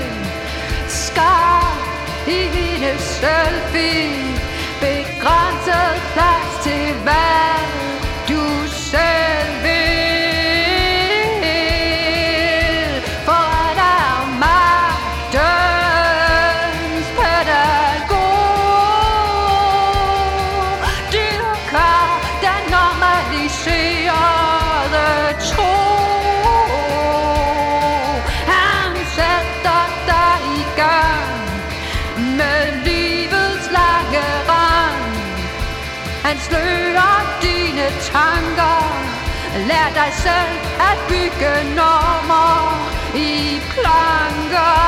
Skar 0.88 1.78
i 2.26 2.30
hendes 2.54 3.00
selfie, 3.02 4.36
begrænset 4.80 6.02
plads 6.12 6.64
til 6.64 6.94
hvad 7.02 7.58
du 8.28 8.44
selv 8.68 9.62
vil. 9.62 9.92
For 13.26 13.42
han 13.54 13.78
er 13.78 14.14
magtens 14.44 15.46
pædagog. 17.18 18.32
Dyrker 21.12 21.98
den 22.44 22.62
normaliserer 22.70 24.31
Dig 40.02 40.12
selv 40.12 40.54
at 40.90 40.98
bygge 41.08 41.74
normer 41.74 42.90
i 43.14 43.60
planker 43.70 44.82